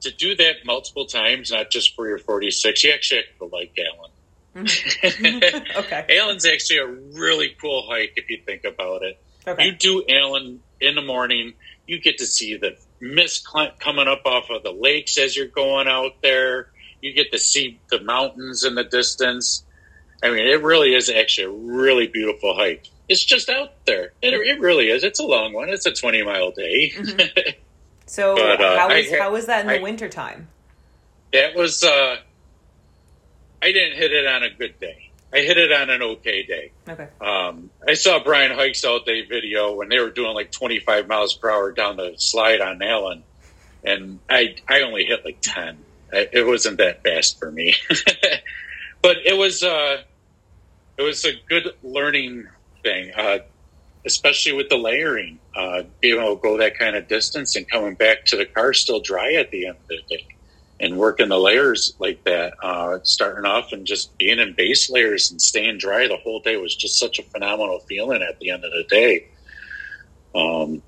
to 0.00 0.10
do 0.10 0.36
that 0.36 0.64
multiple 0.64 1.06
times, 1.06 1.50
not 1.50 1.70
just 1.70 1.94
for 1.94 2.08
your 2.08 2.18
46, 2.18 2.84
you 2.84 2.92
actually 2.92 3.22
have 3.22 3.38
to 3.38 3.56
like 3.56 3.78
Allen. 3.78 4.10
Mm-hmm. 4.56 5.78
okay. 5.78 6.06
Allen's 6.18 6.46
actually 6.46 6.78
a 6.78 6.86
really 6.86 7.54
cool 7.60 7.86
hike 7.88 8.14
if 8.16 8.28
you 8.30 8.40
think 8.44 8.64
about 8.64 9.02
it. 9.02 9.20
Okay. 9.46 9.64
You 9.64 9.72
do 9.72 10.04
Allen 10.08 10.60
in 10.80 10.94
the 10.94 11.02
morning, 11.02 11.54
you 11.86 12.00
get 12.00 12.18
to 12.18 12.26
see 12.26 12.56
the 12.56 12.76
mist 13.00 13.48
coming 13.78 14.08
up 14.08 14.22
off 14.24 14.50
of 14.50 14.62
the 14.62 14.72
lakes 14.72 15.18
as 15.18 15.36
you're 15.36 15.46
going 15.46 15.88
out 15.88 16.22
there. 16.22 16.70
You 17.00 17.12
get 17.14 17.32
to 17.32 17.38
see 17.38 17.80
the 17.90 18.00
mountains 18.00 18.64
in 18.64 18.74
the 18.74 18.84
distance. 18.84 19.64
I 20.22 20.30
mean, 20.30 20.46
it 20.46 20.62
really 20.62 20.94
is 20.94 21.08
actually 21.08 21.46
a 21.46 21.50
really 21.50 22.06
beautiful 22.06 22.54
hike. 22.54 22.86
It's 23.08 23.24
just 23.24 23.48
out 23.48 23.86
there. 23.86 24.12
It, 24.20 24.34
it 24.34 24.60
really 24.60 24.90
is. 24.90 25.02
It's 25.02 25.18
a 25.18 25.24
long 25.24 25.52
one. 25.52 25.70
It's 25.70 25.86
a 25.86 25.92
20 25.92 26.22
mile 26.22 26.50
day. 26.52 26.92
Mm-hmm. 26.94 27.50
So 28.10 28.34
But, 28.34 28.60
uh, 28.60 28.76
how 28.76 28.88
I 28.88 28.94
is 28.96 29.16
how 29.16 29.36
is 29.36 29.46
that 29.46 29.60
in 29.60 29.66
the 29.68 29.78
I- 29.78 29.82
wintertime? 29.82 30.48
that 31.32 31.54
was, 31.54 31.84
uh, 31.84 32.16
I 33.62 33.70
didn't 33.70 33.96
hit 33.98 34.12
it 34.12 34.26
on 34.26 34.42
a 34.42 34.50
good 34.50 34.80
day. 34.80 35.10
I 35.32 35.38
hit 35.42 35.56
it 35.56 35.70
on 35.70 35.90
an 35.90 36.02
okay 36.02 36.42
day. 36.42 36.72
Okay. 36.88 37.06
Um, 37.20 37.70
I 37.86 37.94
saw 37.94 38.18
Brian 38.20 38.50
Hike's 38.50 38.84
all 38.84 38.98
day 38.98 39.22
video 39.24 39.74
when 39.74 39.88
they 39.90 40.00
were 40.00 40.10
doing 40.10 40.34
like 40.34 40.50
25 40.50 41.06
miles 41.06 41.34
per 41.34 41.52
hour 41.52 41.70
down 41.70 41.96
the 41.98 42.14
slide 42.16 42.60
on 42.60 42.82
Allen, 42.82 43.22
and 43.84 44.18
I 44.28 44.56
I 44.68 44.82
only 44.82 45.04
hit 45.04 45.24
like 45.24 45.38
10. 45.40 45.78
I- 46.12 46.28
It 46.32 46.44
wasn't 46.44 46.78
that 46.78 47.04
fast 47.04 47.38
for 47.38 47.52
me, 47.52 47.76
but 49.02 49.18
it 49.24 49.36
was 49.38 49.62
uh, 49.62 50.02
it 50.98 51.02
was 51.02 51.24
a 51.24 51.34
good 51.48 51.74
learning 51.84 52.48
thing, 52.82 53.12
uh, 53.16 53.38
especially 54.06 54.52
with 54.52 54.68
the 54.68 54.76
layering. 54.76 55.38
Uh, 55.54 55.82
being 56.00 56.20
able 56.20 56.36
to 56.36 56.42
go 56.42 56.56
that 56.58 56.78
kind 56.78 56.96
of 56.96 57.08
distance 57.08 57.56
and 57.56 57.68
coming 57.70 57.94
back 57.94 58.24
to 58.26 58.36
the 58.36 58.46
car 58.46 58.72
still 58.72 59.00
dry 59.00 59.34
at 59.34 59.50
the 59.50 59.66
end 59.66 59.76
of 59.76 59.88
the 59.88 60.00
day. 60.08 60.26
And 60.78 60.96
working 60.96 61.28
the 61.28 61.38
layers 61.38 61.94
like 61.98 62.24
that, 62.24 62.54
uh, 62.62 63.00
starting 63.02 63.44
off 63.44 63.72
and 63.72 63.86
just 63.86 64.16
being 64.16 64.38
in 64.38 64.54
base 64.54 64.88
layers 64.88 65.30
and 65.30 65.40
staying 65.40 65.76
dry 65.76 66.08
the 66.08 66.16
whole 66.16 66.40
day 66.40 66.56
was 66.56 66.74
just 66.74 66.98
such 66.98 67.18
a 67.18 67.22
phenomenal 67.22 67.80
feeling 67.80 68.22
at 68.22 68.38
the 68.40 68.50
end 68.50 68.64
of 68.64 68.72
the 68.72 68.84
day. 68.84 69.26
Um, 70.34 70.82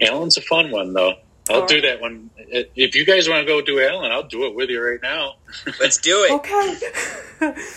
Allen's 0.00 0.36
a 0.36 0.42
fun 0.42 0.70
one 0.70 0.92
though. 0.92 1.14
I'll 1.48 1.62
All 1.62 1.66
do 1.66 1.80
that 1.80 2.02
one. 2.02 2.28
If 2.36 2.94
you 2.94 3.06
guys 3.06 3.26
want 3.26 3.40
to 3.40 3.46
go 3.46 3.62
do 3.62 3.80
Allen, 3.80 4.12
I'll 4.12 4.22
do 4.22 4.44
it 4.44 4.54
with 4.54 4.68
you 4.68 4.84
right 4.84 5.00
now. 5.02 5.36
Let's 5.80 5.96
do 5.96 6.24
it. 6.24 6.32
Okay. 6.32 7.54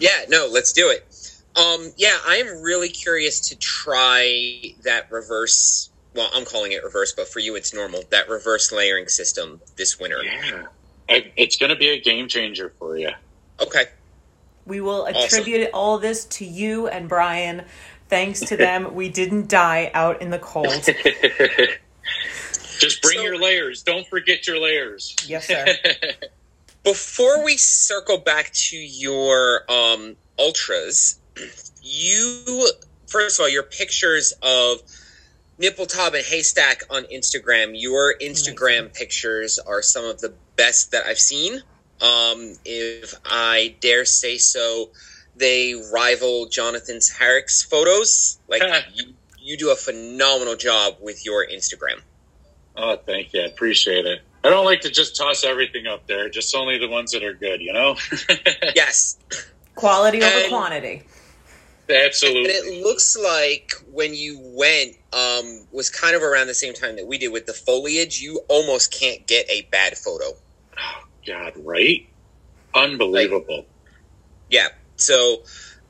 Yeah, 0.00 0.24
no, 0.28 0.48
let's 0.50 0.72
do 0.72 0.90
it. 0.90 1.04
Um, 1.58 1.92
yeah, 1.96 2.16
I 2.26 2.36
am 2.36 2.62
really 2.62 2.88
curious 2.88 3.48
to 3.48 3.56
try 3.58 4.74
that 4.82 5.10
reverse. 5.10 5.90
Well, 6.14 6.30
I'm 6.34 6.44
calling 6.44 6.72
it 6.72 6.82
reverse, 6.84 7.12
but 7.12 7.28
for 7.28 7.40
you, 7.40 7.54
it's 7.56 7.74
normal. 7.74 8.02
That 8.10 8.28
reverse 8.28 8.72
layering 8.72 9.08
system 9.08 9.60
this 9.76 9.98
winter. 10.00 10.22
Yeah, 10.24 10.64
it's 11.36 11.56
going 11.56 11.70
to 11.70 11.76
be 11.76 11.88
a 11.90 12.00
game 12.00 12.28
changer 12.28 12.72
for 12.78 12.96
you. 12.98 13.10
Okay. 13.60 13.84
we 14.66 14.80
will 14.80 15.02
Awesome. 15.02 15.16
attribute 15.24 15.70
all 15.74 15.98
this 15.98 16.24
to 16.26 16.44
you 16.44 16.86
and 16.88 17.08
Brian. 17.08 17.64
Thanks 18.08 18.40
to 18.40 18.56
them, 18.56 18.94
we 18.94 19.08
didn't 19.08 19.48
die 19.48 19.90
out 19.94 20.22
in 20.22 20.30
the 20.30 20.38
cold. 20.38 20.68
Just 22.78 23.02
bring 23.02 23.18
So- 23.18 23.22
your 23.22 23.38
layers. 23.38 23.82
Don't 23.82 24.06
forget 24.06 24.46
your 24.46 24.58
layers. 24.60 25.14
Yes, 25.26 25.46
sir. 25.48 25.66
Before 26.84 27.44
we 27.44 27.56
circle 27.56 28.18
back 28.18 28.52
to 28.52 28.76
your 28.76 29.70
um, 29.70 30.16
ultras, 30.38 31.18
you 31.82 32.68
first 33.06 33.38
of 33.38 33.44
all, 33.44 33.48
your 33.48 33.62
pictures 33.62 34.32
of 34.42 34.80
Nipple 35.58 35.86
Top 35.86 36.14
and 36.14 36.24
Haystack 36.24 36.82
on 36.90 37.04
Instagram. 37.04 37.72
Your 37.74 38.14
Instagram 38.20 38.92
pictures 38.94 39.58
are 39.58 39.82
some 39.82 40.04
of 40.04 40.20
the 40.20 40.32
best 40.56 40.92
that 40.92 41.06
I've 41.06 41.18
seen. 41.18 41.54
Um, 42.00 42.54
if 42.64 43.14
I 43.24 43.74
dare 43.80 44.04
say 44.04 44.38
so, 44.38 44.90
they 45.36 45.74
rival 45.92 46.46
jonathan's 46.46 47.08
Herrick's 47.08 47.62
photos. 47.62 48.38
Like 48.48 48.62
you, 48.94 49.14
you 49.40 49.56
do 49.56 49.70
a 49.70 49.76
phenomenal 49.76 50.54
job 50.56 50.96
with 51.00 51.24
your 51.24 51.46
Instagram. 51.46 52.00
Oh, 52.76 52.96
thank 52.96 53.32
you. 53.32 53.42
I 53.42 53.46
appreciate 53.46 54.06
it. 54.06 54.20
I 54.44 54.50
don't 54.50 54.64
like 54.64 54.82
to 54.82 54.90
just 54.90 55.16
toss 55.16 55.42
everything 55.42 55.88
up 55.88 56.06
there, 56.06 56.28
just 56.28 56.54
only 56.54 56.78
the 56.78 56.88
ones 56.88 57.10
that 57.10 57.24
are 57.24 57.34
good, 57.34 57.60
you 57.60 57.72
know? 57.72 57.96
Yes, 58.76 59.18
Quality 59.74 60.22
over 60.22 60.36
And- 60.38 60.48
quantity. 60.48 61.02
And 61.88 61.96
Absolutely. 61.96 62.50
it 62.50 62.84
looks 62.84 63.16
like 63.16 63.72
when 63.90 64.14
you 64.14 64.38
went 64.42 64.96
um, 65.12 65.66
was 65.72 65.88
kind 65.88 66.14
of 66.14 66.22
around 66.22 66.46
the 66.46 66.54
same 66.54 66.74
time 66.74 66.96
that 66.96 67.06
we 67.06 67.16
did 67.16 67.28
with 67.28 67.46
the 67.46 67.54
foliage. 67.54 68.20
You 68.20 68.40
almost 68.48 68.92
can't 68.92 69.26
get 69.26 69.48
a 69.48 69.62
bad 69.70 69.96
photo. 69.96 70.32
Oh, 70.78 71.04
God, 71.26 71.54
right? 71.64 72.06
Unbelievable. 72.74 73.64
Yeah. 74.50 74.68
So 74.96 75.42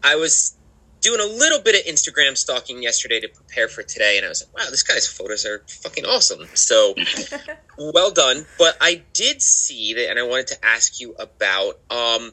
I 0.03 0.17
was 0.17 0.57
doing 1.01 1.21
a 1.21 1.27
little 1.27 1.61
bit 1.61 1.75
of 1.75 1.93
Instagram 1.93 2.37
stalking 2.37 2.83
yesterday 2.83 3.21
to 3.21 3.29
prepare 3.29 3.69
for 3.69 3.83
today, 3.83 4.17
and 4.17 4.27
I 4.27 4.29
was 4.29 4.45
like, 4.45 4.65
wow, 4.65 4.71
this 4.71 4.83
guy's 4.83 5.07
photos 5.07 5.47
are 5.47 5.65
fucking 5.83 6.05
awesome. 6.05 6.47
So 6.55 6.95
well 7.79 8.11
done. 8.11 8.47
But 8.59 8.77
I 8.81 9.03
did 9.13 9.43
see 9.43 9.95
that, 9.95 10.11
and 10.11 10.19
I 10.19 10.23
wanted 10.23 10.49
to 10.49 10.65
ask 10.65 11.01
you 11.01 11.15
about. 11.19 11.81
Um, 11.91 12.33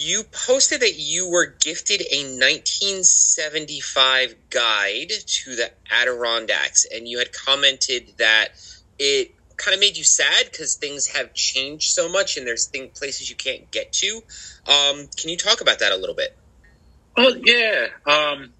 you 0.00 0.24
posted 0.24 0.80
that 0.80 0.98
you 0.98 1.28
were 1.28 1.44
gifted 1.44 2.00
a 2.00 2.24
1975 2.24 4.34
guide 4.48 5.12
to 5.26 5.54
the 5.54 5.70
Adirondacks, 5.90 6.86
and 6.86 7.06
you 7.06 7.18
had 7.18 7.34
commented 7.34 8.14
that 8.16 8.48
it 8.98 9.34
kind 9.58 9.74
of 9.74 9.80
made 9.80 9.98
you 9.98 10.04
sad 10.04 10.46
because 10.50 10.76
things 10.76 11.08
have 11.08 11.34
changed 11.34 11.92
so 11.92 12.08
much, 12.08 12.38
and 12.38 12.46
there's 12.46 12.66
thing, 12.66 12.88
places 12.88 13.28
you 13.28 13.36
can't 13.36 13.70
get 13.70 13.92
to. 13.92 14.22
Um, 14.66 15.06
can 15.18 15.28
you 15.28 15.36
talk 15.36 15.60
about 15.60 15.80
that 15.80 15.92
a 15.92 15.96
little 15.96 16.14
bit? 16.14 16.34
Well, 17.14 17.36
yeah. 17.36 17.88
Um, 18.06 18.54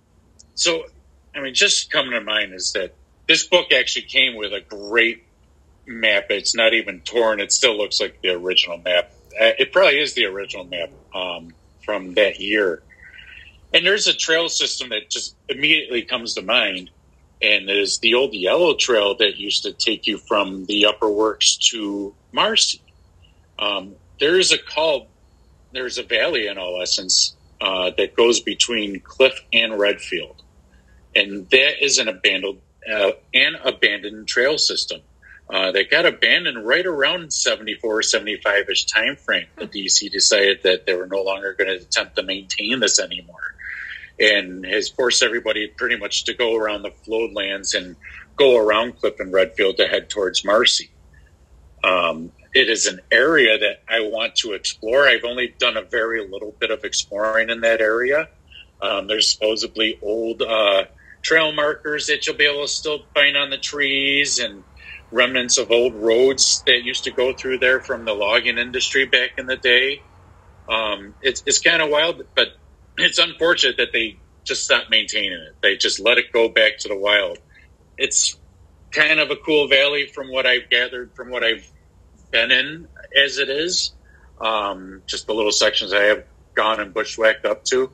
so, 0.55 0.85
I 1.35 1.41
mean, 1.41 1.55
just 1.55 1.91
coming 1.91 2.13
to 2.13 2.21
mind 2.21 2.53
is 2.53 2.73
that 2.73 2.93
this 3.27 3.47
book 3.47 3.73
actually 3.73 4.03
came 4.03 4.37
with 4.37 4.53
a 4.53 4.61
great 4.61 5.25
map. 5.87 6.27
It's 6.29 6.55
not 6.55 6.75
even 6.75 7.01
torn. 7.01 7.41
It 7.41 7.51
still 7.51 7.79
looks 7.79 7.99
like 7.99 8.21
the 8.21 8.35
original 8.35 8.77
map. 8.77 9.11
Uh, 9.39 9.53
It 9.59 9.73
probably 9.73 10.01
is 10.01 10.15
the 10.15 10.25
original 10.27 10.65
map 10.65 10.91
um, 11.15 11.55
from 11.85 12.15
that 12.15 12.41
year. 12.41 12.83
And 13.73 13.87
there's 13.87 14.07
a 14.07 14.15
trail 14.15 14.49
system 14.49 14.89
that 14.91 15.11
just 15.11 15.37
immediately 15.49 16.03
comes 16.03 16.35
to 16.35 16.43
mind. 16.43 16.91
And 17.43 17.71
it 17.71 17.77
is 17.77 17.99
the 17.99 18.15
old 18.15 18.35
yellow 18.35 18.75
trail 18.75 19.17
that 19.17 19.37
used 19.37 19.63
to 19.63 19.73
take 19.73 20.07
you 20.07 20.19
from 20.19 20.67
the 20.67 20.87
upper 20.87 21.09
works 21.09 21.57
to 21.71 22.15
Marcy. 22.33 22.81
Um, 23.59 23.95
there 24.19 24.39
is 24.39 24.53
a 24.53 24.59
call, 24.59 25.09
there's 25.73 25.99
a 25.99 26.03
valley 26.03 26.49
in 26.49 26.59
all 26.59 26.81
essence 26.83 27.37
uh, 27.61 27.91
that 27.97 28.17
goes 28.17 28.41
between 28.41 29.01
Cliff 29.01 29.35
and 29.53 29.79
Redfield, 29.79 30.43
and 31.15 31.49
that 31.51 31.85
is 31.85 31.99
an 31.99 32.09
abandoned 32.09 32.61
uh, 32.91 33.13
an 33.35 33.57
abandoned 33.63 34.27
trail 34.27 34.57
system 34.57 35.03
uh, 35.53 35.73
that 35.73 35.91
got 35.91 36.07
abandoned 36.07 36.65
right 36.65 36.87
around 36.87 37.33
74 37.33 38.03
75 38.03 38.69
ish 38.71 38.85
time 38.87 39.17
frame. 39.17 39.47
The 39.57 39.67
DC 39.67 40.11
decided 40.11 40.63
that 40.63 40.87
they 40.87 40.95
were 40.95 41.07
no 41.07 41.23
longer 41.23 41.55
going 41.55 41.69
to 41.69 41.85
attempt 41.85 42.17
to 42.17 42.23
maintain 42.23 42.79
this 42.79 43.01
anymore, 43.01 43.55
and 44.21 44.65
has 44.65 44.89
forced 44.89 45.23
everybody 45.23 45.67
pretty 45.67 45.97
much 45.97 46.25
to 46.25 46.35
go 46.35 46.55
around 46.55 46.83
the 46.83 46.93
Flowed 47.05 47.33
Lands 47.33 47.75
and 47.75 47.97
go 48.37 48.59
around 48.59 48.99
Cliff 48.99 49.19
and 49.19 49.33
Redfield 49.33 49.77
to 49.79 49.87
head 49.87 50.09
towards 50.09 50.45
Marcy. 50.45 50.91
Um, 51.83 52.31
it 52.55 52.69
is 52.69 52.87
an 52.87 53.01
area 53.11 53.59
that 53.59 53.83
I 53.89 54.01
want 54.01 54.37
to 54.37 54.53
explore. 54.53 55.09
I've 55.09 55.25
only 55.25 55.55
done 55.59 55.77
a 55.77 55.83
very 55.83 56.27
little 56.27 56.55
bit 56.59 56.71
of 56.71 56.85
exploring 56.85 57.51
in 57.51 57.61
that 57.63 57.81
area. 57.81 58.29
Um, 58.81 59.07
there's 59.09 59.33
supposedly 59.33 59.99
old 60.03 60.43
uh, 60.43 60.85
trail 61.23 61.53
markers 61.53 62.07
that 62.07 62.27
you'll 62.27 62.37
be 62.37 62.47
able 62.47 62.63
to 62.63 62.69
still 62.69 63.05
find 63.15 63.37
on 63.37 63.51
the 63.51 63.59
trees 63.59 64.39
and 64.39 64.65
remnants 65.13 65.59
of 65.59 65.71
old 65.71 65.95
roads 65.95 66.63
that 66.67 66.83
used 66.85 67.05
to 67.05 67.11
go 67.11 67.33
through 67.33 67.59
there 67.59 67.81
from 67.81 68.05
the 68.05 68.15
logging 68.15 68.59
industry 68.59 69.07
back 69.07 69.31
in 69.39 69.47
the 69.47 69.57
day. 69.57 70.03
Um, 70.69 71.15
it's 71.23 71.43
it's 71.47 71.59
kind 71.59 71.83
of 71.83 71.91
wild, 71.91 72.23
but 72.35 72.49
it's 72.97 73.19
unfortunate 73.19 73.77
that 73.79 73.93
they 73.93 74.19
just 74.45 74.65
stopped 74.65 74.91
maintaining 74.91 75.33
it. 75.33 75.57
They 75.63 75.77
just 75.77 76.01
let 76.01 76.19
it 76.19 76.33
go 76.33 76.49
back 76.49 76.79
to 76.79 76.89
the 76.89 76.97
wild. 76.97 77.39
It's 77.99 78.39
kind 78.93 79.21
of 79.21 79.31
a 79.31 79.37
cool 79.37 79.69
valley 79.69 80.07
from 80.07 80.31
what 80.31 80.47
I've 80.47 80.69
gathered, 80.71 81.15
from 81.15 81.31
what 81.31 81.45
I've 81.45 81.71
been 82.31 82.51
in 82.51 82.89
as 83.17 83.39
it 83.39 83.49
is. 83.49 83.93
Um, 84.41 85.03
just 85.07 85.27
the 85.27 85.35
little 85.35 85.53
sections 85.53 85.93
I 85.93 86.05
have 86.05 86.25
gone 86.55 86.81
and 86.81 86.95
bushwhacked 86.95 87.45
up 87.45 87.65
to. 87.65 87.91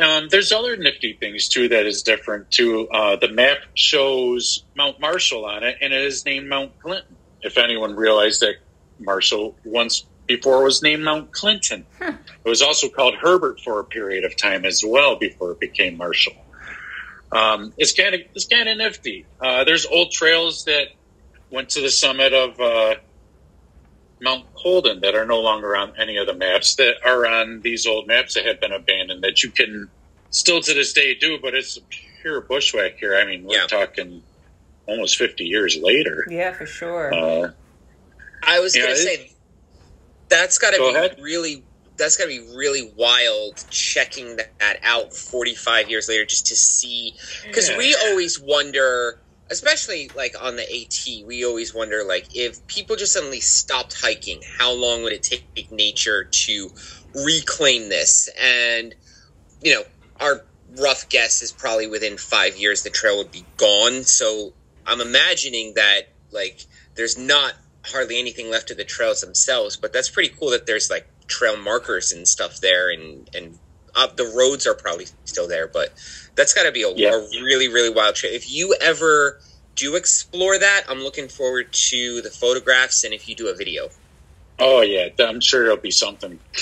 Um, 0.00 0.28
there's 0.28 0.50
other 0.52 0.76
nifty 0.76 1.12
things 1.12 1.48
too 1.48 1.68
that 1.68 1.86
is 1.86 2.02
different 2.02 2.50
too. 2.50 2.88
Uh, 2.88 3.16
the 3.16 3.28
map 3.28 3.58
shows 3.74 4.64
Mount 4.76 5.00
Marshall 5.00 5.44
on 5.44 5.62
it, 5.62 5.78
and 5.80 5.92
it 5.92 6.00
is 6.02 6.24
named 6.24 6.48
Mount 6.48 6.78
Clinton. 6.80 7.16
If 7.42 7.58
anyone 7.58 7.94
realized 7.94 8.40
that 8.40 8.56
Marshall 8.98 9.56
once 9.64 10.04
before 10.26 10.64
was 10.64 10.82
named 10.82 11.04
Mount 11.04 11.32
Clinton, 11.32 11.86
It 12.44 12.48
was 12.48 12.62
also 12.62 12.88
called 12.88 13.14
Herbert 13.14 13.60
for 13.60 13.80
a 13.80 13.84
period 13.84 14.24
of 14.24 14.36
time 14.36 14.64
as 14.64 14.82
well 14.86 15.16
before 15.16 15.52
it 15.52 15.60
became 15.60 15.96
Marshall. 15.96 16.34
Um, 17.32 17.72
it's 17.78 17.92
kind 17.92 18.14
of 18.14 18.20
it's 18.34 18.46
kind 18.46 18.68
of 18.68 18.76
nifty. 18.76 19.26
Uh, 19.40 19.64
there's 19.64 19.86
old 19.86 20.12
trails 20.12 20.64
that 20.64 20.88
went 21.50 21.70
to 21.70 21.80
the 21.80 21.90
summit 21.90 22.32
of 22.32 22.60
uh, 22.60 22.94
Mount 24.20 24.46
Holden 24.54 25.00
that 25.00 25.14
are 25.14 25.26
no 25.26 25.40
longer 25.40 25.76
on 25.76 25.92
any 25.98 26.16
of 26.16 26.26
the 26.26 26.34
maps 26.34 26.76
that 26.76 26.96
are 27.04 27.26
on 27.26 27.60
these 27.62 27.86
old 27.86 28.06
maps 28.06 28.34
that 28.34 28.46
have 28.46 28.60
been 28.60 28.72
abandoned 28.72 29.22
that 29.24 29.42
you 29.42 29.50
can 29.50 29.90
still 30.30 30.60
to 30.60 30.74
this 30.74 30.92
day 30.92 31.14
do, 31.14 31.38
but 31.42 31.54
it's 31.54 31.78
pure 32.22 32.42
bushwhack 32.42 32.92
here. 33.00 33.16
I 33.16 33.24
mean, 33.24 33.44
we're 33.44 33.56
Yeah. 33.58 33.66
talking 33.66 34.22
almost 34.86 35.16
50 35.16 35.44
years 35.44 35.76
later. 35.76 36.24
Yeah, 36.30 36.52
for 36.52 36.66
sure. 36.66 37.12
Uh, 37.12 37.48
I 38.42 38.60
was 38.60 38.76
Yeah, 38.76 38.82
gonna 38.84 38.96
say 38.96 39.30
that's 40.30 40.58
got 40.58 40.72
to 40.72 40.78
Go 40.78 40.90
be 40.92 40.96
ahead. 40.96 41.16
really 41.20 41.66
that's 41.96 42.16
got 42.16 42.24
to 42.24 42.28
be 42.28 42.40
really 42.56 42.92
wild 42.96 43.60
checking 43.70 44.36
that 44.36 44.78
out 44.82 45.14
45 45.14 45.88
years 45.88 46.08
later 46.08 46.26
just 46.26 46.46
to 46.48 46.56
see 46.56 47.14
because 47.46 47.70
Yeah. 47.70 47.78
we 47.78 47.94
always 47.94 48.40
wonder 48.40 49.23
especially 49.50 50.10
like 50.16 50.34
on 50.40 50.56
the 50.56 50.62
AT 50.62 51.26
we 51.26 51.44
always 51.44 51.74
wonder 51.74 52.02
like 52.06 52.26
if 52.34 52.66
people 52.66 52.96
just 52.96 53.12
suddenly 53.12 53.40
stopped 53.40 53.94
hiking 54.00 54.40
how 54.58 54.72
long 54.72 55.02
would 55.02 55.12
it 55.12 55.22
take 55.22 55.70
nature 55.70 56.24
to 56.24 56.70
reclaim 57.14 57.88
this? 57.88 58.28
And 58.40 58.94
you 59.60 59.74
know 59.74 59.82
our 60.20 60.42
rough 60.80 61.08
guess 61.08 61.42
is 61.42 61.52
probably 61.52 61.86
within 61.86 62.16
5 62.16 62.56
years 62.56 62.82
the 62.82 62.90
trail 62.90 63.18
would 63.18 63.30
be 63.30 63.46
gone. 63.56 64.04
So 64.04 64.54
I'm 64.86 65.00
imagining 65.00 65.74
that 65.74 66.02
like 66.32 66.60
there's 66.96 67.18
not 67.18 67.54
hardly 67.86 68.18
anything 68.18 68.50
left 68.50 68.70
of 68.70 68.76
the 68.76 68.84
trails 68.84 69.20
themselves, 69.20 69.76
but 69.76 69.92
that's 69.92 70.08
pretty 70.08 70.34
cool 70.38 70.50
that 70.50 70.66
there's 70.66 70.90
like 70.90 71.06
trail 71.26 71.56
markers 71.56 72.12
and 72.12 72.26
stuff 72.26 72.60
there, 72.60 72.90
and 72.90 73.28
and 73.34 73.58
uh, 73.94 74.08
the 74.16 74.32
roads 74.36 74.66
are 74.66 74.74
probably 74.74 75.06
still 75.24 75.48
there, 75.48 75.68
but 75.68 75.90
that's 76.36 76.52
got 76.54 76.64
to 76.64 76.72
be 76.72 76.82
a, 76.82 76.90
Yeah. 76.94 77.14
a 77.14 77.18
really 77.44 77.68
really 77.68 77.90
wild 77.90 78.14
trip. 78.16 78.32
If 78.32 78.50
you 78.50 78.76
ever 78.80 79.38
do 79.76 79.96
explore 79.96 80.58
that, 80.58 80.84
I'm 80.88 81.00
looking 81.00 81.28
forward 81.28 81.72
to 81.72 82.20
the 82.22 82.30
photographs 82.30 83.04
and 83.04 83.12
if 83.12 83.28
you 83.28 83.34
do 83.34 83.48
a 83.48 83.54
video. 83.54 83.88
Oh 84.58 84.82
yeah, 84.82 85.08
I'm 85.18 85.40
sure 85.40 85.64
it'll 85.64 85.76
be 85.78 85.90
something. 85.90 86.38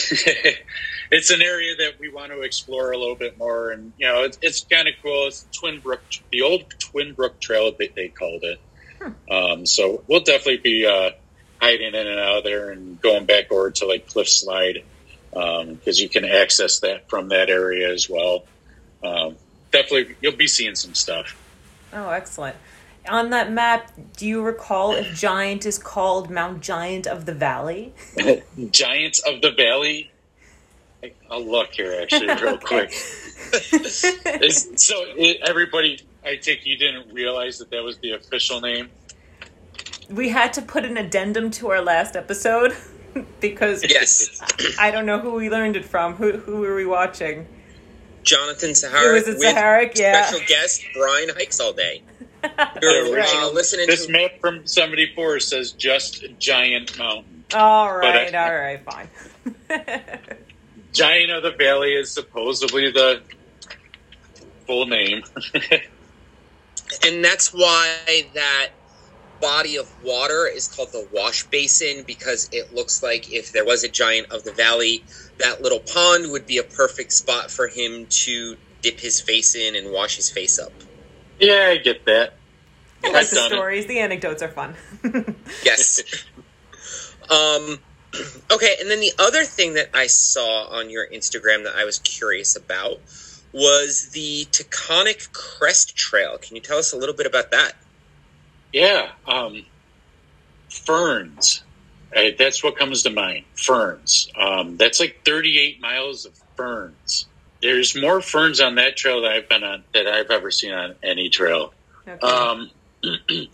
it's 1.11 1.31
an 1.31 1.43
area 1.43 1.77
that 1.77 2.01
we 2.01 2.09
want 2.11 2.33
to 2.33 2.41
explore 2.41 2.93
a 2.93 2.97
little 2.99 3.17
bit 3.17 3.37
more, 3.37 3.71
and 3.71 3.93
you 3.99 4.09
know, 4.09 4.25
it's, 4.25 4.39
it's 4.41 4.65
kind 4.65 4.89
of 4.89 4.95
cool. 5.03 5.27
It's 5.27 5.47
Twin 5.61 5.81
Brook, 5.81 6.01
the 6.31 6.41
old 6.43 6.65
Twin 6.79 7.13
Brook 7.13 7.39
Trail, 7.41 7.73
they, 7.79 7.89
they 7.95 8.09
called 8.09 8.45
it. 8.45 8.59
Um, 9.31 9.67
so 9.67 10.05
we'll 10.07 10.21
definitely 10.21 10.59
be 10.59 10.87
uh, 10.87 11.11
hiding 11.61 11.89
in 11.89 12.07
and 12.07 12.19
out 12.21 12.39
of 12.39 12.45
there 12.45 12.71
and 12.71 13.01
going 13.01 13.27
back 13.27 13.51
over 13.53 13.71
to 13.73 13.87
like 13.87 14.07
Cliff 14.07 14.29
Slide 14.29 14.85
because 15.33 16.01
you 16.01 16.09
can 16.09 16.25
access 16.25 16.81
that 16.81 17.09
from 17.09 17.29
that 17.29 17.49
area 17.51 17.91
as 17.93 18.09
well. 18.09 18.45
Um, 19.03 19.37
definitely, 19.71 20.15
you'll 20.21 20.37
be 20.37 20.47
seeing 20.47 20.75
some 20.75 20.95
stuff. 20.95 21.37
Oh, 21.93 22.11
excellent. 22.11 22.57
On 23.09 23.31
that 23.31 23.51
map, 23.51 23.91
do 24.17 24.27
you 24.27 24.43
recall 24.43 24.93
if 24.93 25.19
Giant 25.19 25.67
is 25.67 25.77
called 25.77 26.31
Mount 26.31 26.61
Giant 26.63 27.07
of 27.07 27.27
the 27.27 27.35
Valley? 27.35 27.93
Giants 28.71 29.19
of 29.21 29.43
the 29.43 29.51
Valley. 29.51 30.11
I'll 31.29 31.45
look 31.45 31.73
here 31.73 31.99
actually 32.01 32.29
real 32.41 32.59
quick. 32.63 32.93
So 34.77 35.05
everybody, 35.45 36.01
I 36.25 36.37
take 36.37 36.65
you 36.65 36.77
didn't 36.79 37.13
realize 37.13 37.59
that 37.59 37.71
that 37.71 37.83
was 37.83 37.99
the 37.99 38.13
official 38.13 38.61
name. 38.61 38.89
we 40.09 40.29
had 40.29 40.53
to 40.55 40.63
put 40.63 40.85
an 40.85 40.97
addendum 40.97 41.51
to 41.53 41.69
our 41.71 41.83
last 41.83 42.15
episode 42.17 42.73
because 43.41 43.85
Yes, 43.89 44.41
I 44.79 44.91
don't 44.91 45.07
know 45.07 45.19
who 45.19 45.33
we 45.35 45.51
learned 45.51 45.77
it 45.77 45.85
from. 45.85 46.15
Who 46.15 46.33
who 46.39 46.61
were 46.61 46.75
we 46.75 46.87
watching? 46.87 47.47
Jonathan 48.25 48.75
Sahara 48.75 49.13
Was 49.15 49.27
it 49.27 49.39
with 49.39 49.55
Saharic? 49.57 49.97
Yeah. 49.97 50.23
special 50.25 50.45
guest 50.47 50.81
Brian 50.95 51.29
Hikes 51.31 51.59
all 51.61 51.73
day. 51.73 52.03
That's 52.43 52.79
Your 52.83 53.07
Yeah, 53.07 53.13
original 53.13 53.47
right. 53.47 53.55
listening 53.55 53.87
This 53.89 54.07
to 54.07 54.13
map 54.13 54.31
from 54.41 54.67
74 54.67 55.41
says 55.41 55.73
just 55.73 56.25
Giant 56.39 56.97
Mountain. 56.99 57.45
All 57.55 57.95
right, 57.97 58.33
I, 58.35 58.47
all 58.47 58.55
right, 58.57 58.81
fine. 58.85 59.09
Giant 60.93 61.31
of 61.33 61.43
the 61.43 61.53
Valley 61.59 61.95
is 61.95 62.13
supposedly 62.15 62.91
the 62.91 63.23
full 64.67 64.87
name. 64.87 65.23
and 67.05 67.25
that's 67.25 67.53
why 67.53 67.97
that 68.35 68.69
body 69.43 69.77
of 69.77 69.91
water 70.03 70.47
is 70.47 70.69
called 70.69 70.93
the 70.93 71.07
wash 71.13 71.45
basin 71.49 72.05
because 72.07 72.49
it 72.53 72.73
looks 72.73 73.03
like 73.03 73.31
if 73.31 73.53
there 73.53 73.65
was 73.67 73.85
a 73.85 73.89
giant 73.89 74.31
of 74.33 74.45
the 74.45 74.53
valley 74.53 75.05
that 75.39 75.61
little 75.61 75.81
pond 75.81 76.31
would 76.33 76.47
be 76.47 76.57
a 76.59 76.63
perfect 76.63 77.13
spot 77.13 77.51
for 77.51 77.69
him 77.69 78.07
to 78.09 78.57
dip 78.81 79.01
his 79.01 79.21
face 79.21 79.55
in 79.55 79.77
and 79.77 79.93
wash 79.93 80.17
his 80.17 80.31
face 80.31 80.59
up 80.59 80.73
yeah, 81.41 81.71
I 81.73 81.77
get 81.79 82.05
that. 82.07 82.35
I 83.03 83.09
I've 83.09 83.15
like 83.15 83.29
the 83.31 83.35
done 83.35 83.47
it. 83.53 83.55
stories. 83.57 83.87
The 83.87 83.99
anecdotes 83.99 84.43
are 84.43 84.49
fun. 84.49 84.77
yes 85.65 86.03
um 87.31 87.79
okay 88.53 88.77
and 88.81 88.91
then 88.91 89.01
the 89.01 89.13
other 89.19 89.45
thing 89.45 89.75
that 89.75 89.89
i 89.95 90.07
saw 90.07 90.65
on 90.69 90.91
your 90.91 91.07
instagram 91.09 91.65
that 91.65 91.75
i 91.77 91.85
was 91.85 91.99
curious 92.01 92.57
about 92.57 93.01
was 93.53 94.11
the 94.13 94.45
taconic 94.51 95.33
crest 95.33 95.97
trail 95.97 96.39
can 96.39 96.57
you 96.57 96.63
tell 96.63 96.79
us 96.79 96.93
a 96.93 96.97
little 96.97 97.15
bit 97.15 97.27
about 97.27 97.51
that 97.51 97.75
Yeah, 98.73 99.11
um, 99.27 99.65
ferns. 100.71 101.63
Uh, 102.15 102.31
that's 102.39 102.63
what 102.63 102.77
comes 102.77 103.03
to 103.05 103.11
mind. 103.11 103.45
Ferns. 103.55 104.29
Um, 104.37 104.77
that's 104.77 105.01
like 105.01 105.21
38 105.25 105.81
miles 105.81 106.27
of 106.27 106.33
ferns. 106.57 107.27
There's 107.63 107.99
more 107.99 108.21
ferns 108.21 108.61
on 108.61 108.75
that 108.75 108.97
trail 108.97 109.23
that 109.23 109.33
I've 109.33 109.49
been 109.49 109.63
on 109.65 109.85
that 109.95 110.07
I've 110.07 110.31
ever 110.31 110.51
seen 110.51 110.73
on 110.73 110.97
any 111.03 111.29
trail. 111.29 111.73
Okay. 112.07 112.27
Um, 112.27 112.71
the 113.03 113.49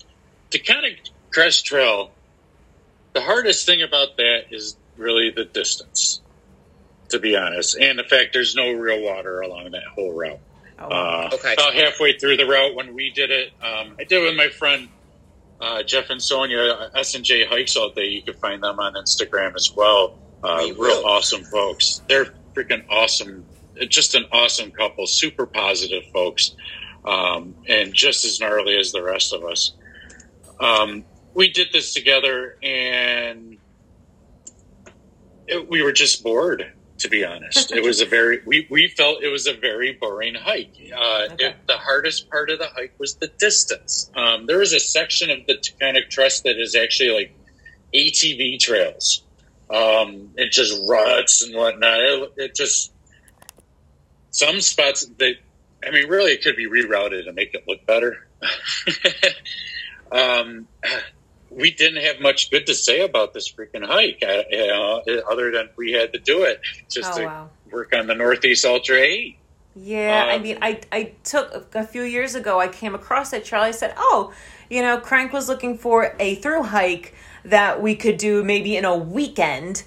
Taconic 0.51 1.11
crest 1.31 1.67
trail, 1.67 2.11
the 3.13 3.21
hardest 3.21 3.67
thing 3.67 3.83
about 3.83 4.17
that 4.17 4.45
is 4.51 4.77
really 4.97 5.31
the 5.31 5.45
distance, 5.45 6.21
to 7.11 7.19
be 7.19 7.37
honest, 7.37 7.77
and 7.79 7.99
the 7.99 8.05
fact 8.05 8.31
there's 8.33 8.55
no 8.55 8.73
real 8.73 9.01
water 9.03 9.41
along 9.41 9.71
that 9.73 9.85
whole 9.95 10.13
route. 10.13 10.41
oh, 10.79 10.85
Uh, 10.89 11.31
Okay. 11.35 11.53
About 11.53 11.75
halfway 11.75 12.19
through 12.19 12.39
the 12.39 12.47
route 12.47 12.75
when 12.75 12.95
we 12.95 13.11
did 13.11 13.31
it, 13.31 13.53
um, 13.63 13.95
I 14.01 14.05
did 14.05 14.23
it 14.23 14.27
with 14.27 14.37
my 14.37 14.49
friend 14.49 14.89
uh, 15.61 15.83
Jeff 15.83 16.11
and 16.11 16.23
Sonia, 16.23 16.91
S 16.95 17.15
and 17.15 17.25
J 17.25 17.45
Hikes 17.47 17.77
all 17.77 17.91
day. 17.91 18.07
You 18.07 18.23
can 18.23 18.35
find 18.35 18.63
them 18.63 18.79
on 18.79 18.95
Instagram 18.95 19.55
as 19.55 19.73
well. 19.75 20.19
Uh, 20.43 20.59
We 20.63 20.73
real 20.73 21.03
awesome 21.05 21.43
folks. 21.45 22.03
They're 22.09 22.27
freaking 22.55 22.85
awesome. 22.89 23.45
Just 23.89 24.15
an 24.15 24.25
awesome 24.33 24.71
couple. 24.71 25.07
Super 25.07 25.47
positive 25.47 26.05
folks, 26.13 26.55
um, 27.05 27.55
and 27.69 27.93
just 27.95 28.25
as 28.25 28.41
gnarly 28.41 28.77
as 28.77 28.93
the 28.93 29.03
rest 29.03 29.33
of 29.33 29.45
us. 29.45 29.73
Um, 30.61 31.05
we 31.35 31.51
did 31.51 31.69
this 31.73 31.95
together, 31.95 32.57
and 32.63 33.59
it, 35.47 35.69
we 35.69 35.83
were 35.83 35.93
just 35.93 36.23
bored. 36.25 36.73
To 36.99 37.09
be 37.09 37.25
honest, 37.25 37.71
it 37.73 37.83
was 37.85 38.01
a 38.01 38.07
very 38.07 38.41
we, 38.45 38.67
we 38.71 38.89
felt 38.89 39.23
it 39.23 39.29
was 39.29 39.47
a 39.47 39.55
very 39.55 39.97
boring 40.01 40.35
hike. 40.35 40.75
Uh, 40.97 41.29
Okay. 41.33 41.47
it, 41.47 41.57
the 41.67 41.77
hardest 41.77 42.29
part 42.31 42.51
of 42.51 42.59
the 42.59 42.69
hike 42.75 42.95
was 42.99 43.15
the 43.17 43.31
distance. 43.39 44.11
Um, 44.17 44.47
there 44.47 44.63
is 44.63 44.73
a 44.73 44.81
section 44.81 45.31
of 45.31 45.47
the 45.47 45.55
Taconic 45.55 46.13
Crest 46.13 46.45
that 46.45 46.59
is 46.59 46.75
actually 46.75 47.11
like 47.11 47.35
ATV 47.95 48.59
trails. 48.59 49.23
Um, 49.71 50.31
it 50.37 50.51
just 50.51 50.81
ruts 50.89 51.43
and 51.43 51.55
whatnot. 51.55 52.01
It, 52.01 52.33
it 52.37 52.55
just 52.55 52.93
some 54.31 54.61
spots 54.61 55.07
that 55.19 55.35
I 55.87 55.91
mean, 55.91 56.09
really, 56.09 56.33
it 56.33 56.43
could 56.43 56.57
be 56.57 56.67
rerouted 56.67 57.25
to 57.25 57.33
make 57.33 57.55
it 57.55 57.65
look 57.69 57.87
better. 57.87 58.27
um, 60.13 60.67
we 61.51 61.71
didn't 61.71 62.03
have 62.05 62.21
much 62.21 62.51
good 62.51 62.67
to 62.67 62.75
say 62.75 63.01
about 63.03 63.35
this 63.35 63.51
freaking 63.53 63.85
hike, 63.87 64.23
uh, 64.23 64.43
you 64.51 64.67
know, 64.67 65.03
other 65.31 65.51
than 65.51 65.69
we 65.77 65.93
had 65.93 66.13
to 66.13 66.19
do 66.19 66.43
it 66.45 66.61
just 66.91 67.15
oh 67.15 67.19
to 67.19 67.25
wow. 67.27 67.51
work 67.71 67.93
on 67.95 68.07
the 68.07 68.15
Northeast 68.15 68.65
Ultra 68.65 68.99
Eight. 68.99 69.39
Yeah, 69.75 70.27
I 70.29 70.37
Um, 70.37 70.43
mean, 70.43 70.59
I 70.61 70.81
I 70.91 71.13
took 71.25 71.75
a 71.75 71.87
few 71.87 72.03
years 72.03 72.35
ago. 72.35 72.59
I 72.61 72.69
came 72.69 72.95
across 72.95 73.33
it. 73.33 73.45
Charlie 73.45 73.73
said, 73.73 73.95
"Oh, 73.97 74.33
you 74.69 74.83
know, 74.83 74.99
Crank 74.99 75.33
was 75.33 75.49
looking 75.49 75.79
for 75.79 76.17
a 76.19 76.35
through 76.37 76.65
hike 76.65 77.15
that 77.45 77.81
we 77.81 77.95
could 77.95 78.17
do 78.17 78.43
maybe 78.43 78.77
in 78.77 78.85
a 78.85 78.97
weekend." 78.97 79.85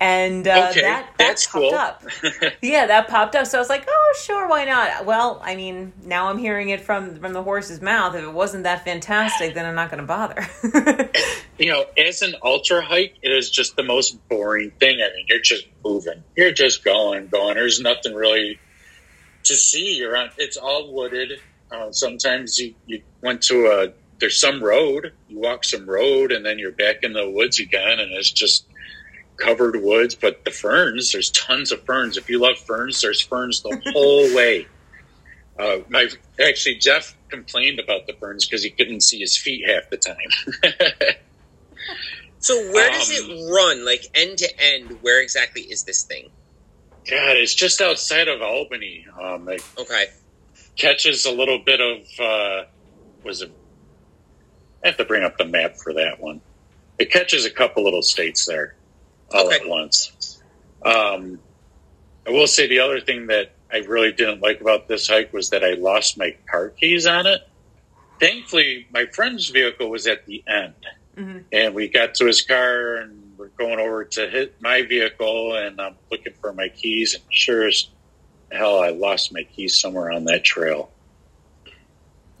And 0.00 0.46
uh, 0.46 0.68
Okay, 0.70 0.82
that 0.82 1.06
that 1.16 1.18
that's 1.18 1.46
popped 1.46 1.64
cool. 1.64 1.74
up. 1.74 2.04
Yeah, 2.62 2.86
that 2.86 3.08
popped 3.08 3.34
up. 3.34 3.46
So 3.48 3.58
I 3.58 3.60
was 3.60 3.68
like, 3.68 3.84
"Oh, 3.88 4.14
sure, 4.22 4.46
why 4.48 4.64
not?" 4.64 5.04
Well, 5.06 5.40
I 5.42 5.56
mean, 5.56 5.92
now 6.04 6.28
I'm 6.28 6.38
hearing 6.38 6.68
it 6.68 6.80
from 6.80 7.16
from 7.16 7.32
the 7.32 7.42
horse's 7.42 7.80
mouth. 7.82 8.14
If 8.14 8.22
it 8.22 8.32
wasn't 8.32 8.62
that 8.62 8.84
fantastic, 8.84 9.54
then 9.54 9.66
I'm 9.66 9.74
not 9.74 9.90
going 9.90 10.00
to 10.00 10.06
bother. 10.06 10.46
you 11.58 11.72
know, 11.72 11.84
as 11.96 12.22
an 12.22 12.36
ultra 12.44 12.80
hike, 12.80 13.16
it 13.22 13.32
is 13.32 13.50
just 13.50 13.74
the 13.74 13.82
most 13.82 14.16
boring 14.28 14.70
thing. 14.78 15.00
I 15.00 15.08
mean, 15.16 15.26
you're 15.28 15.40
just 15.40 15.66
moving, 15.84 16.22
you're 16.36 16.52
just 16.52 16.84
going, 16.84 17.26
going. 17.26 17.56
There's 17.56 17.80
nothing 17.80 18.14
really 18.14 18.60
to 19.44 19.54
see. 19.56 19.96
You're 19.96 20.16
on. 20.16 20.30
It's 20.38 20.56
all 20.56 20.92
wooded. 20.92 21.40
Uh, 21.72 21.90
sometimes 21.90 22.56
you 22.58 22.74
you 22.86 23.02
went 23.20 23.42
to 23.42 23.66
a 23.66 23.92
there's 24.20 24.40
some 24.40 24.62
road. 24.62 25.12
You 25.28 25.40
walk 25.40 25.64
some 25.64 25.90
road, 25.90 26.30
and 26.30 26.46
then 26.46 26.60
you're 26.60 26.70
back 26.72 27.02
in 27.02 27.12
the 27.14 27.28
woods 27.28 27.58
again, 27.58 27.98
and 27.98 28.12
it's 28.12 28.30
just 28.30 28.64
covered 29.40 29.82
woods, 29.82 30.16
but 30.20 30.44
the 30.44 30.52
ferns, 30.52 31.12
there's 31.12 31.30
tons 31.32 31.72
of 31.72 31.84
ferns. 31.86 32.16
If 32.18 32.28
you 32.30 32.40
love 32.40 32.56
ferns, 32.66 33.00
there's 33.02 33.22
ferns 33.22 33.62
the 33.62 33.74
whole 33.92 34.32
way. 34.34 34.70
Uh, 35.60 35.78
my 35.90 36.08
actually 36.40 36.76
Jeff 36.78 37.16
complained 37.30 37.80
about 37.80 38.02
the 38.06 38.14
ferns 38.20 38.46
because 38.46 38.64
he 38.64 38.72
couldn't 38.72 39.02
see 39.02 39.20
his 39.20 39.38
feet 39.38 39.68
half 39.68 39.84
the 39.90 39.98
time. 39.98 40.16
So 42.40 42.70
where 42.72 42.90
does 42.90 43.10
Um, 43.10 43.10
it 43.10 43.52
run? 43.54 43.84
Like 43.84 44.02
end 44.14 44.38
to 44.38 44.48
end, 44.60 44.92
where 45.00 45.22
exactly 45.22 45.62
is 45.62 45.84
this 45.84 46.04
thing? 46.04 46.30
God, 47.10 47.36
it's 47.36 47.54
just 47.54 47.80
outside 47.80 48.28
of 48.28 48.42
Albany. 48.42 49.04
Um, 49.22 49.48
Okay. 49.78 50.06
catches 50.78 51.26
a 51.26 51.32
little 51.32 51.60
bit 51.64 51.80
of 51.80 51.98
uh, 52.20 52.64
was 53.24 53.42
it? 53.42 53.52
I 54.84 54.88
have 54.88 54.98
to 54.98 55.06
bring 55.06 55.24
up 55.24 55.38
the 55.38 55.46
map 55.46 55.74
for 55.82 55.94
that 55.94 56.20
one. 56.20 56.42
It 56.98 57.12
catches 57.12 57.46
a 57.46 57.50
couple 57.50 57.84
little 57.84 58.02
states 58.02 58.46
there 58.46 58.74
all 59.32 59.46
Okay. 59.46 59.56
at 59.56 59.68
once. 59.68 60.40
Um, 60.84 61.40
I 62.26 62.30
will 62.30 62.46
say 62.46 62.66
the 62.66 62.80
other 62.80 63.00
thing 63.00 63.26
that 63.28 63.54
I 63.72 63.78
really 63.78 64.12
didn't 64.12 64.40
like 64.40 64.60
about 64.60 64.88
this 64.88 65.08
hike 65.08 65.32
was 65.32 65.50
that 65.50 65.64
I 65.64 65.72
lost 65.74 66.16
my 66.18 66.36
car 66.50 66.70
keys 66.70 67.06
on 67.06 67.26
it. 67.26 67.40
Thankfully, 68.20 68.86
my 68.92 69.06
friend's 69.06 69.48
vehicle 69.48 69.90
was 69.90 70.06
at 70.06 70.26
the 70.26 70.42
end, 70.46 70.74
Mhm. 71.16 71.44
and 71.52 71.74
we 71.74 71.88
got 71.88 72.14
to 72.16 72.26
his 72.26 72.42
car 72.42 72.96
and 72.96 73.36
we're 73.38 73.48
going 73.48 73.78
over 73.78 74.04
to 74.04 74.28
hit 74.28 74.60
my 74.60 74.82
vehicle, 74.82 75.54
and 75.56 75.80
I'm 75.80 75.96
looking 76.10 76.32
for 76.40 76.52
my 76.52 76.68
keys, 76.68 77.14
and 77.14 77.22
sure 77.30 77.68
as 77.68 77.88
hell, 78.50 78.80
I 78.82 78.88
lost 78.90 79.32
my 79.32 79.44
keys 79.44 79.78
somewhere 79.78 80.10
on 80.10 80.24
that 80.24 80.42
trail. 80.44 80.90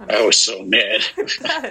I 0.00 0.22
was 0.24 0.36
so 0.38 0.62
mad. 0.62 1.00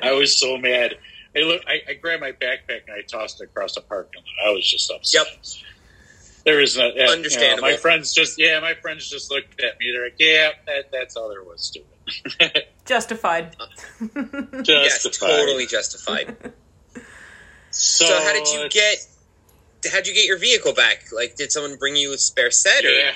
I 0.02 0.12
was 0.14 0.38
so 0.40 0.58
mad. 0.58 0.98
I 1.38 1.42
look. 1.42 1.62
I, 1.68 1.82
I 1.90 1.94
grabbed 1.94 2.22
my 2.22 2.32
backpack 2.32 2.82
and 2.88 2.96
I 2.98 3.02
tossed 3.02 3.42
it 3.42 3.46
across 3.46 3.76
the 3.76 3.82
parking 3.82 4.22
lot. 4.22 4.50
I 4.50 4.54
was 4.54 4.70
just 4.70 4.92
upset. 4.92 5.26
Yep. 5.28 5.46
There 6.46 6.62
is 6.62 6.78
no. 6.78 6.90
yeah, 6.96 7.08
Understandable. 7.10 7.56
You 7.68 7.72
know, 7.72 7.76
my 7.76 7.78
friends 7.78 8.14
just 8.14 8.40
yeah. 8.40 8.60
My 8.60 8.74
friends 8.76 9.10
just 9.10 9.30
looked 9.32 9.62
at 9.62 9.78
me. 9.80 9.92
They're 9.94 10.06
like, 10.06 10.16
yeah, 10.18 10.52
that, 10.66 10.92
that's 10.92 11.16
all 11.18 11.30
there 11.30 11.44
was 11.44 11.70
to 11.72 11.82
it. 12.40 12.74
Justified. 12.86 13.56
Yes, 14.66 15.04
totally 15.20 15.66
justified. 15.66 16.38
So, 17.72 18.06
So 18.06 18.14
how 18.24 18.34
did 18.34 18.48
you 18.48 18.70
get? 18.70 18.98
How'd 19.92 20.08
you 20.08 20.14
get 20.14 20.26
your 20.26 20.38
vehicle 20.38 20.74
back? 20.74 21.06
Like, 21.14 21.36
did 21.36 21.52
someone 21.52 21.78
bring 21.78 21.96
you 21.96 22.14
a 22.14 22.18
spare 22.18 22.50
set? 22.52 22.84
Or? 22.86 22.90
Yeah. 22.90 23.12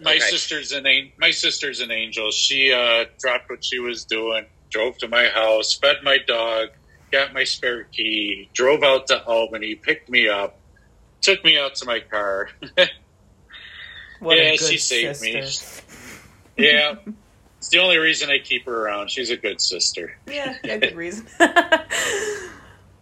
My 0.00 0.12
Okay. 0.16 0.20
sister's 0.20 0.72
an 0.72 0.86
an- 0.86 1.12
my 1.18 1.30
sister's 1.30 1.80
an 1.80 1.90
angel. 1.90 2.30
She 2.30 2.72
uh, 2.72 3.06
dropped 3.18 3.48
what 3.48 3.64
she 3.64 3.78
was 3.78 4.04
doing, 4.04 4.44
drove 4.70 4.98
to 4.98 5.08
my 5.08 5.28
house, 5.28 5.72
fed 5.74 5.96
my 6.02 6.18
dog, 6.18 6.68
got 7.12 7.32
my 7.32 7.44
spare 7.44 7.84
key, 7.84 8.48
drove 8.52 8.82
out 8.82 9.06
to 9.08 9.22
Albany, 9.24 9.74
picked 9.74 10.08
me 10.08 10.28
up, 10.28 10.58
took 11.20 11.42
me 11.44 11.58
out 11.58 11.74
to 11.76 11.86
my 11.86 12.00
car. 12.00 12.48
What 14.18 14.38
Yeah, 14.38 14.44
a 14.44 14.56
good 14.56 14.68
she 14.70 14.78
saved 14.78 15.20
me. 15.20 15.32
yeah, 16.56 16.94
it's 17.58 17.68
the 17.68 17.78
only 17.80 17.98
reason 17.98 18.30
I 18.30 18.38
keep 18.38 18.64
her 18.64 18.84
around. 18.86 19.10
She's 19.10 19.28
a 19.28 19.36
good 19.36 19.60
sister. 19.60 20.16
Yeah, 20.26 20.56
yeah, 20.64 20.78
good 20.78 20.96
reason. 20.96 21.26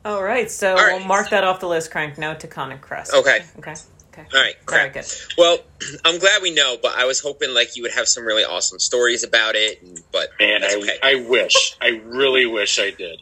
All 0.05 0.23
right, 0.23 0.51
so 0.51 0.71
All 0.71 0.77
right. 0.77 0.99
we'll 0.99 1.07
mark 1.07 1.31
that 1.31 1.45
off 1.45 1.61
the 1.61 1.69
list. 1.69 1.91
Crank 1.93 2.19
now 2.19 2.35
Taconic 2.35 2.81
Crest. 2.81 3.15
Okay. 3.15 3.45
Okay. 3.59 3.75
Okay. 4.13 4.25
All 4.35 4.41
right. 4.41 4.55
Very 4.69 4.91
Crap. 4.91 4.93
good. 4.93 5.07
Well, 5.39 5.59
I'm 6.05 6.19
glad 6.19 6.43
we 6.43 6.53
know, 6.53 6.77
but 6.83 6.93
I 6.97 7.05
was 7.05 7.21
hoping 7.21 7.55
like 7.55 7.75
you 7.77 7.83
would 7.83 7.93
have 7.93 8.07
some 8.07 8.25
really 8.25 8.45
awesome 8.45 8.79
stories 8.79 9.25
about 9.25 9.55
it. 9.55 9.83
But 10.13 10.29
Man, 10.39 10.61
that's 10.61 10.75
I, 10.75 10.79
okay. 10.79 10.99
I 11.03 11.15
wish. 11.29 11.77
I 11.81 12.01
really 12.05 12.47
wish 12.47 12.79
I 12.79 12.91
did. 12.91 13.21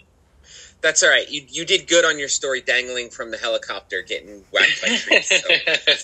That's 0.82 1.02
all 1.04 1.10
right. 1.10 1.28
You 1.30 1.42
you 1.48 1.64
did 1.64 1.86
good 1.86 2.04
on 2.04 2.18
your 2.18 2.28
story, 2.28 2.60
dangling 2.60 3.10
from 3.10 3.30
the 3.30 3.38
helicopter, 3.38 4.02
getting 4.02 4.44
whacked 4.52 4.82
by 4.82 4.88
trees. 4.96 5.28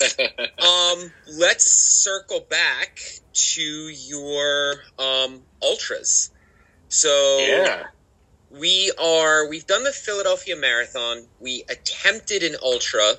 So. 0.07 0.23
um, 0.67 1.13
let's 1.37 1.65
circle 1.71 2.47
back 2.49 3.01
to 3.33 3.63
your 3.63 4.77
um 4.99 5.43
ultras. 5.63 6.31
So 6.89 7.39
yeah. 7.41 7.87
we 8.51 8.93
are 9.03 9.49
we've 9.49 9.67
done 9.67 9.83
the 9.85 9.93
Philadelphia 9.93 10.57
Marathon. 10.57 11.27
We 11.41 11.65
attempted 11.69 12.43
an 12.45 12.57
ultra. 12.63 13.15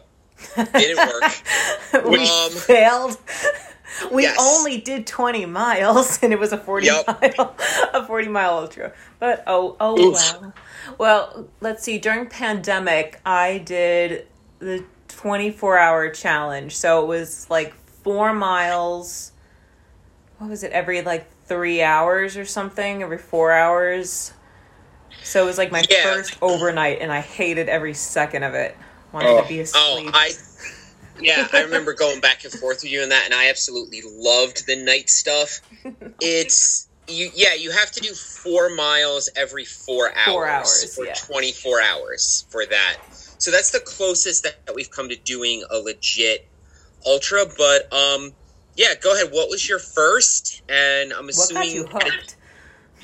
Didn't 0.55 0.97
work. 0.97 2.05
we 2.05 2.19
Um, 2.19 2.51
failed. 2.51 3.17
We 4.11 4.23
yes. 4.23 4.37
only 4.39 4.79
did 4.79 5.07
20 5.07 5.45
miles, 5.45 6.19
and 6.21 6.31
it 6.33 6.39
was 6.39 6.51
a 6.53 6.57
40 6.57 6.85
Yep. 6.87 7.07
mile, 7.37 7.55
a 7.93 8.05
40 8.05 8.27
mile 8.27 8.53
ultra. 8.57 8.93
But 9.19 9.43
oh, 9.47 9.75
oh 9.79 9.99
Oof. 9.99 10.13
well. 10.13 10.53
Well, 10.97 11.47
let's 11.61 11.83
see. 11.83 11.97
During 11.97 12.27
pandemic, 12.27 13.19
I 13.25 13.59
did 13.59 14.27
the 14.59 14.83
24 15.09 15.77
hour 15.77 16.09
challenge. 16.09 16.75
So 16.77 17.03
it 17.03 17.07
was 17.07 17.49
like 17.49 17.73
four 18.03 18.33
miles. 18.33 19.31
What 20.37 20.49
was 20.49 20.63
it? 20.63 20.71
Every 20.71 21.01
like 21.01 21.29
three 21.45 21.81
hours 21.81 22.37
or 22.37 22.45
something. 22.45 23.03
Every 23.03 23.17
four 23.17 23.51
hours. 23.51 24.33
So 25.23 25.43
it 25.43 25.45
was 25.45 25.57
like 25.57 25.71
my 25.71 25.83
Yeah. 25.89 26.03
first 26.15 26.37
overnight, 26.41 26.99
and 27.01 27.11
I 27.11 27.19
hated 27.21 27.67
every 27.69 27.93
second 27.93 28.43
of 28.43 28.53
it. 28.53 28.75
Wanted 29.11 29.29
Oh. 29.29 29.41
to 29.41 29.47
be 29.47 29.59
Oh, 29.59 29.63
asleep. 29.63 30.11
I 30.13 30.31
yeah, 31.21 31.47
I 31.53 31.63
remember 31.63 31.93
going 31.93 32.19
back 32.21 32.43
and 32.43 32.53
forth 32.53 32.83
with 32.83 32.91
you 32.91 33.01
on 33.03 33.09
that, 33.09 33.23
and 33.25 33.33
I 33.33 33.49
absolutely 33.49 34.01
loved 34.05 34.65
the 34.67 34.75
night 34.83 35.09
stuff. 35.09 35.59
It's 36.21 36.87
you, 37.07 37.29
yeah, 37.33 37.53
you 37.55 37.71
have 37.71 37.91
to 37.91 38.01
do 38.01 38.13
four 38.13 38.69
miles 38.69 39.29
every 39.35 39.65
four 39.65 40.11
hours, 40.15 40.25
Four 40.25 40.47
hours, 40.47 40.95
for 40.95 41.05
yeah. 41.05 41.13
twenty 41.15 41.51
four 41.51 41.81
hours 41.81 42.45
for 42.49 42.65
that. 42.65 42.97
So 43.37 43.51
that's 43.51 43.71
the 43.71 43.79
closest 43.79 44.43
that 44.43 44.75
we've 44.75 44.91
come 44.91 45.09
to 45.09 45.15
doing 45.15 45.63
a 45.71 45.77
legit 45.77 46.45
ultra. 47.05 47.45
But 47.57 47.91
um, 47.93 48.33
yeah, 48.75 48.95
go 49.01 49.13
ahead. 49.13 49.31
What 49.31 49.49
was 49.49 49.67
your 49.67 49.79
first? 49.79 50.61
And 50.69 51.13
I'm 51.13 51.25
what 51.25 51.29
assuming, 51.29 51.63
got 51.63 51.73
you 51.73 51.87
hooked? 51.87 52.35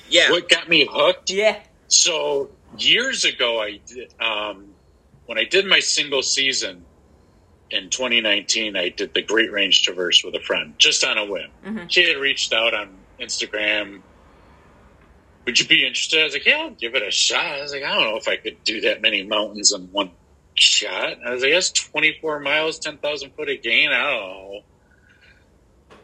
yeah, 0.09 0.29
What 0.31 0.49
got 0.49 0.67
me 0.69 0.87
hooked? 0.91 1.31
Yeah. 1.31 1.59
So 1.87 2.49
years 2.77 3.23
ago, 3.25 3.61
I 3.61 3.79
did, 3.87 4.13
um, 4.19 4.67
when 5.25 5.37
I 5.37 5.45
did 5.45 5.65
my 5.65 5.79
single 5.79 6.21
season 6.21 6.83
in 7.71 7.89
2019, 7.89 8.75
I 8.75 8.89
did 8.89 9.13
the 9.13 9.21
Great 9.21 9.51
Range 9.51 9.81
Traverse 9.81 10.23
with 10.23 10.35
a 10.35 10.39
friend, 10.39 10.73
just 10.77 11.03
on 11.03 11.17
a 11.17 11.25
whim. 11.25 11.49
Mhm. 11.65 11.91
She 11.91 12.07
had 12.07 12.17
reached 12.17 12.53
out 12.53 12.73
on 12.73 12.95
Instagram. 13.19 14.01
Would 15.45 15.59
you 15.59 15.67
be 15.67 15.85
interested? 15.85 16.21
I 16.21 16.23
was 16.23 16.33
like, 16.33 16.45
yeah, 16.45 16.57
I'll 16.59 16.69
give 16.71 16.95
it 16.95 17.03
a 17.03 17.11
shot. 17.11 17.45
I 17.45 17.61
was 17.61 17.71
like, 17.71 17.83
I 17.83 17.93
don't 17.93 18.03
know 18.03 18.17
if 18.17 18.27
I 18.27 18.37
could 18.37 18.63
do 18.63 18.81
that 18.81 19.01
many 19.01 19.23
mountains 19.23 19.71
in 19.73 19.83
one 19.91 20.11
shot. 20.55 21.17
I 21.25 21.31
was 21.31 21.43
like, 21.43 21.53
that's 21.53 21.71
24 21.71 22.39
miles, 22.39 22.79
10,000 22.79 23.31
foot 23.35 23.49
of 23.49 23.61
gain. 23.61 23.91
I 23.91 24.03
don't 24.11 24.21
know. 24.21 24.61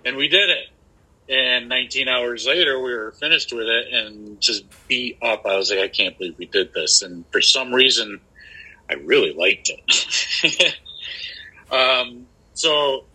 And 0.05 0.17
we 0.17 0.27
did 0.27 0.49
it. 0.49 0.67
And 1.29 1.69
19 1.69 2.07
hours 2.07 2.45
later, 2.45 2.79
we 2.81 2.93
were 2.93 3.11
finished 3.13 3.53
with 3.53 3.67
it 3.67 3.93
and 3.93 4.41
just 4.41 4.65
beat 4.87 5.17
up. 5.21 5.45
I 5.45 5.55
was 5.55 5.69
like, 5.69 5.79
I 5.79 5.87
can't 5.87 6.17
believe 6.17 6.37
we 6.37 6.45
did 6.45 6.73
this. 6.73 7.01
And 7.03 7.23
for 7.31 7.39
some 7.41 7.73
reason, 7.73 8.19
I 8.89 8.95
really 8.95 9.33
liked 9.33 9.69
it. 9.69 10.75
um, 11.71 12.27
so, 12.53 13.05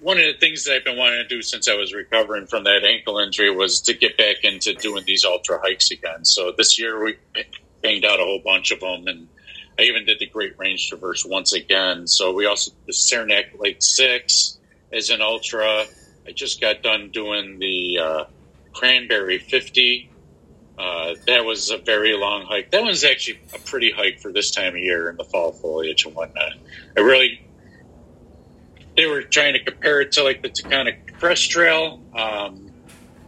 one 0.00 0.18
of 0.18 0.24
the 0.24 0.34
things 0.38 0.64
that 0.64 0.76
I've 0.76 0.84
been 0.84 0.98
wanting 0.98 1.22
to 1.22 1.28
do 1.28 1.40
since 1.42 1.68
I 1.68 1.74
was 1.74 1.94
recovering 1.94 2.46
from 2.46 2.64
that 2.64 2.84
ankle 2.84 3.18
injury 3.18 3.50
was 3.54 3.80
to 3.82 3.94
get 3.94 4.18
back 4.18 4.36
into 4.42 4.74
doing 4.74 5.04
these 5.06 5.24
ultra 5.24 5.58
hikes 5.62 5.90
again. 5.90 6.24
So, 6.24 6.52
this 6.56 6.78
year 6.78 7.02
we 7.02 7.16
banged 7.82 8.04
out 8.04 8.20
a 8.20 8.24
whole 8.24 8.40
bunch 8.44 8.70
of 8.70 8.80
them. 8.80 9.06
And 9.06 9.28
I 9.78 9.82
even 9.82 10.04
did 10.04 10.18
the 10.18 10.26
Great 10.26 10.58
Range 10.58 10.88
Traverse 10.88 11.24
once 11.24 11.52
again. 11.52 12.06
So, 12.06 12.32
we 12.32 12.46
also 12.46 12.72
the 12.86 12.92
Saranac 12.92 13.58
Lake 13.58 13.82
6 13.82 14.58
as 14.92 15.10
an 15.10 15.20
ultra. 15.22 15.84
I 16.26 16.32
just 16.32 16.60
got 16.60 16.82
done 16.82 17.10
doing 17.10 17.58
the 17.58 17.98
uh, 17.98 18.24
Cranberry 18.72 19.38
50. 19.38 20.10
Uh, 20.76 21.14
that 21.26 21.44
was 21.44 21.70
a 21.70 21.78
very 21.78 22.16
long 22.16 22.46
hike. 22.46 22.70
That 22.70 22.82
one's 22.82 23.04
actually 23.04 23.40
a 23.54 23.58
pretty 23.58 23.92
hike 23.92 24.20
for 24.20 24.32
this 24.32 24.50
time 24.50 24.74
of 24.74 24.78
year 24.78 25.08
in 25.08 25.16
the 25.16 25.24
fall 25.24 25.52
foliage 25.52 26.04
and 26.04 26.14
whatnot. 26.14 26.54
I 26.96 27.00
really, 27.00 27.43
they 28.96 29.06
were 29.06 29.22
trying 29.22 29.54
to 29.54 29.64
compare 29.64 30.00
it 30.00 30.12
to 30.12 30.22
like 30.22 30.42
the 30.42 30.50
Taconic 30.50 31.18
Crest 31.18 31.50
Trail. 31.50 32.02
Um, 32.14 32.70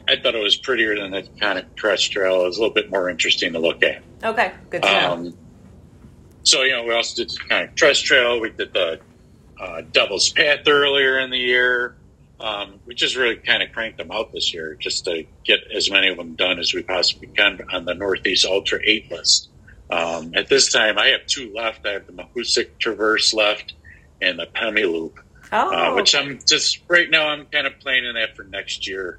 I 0.08 0.16
thought 0.16 0.34
it 0.34 0.42
was 0.42 0.56
prettier 0.56 0.96
than 0.96 1.10
the 1.10 1.22
Taconic 1.22 1.76
Crest 1.76 2.12
Trail. 2.12 2.42
It 2.42 2.46
was 2.46 2.58
a 2.58 2.60
little 2.60 2.74
bit 2.74 2.90
more 2.90 3.08
interesting 3.08 3.52
to 3.52 3.58
look 3.58 3.82
at. 3.82 4.02
Okay. 4.22 4.52
Good 4.70 4.82
to 4.82 4.92
know. 4.92 5.12
Um, 5.12 5.38
so 6.44 6.62
you 6.62 6.72
know, 6.72 6.84
we 6.84 6.94
also 6.94 7.16
did 7.16 7.30
the 7.30 7.38
Taconic 7.38 7.78
Crest 7.78 8.04
Trail. 8.04 8.40
We 8.40 8.50
did 8.50 8.72
the 8.72 9.00
uh, 9.60 9.82
Devil's 9.92 10.30
Path 10.30 10.66
earlier 10.66 11.18
in 11.18 11.30
the 11.30 11.38
year. 11.38 11.96
Um, 12.38 12.80
we 12.84 12.94
just 12.94 13.16
really 13.16 13.36
kind 13.36 13.62
of 13.62 13.72
cranked 13.72 13.96
them 13.96 14.10
out 14.10 14.32
this 14.32 14.52
year 14.52 14.74
just 14.74 15.06
to 15.06 15.24
get 15.44 15.60
as 15.74 15.90
many 15.90 16.08
of 16.08 16.18
them 16.18 16.34
done 16.34 16.58
as 16.58 16.74
we 16.74 16.82
possibly 16.82 17.28
can 17.28 17.60
on 17.72 17.86
the 17.86 17.94
Northeast 17.94 18.44
Ultra 18.44 18.78
Eight 18.84 19.10
list. 19.10 19.48
Um, 19.90 20.32
at 20.34 20.48
this 20.48 20.70
time, 20.70 20.98
I 20.98 21.08
have 21.08 21.26
two 21.26 21.52
left. 21.54 21.86
I 21.86 21.92
have 21.92 22.06
the 22.06 22.12
Mahoosuc 22.12 22.78
Traverse 22.78 23.32
left 23.32 23.74
and 24.20 24.38
the 24.38 24.46
Pemi 24.46 24.82
Loop, 24.82 25.18
oh. 25.52 25.92
uh, 25.92 25.94
which 25.94 26.14
I'm 26.14 26.38
just 26.46 26.80
right 26.88 27.08
now. 27.08 27.28
I'm 27.28 27.46
kind 27.46 27.66
of 27.66 27.78
planning 27.80 28.14
that 28.14 28.36
for 28.36 28.44
next 28.44 28.86
year. 28.86 29.18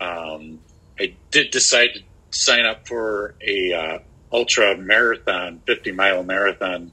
Um, 0.00 0.60
I 0.98 1.14
did 1.30 1.50
decide 1.50 1.88
to 1.94 2.02
sign 2.30 2.64
up 2.64 2.86
for 2.86 3.34
a 3.40 3.72
uh, 3.72 3.98
ultra 4.32 4.76
marathon, 4.76 5.60
50 5.66 5.92
mile 5.92 6.22
marathon 6.24 6.92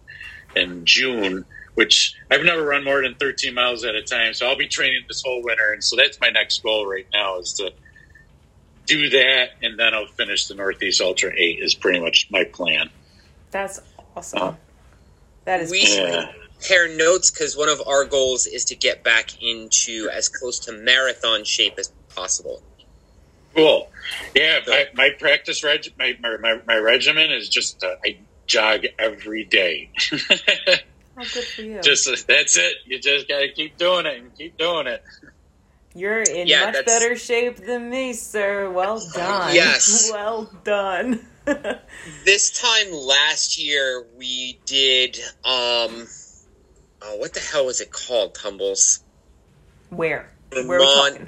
in 0.55 0.85
June, 0.85 1.45
which 1.75 2.15
I've 2.29 2.43
never 2.43 2.63
run 2.63 2.83
more 2.83 3.01
than 3.01 3.15
13 3.15 3.53
miles 3.53 3.83
at 3.83 3.95
a 3.95 4.01
time. 4.01 4.33
So 4.33 4.47
I'll 4.47 4.57
be 4.57 4.67
training 4.67 5.05
this 5.07 5.23
whole 5.23 5.43
winter, 5.43 5.71
and 5.71 5.83
so 5.83 5.95
that's 5.95 6.19
my 6.19 6.29
next 6.29 6.61
goal 6.63 6.87
right 6.87 7.07
now 7.13 7.39
is 7.39 7.53
to 7.53 7.71
do 8.85 9.09
that, 9.09 9.51
and 9.61 9.79
then 9.79 9.93
I'll 9.93 10.07
finish 10.07 10.47
the 10.47 10.55
Northeast 10.55 10.99
Ultra 10.99 11.31
Eight. 11.35 11.59
Is 11.59 11.75
pretty 11.75 11.99
much 11.99 12.27
my 12.31 12.43
plan. 12.43 12.89
That's 13.51 13.79
awesome. 14.15 14.41
Uh, 14.41 14.53
that 15.45 15.61
is 15.61 15.71
we. 15.71 15.85
Yeah. 15.87 16.31
Compare 16.59 16.95
notes 16.95 17.31
because 17.31 17.55
one 17.57 17.69
of 17.69 17.81
our 17.87 18.05
goals 18.05 18.45
is 18.47 18.65
to 18.65 18.75
get 18.75 19.03
back 19.03 19.41
into 19.41 20.09
as 20.11 20.29
close 20.29 20.59
to 20.59 20.71
marathon 20.71 21.43
shape 21.43 21.75
as 21.77 21.91
possible. 22.15 22.61
Cool. 23.55 23.89
Yeah, 24.35 24.59
my, 24.67 24.85
my 24.93 25.09
practice 25.17 25.63
reg 25.63 25.87
my, 25.97 26.15
my, 26.21 26.37
my, 26.37 26.59
my 26.67 26.75
regimen 26.77 27.31
is 27.31 27.49
just 27.49 27.83
uh, 27.83 27.95
I 28.05 28.17
jog 28.47 28.85
every 28.97 29.43
day. 29.45 29.89
Oh, 31.21 31.25
good 31.33 31.43
for 31.43 31.61
you. 31.63 31.81
just 31.81 32.27
that's 32.27 32.57
it. 32.57 32.75
You 32.85 32.97
just 32.97 33.27
got 33.27 33.39
to 33.39 33.49
keep 33.51 33.77
doing 33.77 34.05
it 34.05 34.19
and 34.21 34.33
keep 34.37 34.57
doing 34.57 34.87
it. 34.87 35.03
You're 35.93 36.21
in 36.21 36.47
Yeah, 36.47 36.63
much 36.67 36.75
that's- 36.75 36.85
better 36.99 37.17
shape 37.17 37.57
than 37.57 37.89
me, 37.89 38.13
sir. 38.13 38.71
Well 38.71 39.01
done. 39.13 39.53
Yes. 39.53 40.09
Well 40.13 40.49
done. 40.63 41.19
This 42.25 42.51
time 42.61 42.93
last 42.93 43.61
year 43.61 44.05
we 44.15 44.59
did 44.65 45.19
um 45.43 46.07
oh, 47.01 47.17
what 47.17 47.33
the 47.33 47.39
hell 47.39 47.65
was 47.65 47.81
it 47.81 47.91
called, 47.91 48.35
Tumbles? 48.35 49.03
Where? 49.89 50.31
Where 50.51 50.77
are 50.77 50.79
we 50.79 50.85
talking? 50.85 51.27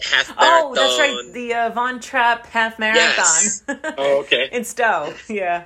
Half 0.00 0.36
marathon. 0.36 0.38
Oh, 0.38 0.74
that's 0.74 0.98
right. 0.98 1.32
The 1.34 1.54
uh, 1.54 1.70
Von 1.70 2.00
Trapp 2.00 2.46
half 2.46 2.78
marathon. 2.78 3.04
Yes. 3.04 3.62
Oh, 3.98 4.20
okay. 4.20 4.48
in 4.52 4.64
Stowe. 4.64 5.12
Yeah. 5.28 5.64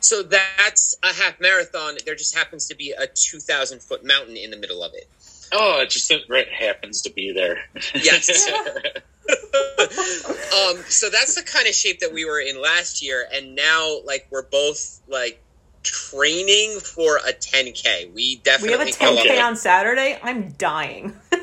So 0.00 0.22
that's 0.22 0.96
a 1.02 1.12
half 1.12 1.40
marathon. 1.40 1.96
There 2.04 2.14
just 2.14 2.36
happens 2.36 2.66
to 2.68 2.74
be 2.74 2.92
a 2.92 3.06
2,000 3.06 3.82
foot 3.82 4.04
mountain 4.04 4.36
in 4.36 4.50
the 4.50 4.56
middle 4.56 4.82
of 4.82 4.92
it. 4.94 5.08
Oh, 5.52 5.80
it 5.80 5.90
just 5.90 6.10
it 6.10 6.48
happens 6.48 7.02
to 7.02 7.12
be 7.12 7.32
there. 7.32 7.58
Yes. 7.94 8.48
um, 9.30 10.76
so 10.88 11.08
that's 11.10 11.34
the 11.34 11.42
kind 11.44 11.68
of 11.68 11.74
shape 11.74 12.00
that 12.00 12.12
we 12.12 12.24
were 12.24 12.40
in 12.40 12.60
last 12.60 13.02
year, 13.02 13.26
and 13.32 13.54
now 13.54 14.00
like 14.04 14.26
we're 14.30 14.46
both 14.46 15.00
like 15.08 15.40
training 15.82 16.80
for 16.80 17.16
a 17.18 17.32
10k. 17.32 18.12
We 18.12 18.36
definitely 18.36 18.76
We 18.76 18.84
have 18.84 18.88
a 18.88 19.28
10K 19.28 19.42
on 19.42 19.56
Saturday. 19.56 20.18
I'm 20.22 20.52
dying. 20.52 21.14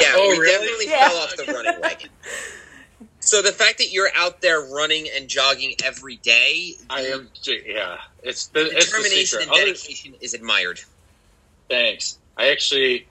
Yeah, 0.00 0.14
Oh, 0.16 0.28
we 0.30 0.38
really? 0.38 0.52
definitely 0.58 0.86
Yeah. 0.88 1.08
fell 1.08 1.18
off 1.18 1.36
the 1.36 1.52
running 1.52 1.80
wagon. 1.82 2.08
So 3.20 3.42
the 3.42 3.52
fact 3.52 3.76
that 3.78 3.92
you're 3.92 4.08
out 4.16 4.40
there 4.40 4.60
running 4.62 5.06
and 5.14 5.28
jogging 5.28 5.74
every 5.84 6.16
day, 6.16 6.76
I 6.88 7.02
am. 7.02 7.28
Yeah, 7.46 7.98
it's 8.22 8.46
the 8.46 8.62
it's 8.62 8.70
the 8.72 8.80
determination 8.80 9.26
secret. 9.26 9.42
and 9.42 9.50
Other- 9.52 9.66
dedication 9.66 10.14
is 10.22 10.32
admired. 10.34 10.80
Thanks. 11.68 12.18
I 12.38 12.48
actually, 12.50 13.06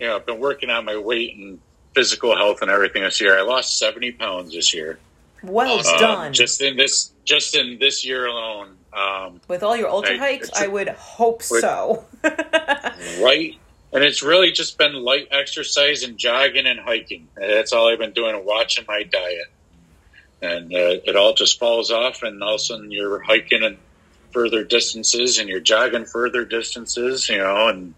you 0.00 0.06
know, 0.08 0.16
I've 0.16 0.26
been 0.26 0.40
working 0.40 0.70
on 0.70 0.84
my 0.84 0.96
weight 0.96 1.36
and 1.36 1.60
physical 1.94 2.36
health 2.36 2.60
and 2.62 2.70
everything 2.70 3.04
this 3.04 3.20
year. 3.20 3.38
I 3.38 3.42
lost 3.42 3.78
seventy 3.78 4.10
pounds 4.10 4.52
this 4.52 4.74
year. 4.74 4.98
Well 5.42 5.78
Um, 5.86 5.98
done. 6.00 6.32
just 6.32 6.60
in 6.62 6.76
this, 6.76 7.12
just 7.24 7.54
in 7.54 7.78
this 7.78 8.04
year 8.04 8.26
alone. 8.26 8.76
Um, 8.94 9.40
With 9.48 9.62
all 9.62 9.76
your 9.76 9.88
ultra 9.88 10.14
I- 10.14 10.18
hikes, 10.18 10.48
it's 10.48 10.60
a- 10.60 10.64
I 10.64 10.66
would 10.68 10.88
hope 10.88 11.42
With- 11.50 11.60
so. 11.60 12.04
right, 12.22 13.54
and 13.92 14.04
it's 14.04 14.22
really 14.22 14.52
just 14.52 14.78
been 14.78 14.94
light 14.94 15.28
exercise 15.30 16.02
and 16.02 16.16
jogging 16.16 16.66
and 16.66 16.78
hiking. 16.80 17.28
That's 17.36 17.72
all 17.72 17.88
I've 17.88 17.98
been 17.98 18.12
doing 18.12 18.34
and 18.36 18.44
watching 18.44 18.84
my 18.86 19.02
diet. 19.02 19.50
And 20.42 20.72
uh, 20.74 21.00
it 21.04 21.16
all 21.16 21.34
just 21.34 21.58
falls 21.58 21.90
off, 21.90 22.22
and 22.22 22.42
all 22.42 22.54
of 22.54 22.56
a 22.56 22.58
sudden 22.58 22.90
you're 22.90 23.20
hiking 23.20 23.62
and 23.64 23.78
further 24.32 24.62
distances, 24.64 25.38
and 25.38 25.48
you're 25.48 25.60
jogging 25.60 26.04
further 26.04 26.44
distances, 26.44 27.28
you 27.28 27.38
know, 27.38 27.68
and 27.68 27.94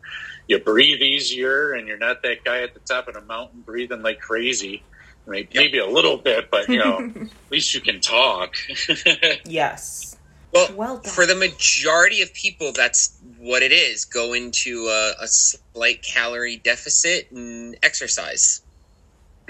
you 0.48 0.58
breathe 0.58 1.00
easier, 1.00 1.72
and 1.72 1.88
you're 1.88 1.98
not 1.98 2.22
that 2.22 2.44
guy 2.44 2.62
at 2.62 2.72
the 2.74 2.80
top 2.80 3.08
of 3.08 3.14
the 3.14 3.20
mountain 3.22 3.62
breathing 3.62 4.02
like 4.02 4.20
crazy. 4.20 4.82
I 5.26 5.30
mean, 5.30 5.48
maybe 5.54 5.78
a 5.78 5.86
little 5.86 6.18
bit, 6.18 6.50
but 6.50 6.68
you 6.68 6.78
know, 6.78 6.98
at 7.20 7.50
least 7.50 7.74
you 7.74 7.80
can 7.80 8.00
talk. 8.00 8.54
yes. 9.44 10.15
Well, 10.56 10.76
Well 10.76 10.96
done. 10.98 11.12
for 11.12 11.26
the 11.26 11.34
majority 11.34 12.22
of 12.22 12.32
people, 12.34 12.72
that's 12.72 13.18
what 13.38 13.62
it 13.62 13.72
is. 13.72 14.04
Go 14.04 14.32
into 14.32 14.86
a, 14.88 15.12
a 15.22 15.28
slight 15.28 16.02
calorie 16.02 16.56
deficit 16.56 17.30
and 17.30 17.76
exercise. 17.82 18.62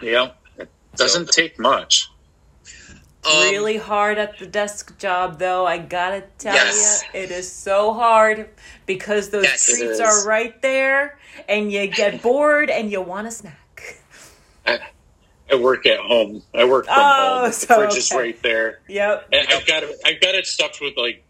yeah, 0.02 0.32
it 0.59 0.68
doesn't 0.96 1.30
take 1.30 1.59
much. 1.59 2.09
Um, 3.24 3.50
really 3.50 3.76
hard 3.76 4.18
at 4.18 4.38
the 4.38 4.46
desk 4.46 4.98
job, 4.98 5.38
though. 5.38 5.66
I 5.66 5.78
gotta 5.78 6.24
tell 6.38 6.54
Yes. 6.54 7.04
you, 7.14 7.20
it 7.20 7.30
is 7.32 7.50
so 7.50 7.92
hard 7.92 8.50
because 8.86 9.30
those 9.30 9.44
Yes, 9.44 9.66
treats 9.66 9.98
are 10.00 10.22
right 10.22 10.61
there, 10.62 11.18
and 11.48 11.72
you 11.72 11.86
get 11.88 12.22
bored 12.22 12.70
and 12.70 12.90
you 12.90 13.00
want 13.00 13.26
a 13.26 13.30
snack. 13.32 14.00
I, 14.66 14.78
I 15.51 15.55
work 15.57 15.86
at 15.86 16.01
home. 16.01 16.42
I 16.55 16.64
work 16.64 16.86
from 16.86 16.94
Oh, 16.97 17.40
home. 17.44 17.53
so 17.53 17.66
the 17.66 17.74
fridge 17.88 17.97
is 17.99 18.12
right 18.12 18.42
there. 18.42 18.80
Yep. 18.88 19.28
And 19.32 19.47
I've 19.49 19.66
got 19.66 19.82
it. 19.84 19.97
I've 20.05 20.20
got 20.20 20.34
it 20.34 20.47
stuffed 20.47 20.80
with 20.80 20.97
like 20.97 21.22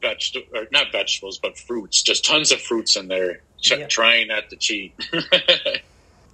vegetable, 0.00 0.46
or 0.56 0.66
not 0.72 0.92
vegetables, 0.92 1.38
but 1.38 1.58
fruits. 1.58 2.02
Just 2.02 2.24
tons 2.24 2.52
of 2.52 2.60
fruits 2.60 2.96
in 2.96 3.08
there. 3.08 3.40
Ch- 3.60 3.72
Yeah. 3.72 3.86
Trying 3.86 4.28
not 4.28 4.48
to 4.50 4.56
cheat. 4.56 4.94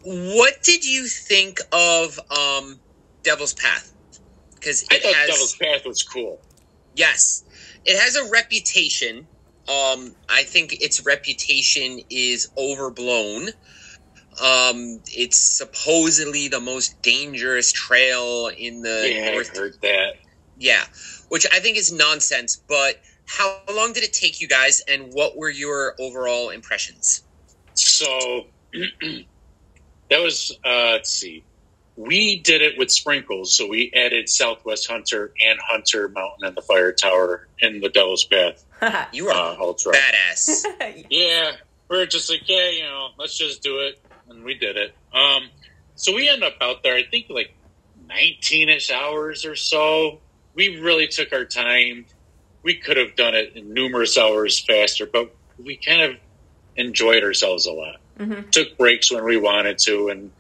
What 0.05 0.63
did 0.63 0.85
you 0.85 1.07
think 1.09 1.59
of 1.73 2.21
um, 2.31 2.79
Devil's 3.25 3.55
Path? 3.55 3.93
Because 4.55 4.87
I 4.91 4.99
thought 4.99 5.15
has 5.15 5.31
Devil's 5.31 5.57
Path 5.57 5.85
was 5.85 6.03
cool. 6.05 6.41
yes, 6.95 7.43
it 7.85 7.99
has 7.99 8.15
a 8.17 8.31
reputation. 8.31 9.27
Um, 9.69 10.15
I 10.29 10.45
think 10.45 10.81
its 10.81 11.05
reputation 11.05 12.01
is 12.09 12.49
overblown. 12.57 13.49
Um, 14.43 15.01
it's 15.07 15.39
supposedly 15.39 16.49
the 16.49 16.61
most 16.61 17.01
dangerous 17.03 17.73
trail 17.73 18.49
in 18.49 18.83
the 18.83 19.11
yeah, 19.13 19.31
North 19.33 19.51
I 19.55 19.59
heard 19.59 19.75
that. 19.83 20.15
Yeah, 20.59 20.85
which 21.29 21.47
I 21.53 21.61
think 21.61 21.77
is 21.77 21.93
nonsense. 21.93 22.63
But 22.69 22.97
how 23.27 23.61
long 23.75 23.93
did 23.93 24.05
it 24.05 24.13
take 24.13 24.41
you 24.41 24.49
guys, 24.49 24.83
and 24.89 25.11
what 25.13 25.37
were 25.37 25.51
your 25.51 25.95
overall 25.99 26.51
impressions? 26.51 27.23
So 27.75 28.45
that 28.73 30.21
was 30.21 30.57
uh, 30.65 30.93
let's 30.93 31.11
see. 31.11 31.45
We 31.97 32.41
did 32.41 32.61
it 32.61 32.75
with 32.79 32.91
sprinkles, 32.91 33.57
so 33.57 33.67
we 33.67 33.91
added 33.95 34.29
Southwest 34.29 34.87
Hunter 34.87 35.33
and 35.49 35.59
Hunter 35.67 36.11
Mountain 36.11 36.47
and 36.47 36.55
the 36.55 36.61
Fire 36.61 36.93
Tower 36.93 37.49
in 37.61 37.81
the 37.81 37.89
Devil's 37.89 38.25
Path 38.27 38.67
You 39.13 39.29
are 39.29 39.57
uh, 39.57 39.61
Ultra. 39.61 39.93
badass. 39.93 40.65
Yeah, 41.11 41.53
we 41.89 41.99
are 41.99 42.07
just 42.07 42.31
like, 42.31 42.43
yeah, 42.49 42.71
you 42.71 42.83
know, 42.83 43.09
let's 43.19 43.37
just 43.39 43.63
do 43.63 43.79
it, 43.81 44.03
and 44.29 44.45
we 44.45 44.55
did 44.55 44.77
it. 44.77 44.95
Um, 45.13 45.49
so 45.95 46.15
we 46.15 46.29
end 46.29 46.43
up 46.43 46.55
out 46.61 46.83
there, 46.83 46.95
I 46.95 47.05
think, 47.05 47.27
like 47.29 47.55
nineteen-ish 48.09 48.91
hours 48.91 49.45
or 49.45 49.57
so. 49.57 50.21
We 50.55 50.81
really 50.81 51.09
took 51.09 51.33
our 51.33 51.45
time. 51.45 52.07
We 52.63 52.75
could 52.77 52.97
have 52.97 53.15
done 53.17 53.35
it 53.35 53.53
in 53.57 53.73
numerous 53.73 54.17
hours 54.19 54.61
faster, 54.61 55.07
but 55.07 55.35
we 55.63 55.77
kind 55.77 56.03
of 56.03 56.17
enjoyed 56.77 57.23
ourselves 57.23 57.67
a 57.67 57.73
lot. 57.73 57.97
Mhm. 58.19 58.51
Took 58.51 58.77
breaks 58.77 59.13
when 59.13 59.25
we 59.25 59.37
wanted 59.37 59.79
to, 59.81 60.09
and 60.09 60.33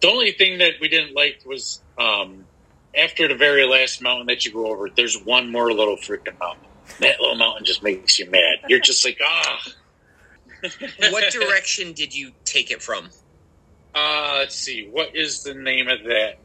the 0.00 0.08
only 0.08 0.32
thing 0.32 0.58
that 0.58 0.74
we 0.80 0.88
didn't 0.88 1.14
like 1.14 1.40
was 1.46 1.80
um, 1.98 2.44
after 2.96 3.28
the 3.28 3.34
very 3.34 3.66
last 3.66 4.02
mountain 4.02 4.26
that 4.26 4.44
you 4.44 4.52
go 4.52 4.66
over. 4.66 4.88
There's 4.90 5.16
one 5.20 5.50
more 5.50 5.72
little 5.72 5.96
freaking 5.96 6.38
mountain. 6.38 6.66
That 7.00 7.20
little 7.20 7.36
mountain 7.36 7.64
just 7.64 7.82
makes 7.82 8.18
you 8.18 8.30
mad. 8.30 8.58
You're 8.68 8.80
just 8.80 9.04
like, 9.04 9.18
ah. 9.24 9.62
What 11.10 11.32
direction 11.32 11.92
did 11.92 12.14
you 12.14 12.32
take 12.44 12.70
it 12.70 12.82
from? 12.82 13.10
Uh, 13.94 14.36
let's 14.38 14.54
see. 14.56 14.88
What 14.90 15.14
is 15.14 15.42
the 15.42 15.54
name 15.54 15.88
of 15.88 16.02
that? 16.04 16.38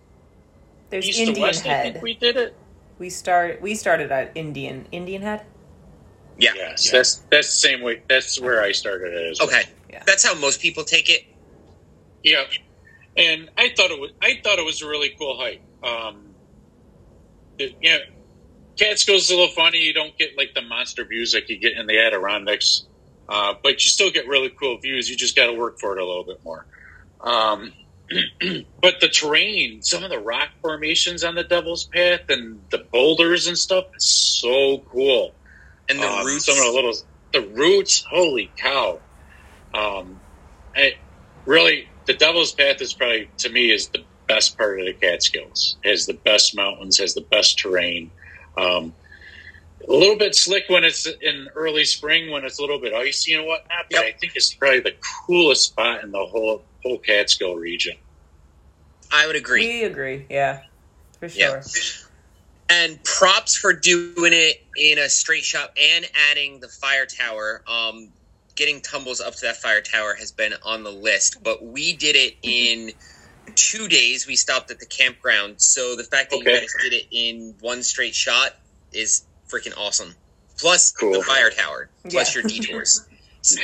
There's 0.89 1.07
East 1.07 1.20
Indian 1.20 1.41
West, 1.47 1.65
I 1.65 1.82
think 1.84 1.93
Head. 1.95 2.03
we 2.03 2.13
did 2.13 2.38
it. 2.38 2.55
We 2.97 3.09
start. 3.09 3.61
We 3.61 3.76
started 3.76 4.11
at 4.11 4.32
Indian 4.36 4.88
Indian 4.91 5.22
Head. 5.22 5.45
Yeah. 6.38 6.51
Yes, 6.55 6.86
Yeah. 6.86 6.91
that's 6.99 7.15
that's 7.30 7.47
the 7.47 7.67
same 7.67 7.82
way. 7.82 8.01
That's 8.07 8.39
where 8.39 8.61
I 8.61 8.72
started 8.72 9.13
it. 9.13 9.32
As 9.32 9.39
well. 9.39 9.47
Okay. 9.49 9.63
Yeah. 9.89 10.03
That's 10.05 10.26
how 10.26 10.36
most 10.36 10.61
people 10.61 10.84
take 10.84 11.09
it. 11.09 11.26
Yeah, 12.24 12.43
and 13.17 13.49
I 13.57 13.70
thought 13.76 13.91
it 13.91 13.99
was. 13.99 14.11
I 14.22 14.39
thought 14.43 14.59
it 14.59 14.65
was 14.65 14.82
a 14.82 14.88
really 14.88 15.09
cool 15.17 15.38
hike. 15.38 15.61
Um, 15.84 16.26
it, 17.57 17.76
yeah, 17.82 17.97
Catskill's 18.78 19.24
is 19.24 19.32
a 19.32 19.36
little 19.36 19.53
funny. 19.53 19.80
You 19.80 19.93
don't 19.93 20.17
get 20.17 20.38
like 20.38 20.53
the 20.53 20.61
monster 20.61 21.05
views 21.05 21.34
like 21.34 21.49
you 21.49 21.57
get 21.57 21.74
in 21.78 21.88
the 21.88 21.97
Adirondacks, 21.99 22.86
uh, 23.30 23.53
but 23.63 23.73
you 23.86 23.91
still 23.91 24.11
get 24.11 24.27
really 24.27 24.49
cool 24.49 24.77
views. 24.80 25.09
You 25.09 25.15
just 25.15 25.36
got 25.36 25.47
to 25.47 25.53
work 25.53 25.80
for 25.80 25.97
it 25.97 26.01
a 26.01 26.05
little 26.05 26.25
bit 26.25 26.43
more. 26.43 26.65
Um, 27.21 27.73
but 28.82 28.99
the 29.01 29.07
terrain, 29.09 29.82
some 29.84 30.03
of 30.03 30.09
the 30.09 30.19
rock 30.19 30.49
formations 30.61 31.23
on 31.23 31.36
the 31.36 31.43
Devil's 31.43 31.86
Path 31.86 32.21
and 32.30 32.61
the 32.71 32.80
boulders 32.80 33.47
and 33.47 33.57
stuff 33.57 33.86
is 33.95 34.05
so 34.05 34.80
cool. 34.91 35.36
And 35.88 35.99
the 35.99 36.07
Um, 36.07 36.25
roots. 36.25 36.45
Some 36.45 36.57
of 36.57 36.65
the 36.65 36.71
little 36.71 36.93
the 37.32 37.41
roots. 37.41 38.03
Holy 38.09 38.51
cow! 38.57 38.99
Um, 39.73 40.19
I, 40.75 40.95
really, 41.45 41.88
the 42.05 42.13
Devil's 42.13 42.51
Path 42.53 42.82
is 42.82 42.93
probably 42.93 43.30
to 43.38 43.49
me 43.49 43.71
is 43.71 43.89
the 43.89 44.03
best 44.27 44.57
part 44.57 44.80
of 44.80 44.86
the 44.88 44.93
Catskills. 44.93 45.77
Has 45.84 46.05
the 46.05 46.13
best 46.13 46.55
mountains, 46.55 46.97
has 46.99 47.13
the 47.13 47.21
best 47.21 47.59
terrain. 47.59 48.11
Um, 48.57 48.93
a 49.88 49.91
little 49.91 50.17
bit 50.17 50.36
slick 50.36 50.65
when 50.67 50.84
it's 50.84 51.05
in 51.05 51.47
early 51.55 51.86
spring 51.86 52.32
when 52.32 52.43
it's 52.43 52.59
a 52.59 52.61
little 52.61 52.80
bit 52.80 52.93
icy 52.93 53.34
and 53.34 53.45
whatnot. 53.45 53.86
But 53.89 53.97
Yep. 54.01 54.05
I 54.05 54.11
think 54.19 54.34
it's 54.36 54.53
probably 54.53 54.82
the 54.82 54.95
coolest 55.25 55.69
spot 55.69 56.03
in 56.03 56.11
the 56.11 56.25
whole 56.25 56.65
whole 56.84 56.99
Catskill 56.99 57.55
region. 57.55 57.97
I 59.11 59.27
would 59.27 59.36
agree. 59.36 59.67
We 59.67 59.84
agree. 59.84 60.25
Yeah, 60.30 60.61
for 61.19 61.27
Yeah. 61.27 61.61
sure. 61.61 61.63
and 62.71 63.03
props 63.03 63.57
for 63.57 63.73
doing 63.73 64.32
it 64.32 64.57
in 64.77 64.99
a 64.99 65.09
straight 65.09 65.43
shot 65.43 65.71
and 65.75 66.07
adding 66.30 66.59
the 66.59 66.67
fire 66.67 67.07
tower. 67.07 67.63
Um, 67.67 68.13
getting 68.55 68.80
tumbles 68.82 69.19
up 69.21 69.34
to 69.34 69.45
that 69.47 69.57
fire 69.57 69.82
tower 69.82 70.13
has 70.13 70.32
been 70.32 70.53
on 70.63 70.84
the 70.84 70.91
list, 70.91 71.38
but 71.41 71.63
we 71.63 71.93
did 71.93 72.15
it 72.15 72.36
in 72.43 72.91
two 73.55 73.88
days. 73.88 74.27
We 74.27 74.36
stopped 74.36 74.69
at 74.69 74.80
the 74.80 74.86
campground, 74.86 75.59
so 75.61 75.95
the 75.95 76.03
fact 76.03 76.30
that 76.30 76.38
Okay. 76.38 76.51
you 76.53 76.59
guys 76.59 76.73
did 76.84 76.93
it 76.93 77.05
in 77.11 77.55
one 77.61 77.82
straight 77.82 78.13
shot 78.13 78.51
is 78.91 79.23
freaking 79.50 79.78
awesome. 79.78 80.16
Plus 80.58 80.91
Cool. 80.91 81.14
the 81.14 81.22
fire 81.24 81.50
tower, 81.50 81.89
plus 82.10 82.36
Yeah. 82.36 82.41
your 82.41 82.50
detours. 82.50 83.06
So, 83.41 83.58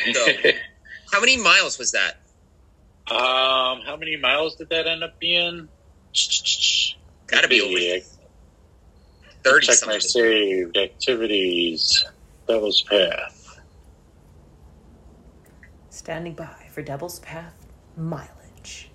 how 1.12 1.20
many 1.20 1.36
miles 1.36 1.78
was 1.78 1.92
that? 1.92 2.16
um, 3.12 3.82
how 3.86 3.98
many 4.00 4.16
miles 4.16 4.56
did 4.56 4.70
that 4.70 4.88
end 4.88 5.04
up 5.04 5.20
being? 5.20 5.68
Gotta 7.28 7.48
be 7.50 7.60
over 7.62 7.78
Yeah, 7.78 8.00
thirty 9.44 9.68
Check 9.68 9.80
my 9.86 10.00
saved 10.00 10.78
activities. 10.78 12.06
Devil's 12.48 12.84
Path. 12.84 13.60
Standing 15.90 16.34
by 16.34 16.48
for 16.72 16.82
Devil's 16.82 17.20
Path 17.20 17.54
mileage. 17.98 18.90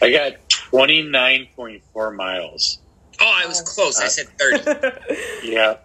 I 0.00 0.10
got 0.10 0.48
twenty 0.48 1.02
nine 1.02 1.46
point 1.54 1.82
four 1.92 2.10
miles. 2.10 2.78
Oh, 3.20 3.30
I 3.42 3.46
was 3.46 3.60
close. 3.60 4.00
I 4.00 4.08
said 4.08 4.28
thirty. 4.38 4.62
Yeah. 5.44 5.76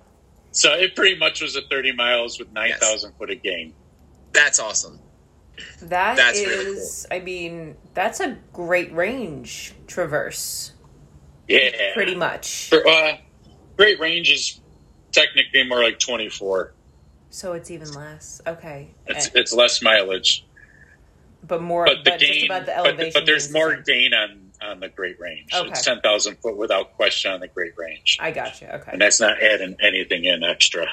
So 0.56 0.72
it 0.74 0.96
pretty 0.96 1.18
much 1.20 1.42
was 1.42 1.56
a 1.56 1.62
thirty 1.62 1.92
miles 1.92 2.40
with 2.40 2.52
nine 2.54 2.72
thousand 2.80 3.14
foot 3.18 3.30
of 3.30 3.44
gain. 3.44 3.74
That's 4.32 4.58
awesome. 4.60 5.00
That 5.84 6.16
That's 6.18 6.40
is, 6.40 7.06
really 7.10 7.22
I 7.22 7.24
mean, 7.24 7.76
that's 7.94 8.20
a 8.20 8.38
great 8.52 8.92
range 8.94 9.74
traverse, 9.88 10.74
Yeah. 11.48 11.94
pretty 11.94 12.16
much. 12.16 12.70
For, 12.70 12.86
uh, 12.88 13.18
Great 13.78 14.00
Range 14.00 14.30
is 14.30 14.60
technically 15.12 15.64
more 15.64 15.84
like 15.84 16.00
twenty 16.00 16.30
four. 16.30 16.74
So 17.30 17.52
it's 17.54 17.70
even 17.70 17.92
less. 17.94 18.42
Okay, 18.48 18.90
It's 19.08 19.30
it's 19.36 19.54
less 19.54 19.82
mileage, 19.82 20.46
but 21.46 21.62
more. 21.62 21.86
but 21.86 22.04
the 22.06 22.12
but 22.12 22.20
just 22.20 22.32
gain, 22.32 22.46
about 22.46 22.66
the 22.66 22.72
but, 22.78 22.88
elevation. 22.88 23.12
but 23.14 23.26
there's 23.26 23.52
more 23.52 23.76
gain 23.82 24.14
on 24.14 24.45
on 24.62 24.80
the 24.80 24.90
Great 24.90 25.20
Range. 25.20 25.54
Okay. 25.54 25.70
It's 25.70 25.84
ten 25.84 26.02
thousand 26.02 26.38
foot 26.38 26.58
without 26.58 26.94
question 26.96 27.32
on 27.32 27.40
the 27.40 27.48
Great 27.48 27.78
Range, 27.78 28.18
I 28.20 28.32
got 28.32 28.62
you. 28.62 28.68
Okay. 28.68 28.92
and 28.92 29.02
that's 29.02 29.20
not 29.20 29.42
adding 29.42 29.76
anything 29.82 30.26
in 30.26 30.44
extra. 30.44 30.88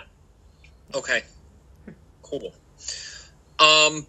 Okay. 0.94 1.22
Cool. 2.22 2.52
Um 3.58 4.06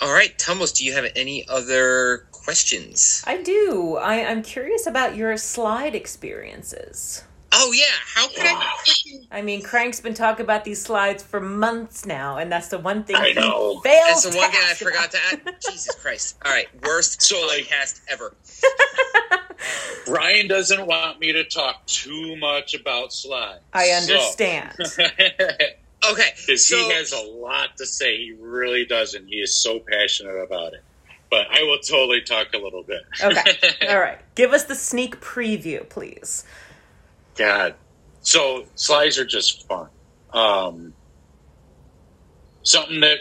all 0.00 0.12
right, 0.12 0.36
Tumbles, 0.38 0.72
do 0.72 0.84
you 0.84 0.92
have 0.94 1.06
any 1.14 1.46
other 1.48 2.26
questions? 2.32 3.22
I 3.24 3.40
do. 3.40 3.96
I, 3.96 4.24
I'm 4.24 4.42
curious 4.42 4.86
about 4.86 5.14
your 5.14 5.36
slide 5.36 5.94
experiences. 5.94 7.22
Oh 7.54 7.72
yeah, 7.72 7.84
how 8.14 8.28
could 8.28 8.44
I 8.46 8.54
freaking 8.54 9.26
I 9.30 9.42
mean, 9.42 9.62
Crank's 9.62 10.00
been 10.00 10.14
talking 10.14 10.44
about 10.44 10.64
these 10.64 10.80
slides 10.82 11.22
for 11.22 11.40
months 11.40 12.06
now, 12.06 12.38
and 12.38 12.50
that's 12.50 12.68
the 12.68 12.78
one 12.78 13.04
thing 13.04 13.16
I 13.16 13.32
know. 13.32 13.80
fails 13.80 14.22
That's 14.22 14.30
the 14.30 14.36
one 14.38 14.50
thing 14.50 14.60
I 14.68 14.74
forgot 14.74 15.10
to 15.12 15.18
about. 15.42 15.54
add. 15.54 15.60
Jesus 15.68 15.94
Christ. 15.96 16.36
All 16.44 16.52
right, 16.52 16.68
worst 16.84 17.20
So, 17.22 17.46
like- 17.46 17.64
podcast 17.64 18.00
ever. 18.08 18.34
Brian 20.06 20.48
doesn't 20.48 20.86
want 20.86 21.20
me 21.20 21.32
to 21.32 21.44
talk 21.44 21.86
too 21.86 22.36
much 22.36 22.74
about 22.74 23.12
slides. 23.12 23.60
I 23.72 23.90
understand. 23.90 24.76
Okay. 26.10 26.30
Because 26.46 26.66
So 26.66 26.76
he 26.78 26.90
has 26.94 27.12
a 27.12 27.20
lot 27.22 27.76
to 27.76 27.86
say. 27.86 28.16
He 28.16 28.32
really 28.40 28.84
does, 28.84 29.14
and 29.14 29.28
he 29.28 29.36
is 29.36 29.54
so 29.54 29.78
passionate 29.78 30.34
about 30.34 30.72
it. 30.74 30.82
But 31.30 31.46
I 31.48 31.62
will 31.62 31.78
totally 31.78 32.22
talk 32.22 32.52
a 32.54 32.58
little 32.58 32.82
bit. 32.82 33.02
Okay. 33.22 33.52
All 33.88 34.00
right. 34.00 34.18
Give 34.34 34.52
us 34.52 34.64
the 34.64 34.74
sneak 34.74 35.20
preview, 35.20 35.88
please. 35.88 36.44
God. 37.36 37.74
So 38.20 38.66
slides 38.74 39.18
are 39.18 39.24
just 39.24 39.66
fun. 39.66 39.88
Um, 40.32 40.94
something 42.62 43.00
that 43.00 43.18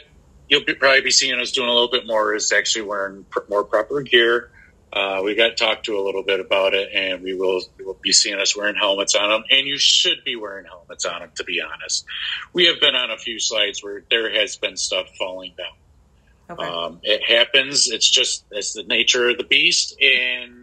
you'll 0.47 0.63
be, 0.63 0.75
probably 0.75 1.01
be 1.01 1.11
seeing 1.11 1.39
us 1.39 1.51
doing 1.51 1.69
a 1.69 1.73
little 1.73 1.89
bit 1.89 2.05
more 2.05 2.35
is 2.35 2.51
actually 2.51 2.83
wearing 2.83 3.25
pr- 3.29 3.39
more 3.49 3.63
proper 3.63 4.01
gear. 4.01 4.51
Uh, 4.93 5.21
we 5.23 5.35
got 5.35 5.55
talked 5.55 5.85
to 5.85 5.97
a 5.97 6.03
little 6.03 6.23
bit 6.23 6.41
about 6.41 6.73
it, 6.73 6.89
and 6.93 7.23
we 7.23 7.33
will, 7.33 7.61
we 7.77 7.85
will 7.85 7.97
be 8.01 8.11
seeing 8.11 8.37
us 8.37 8.57
wearing 8.57 8.75
helmets 8.75 9.15
on 9.15 9.29
them. 9.29 9.43
And 9.49 9.65
you 9.65 9.77
should 9.77 10.23
be 10.25 10.35
wearing 10.35 10.65
helmets 10.65 11.05
on 11.05 11.21
them, 11.21 11.31
to 11.35 11.45
be 11.45 11.61
honest. 11.61 12.05
We 12.51 12.65
have 12.65 12.81
been 12.81 12.95
on 12.95 13.09
a 13.09 13.17
few 13.17 13.39
slides 13.39 13.81
where 13.81 14.03
there 14.09 14.29
has 14.33 14.57
been 14.57 14.75
stuff 14.75 15.07
falling 15.17 15.53
down. 15.57 16.57
Okay. 16.57 16.67
Um, 16.69 16.99
it 17.03 17.23
happens. 17.23 17.89
It's 17.89 18.09
just 18.09 18.43
it's 18.51 18.73
the 18.73 18.83
nature 18.83 19.29
of 19.29 19.37
the 19.37 19.45
beast, 19.45 19.95
and 20.01 20.60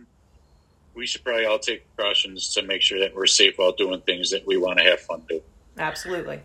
we 0.99 1.07
should 1.07 1.23
probably 1.23 1.47
all 1.47 1.61
take 1.61 1.85
precautions 1.95 2.53
to 2.55 2.63
make 2.63 2.83
sure 2.83 2.99
that 2.99 3.15
we're 3.15 3.27
safe 3.27 3.57
while 3.57 3.73
doing 3.73 4.01
things 4.01 4.31
that 4.31 4.45
we 4.45 4.57
want 4.57 4.79
to 4.79 4.85
have 4.85 5.01
fun 5.01 5.23
doing. 5.29 5.41
Absolutely. 5.79 6.41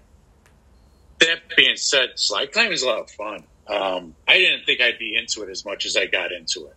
That 1.20 1.40
being 1.58 1.76
said, 1.76 2.12
slide 2.16 2.52
climbing 2.52 2.74
is 2.74 2.84
a 2.84 2.88
lot 2.88 3.00
of 3.00 3.10
fun. 3.10 3.44
Um, 3.68 4.16
I 4.28 4.38
didn't 4.38 4.66
think 4.66 4.80
I'd 4.80 5.00
be 5.00 5.18
into 5.18 5.42
it 5.42 5.50
as 5.50 5.66
much 5.66 5.86
as 5.88 5.98
I 5.98 6.06
got 6.06 6.32
into 6.32 6.68
it. 6.68 6.76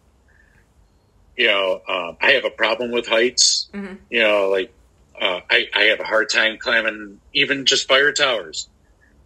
You 1.36 1.48
know, 1.48 1.82
um, 1.86 2.16
I 2.20 2.30
have 2.32 2.46
a 2.46 2.50
problem 2.50 2.92
with 2.92 3.06
heights. 3.06 3.68
Mhm. 3.74 3.98
You 4.08 4.20
know, 4.20 4.48
like 4.48 4.72
uh, 5.20 5.40
I, 5.50 5.68
I 5.74 5.82
have 5.84 6.00
a 6.00 6.04
hard 6.04 6.30
time 6.30 6.56
climbing 6.58 7.20
even 7.34 7.66
just 7.66 7.86
fire 7.86 8.12
towers. 8.12 8.68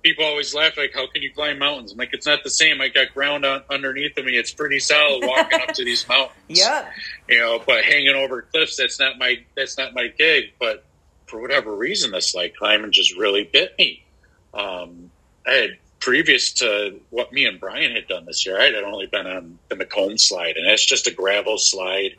People 0.03 0.25
always 0.25 0.55
laugh 0.55 0.77
like, 0.77 0.93
"How 0.95 1.07
can 1.07 1.23
you 1.23 1.33
climb 1.33 1.59
mountains?" 1.59 1.93
I'm 1.93 1.99
like, 1.99 2.11
"It's 2.13 2.27
not 2.27 2.43
the 2.43 2.51
same. 2.51 2.81
I 2.81 2.89
got 2.89 3.13
ground 3.13 3.45
on, 3.45 3.63
underneath 3.71 4.17
of 4.17 4.25
me. 4.25 4.37
It's 4.37 4.53
pretty 4.53 4.79
solid 4.81 5.27
walking 5.27 5.61
up 5.61 5.75
to 5.75 5.85
these 5.85 6.09
mountains." 6.09 6.37
Yeah, 6.49 6.91
you 7.31 7.39
know 7.39 7.63
but 7.65 7.85
hanging 7.85 8.17
over 8.17 8.43
cliffs 8.43 8.77
that's 8.77 8.99
not 8.99 9.19
my 9.19 9.37
that's 9.57 9.79
not 9.79 9.95
my 9.95 10.09
gig 10.09 10.53
but 10.59 10.85
for 11.27 11.41
whatever 11.41 11.75
reason 11.75 12.11
this 12.11 12.33
slide 12.33 12.55
climbing 12.57 12.93
just 12.93 13.17
really 13.17 13.49
bit 13.51 13.75
me 13.79 14.05
um 14.53 15.11
i 15.47 15.53
had 15.53 15.71
previous 16.01 16.53
to 16.55 17.01
what 17.11 17.33
me 17.33 17.47
and 17.47 17.61
brian 17.61 17.95
had 17.95 18.07
done 18.09 18.25
this 18.27 18.45
year 18.45 18.61
i 18.61 18.65
had 18.65 18.75
only 18.75 19.07
been 19.07 19.27
on 19.27 19.59
the 19.69 19.77
macomb 19.77 20.19
slide 20.19 20.57
and 20.57 20.69
that's 20.69 20.85
just 20.85 21.07
a 21.07 21.15
gravel 21.15 21.57
slide 21.57 22.17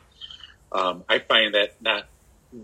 um, 0.72 1.04
i 1.08 1.18
find 1.18 1.54
that 1.54 1.80
not 1.80 2.06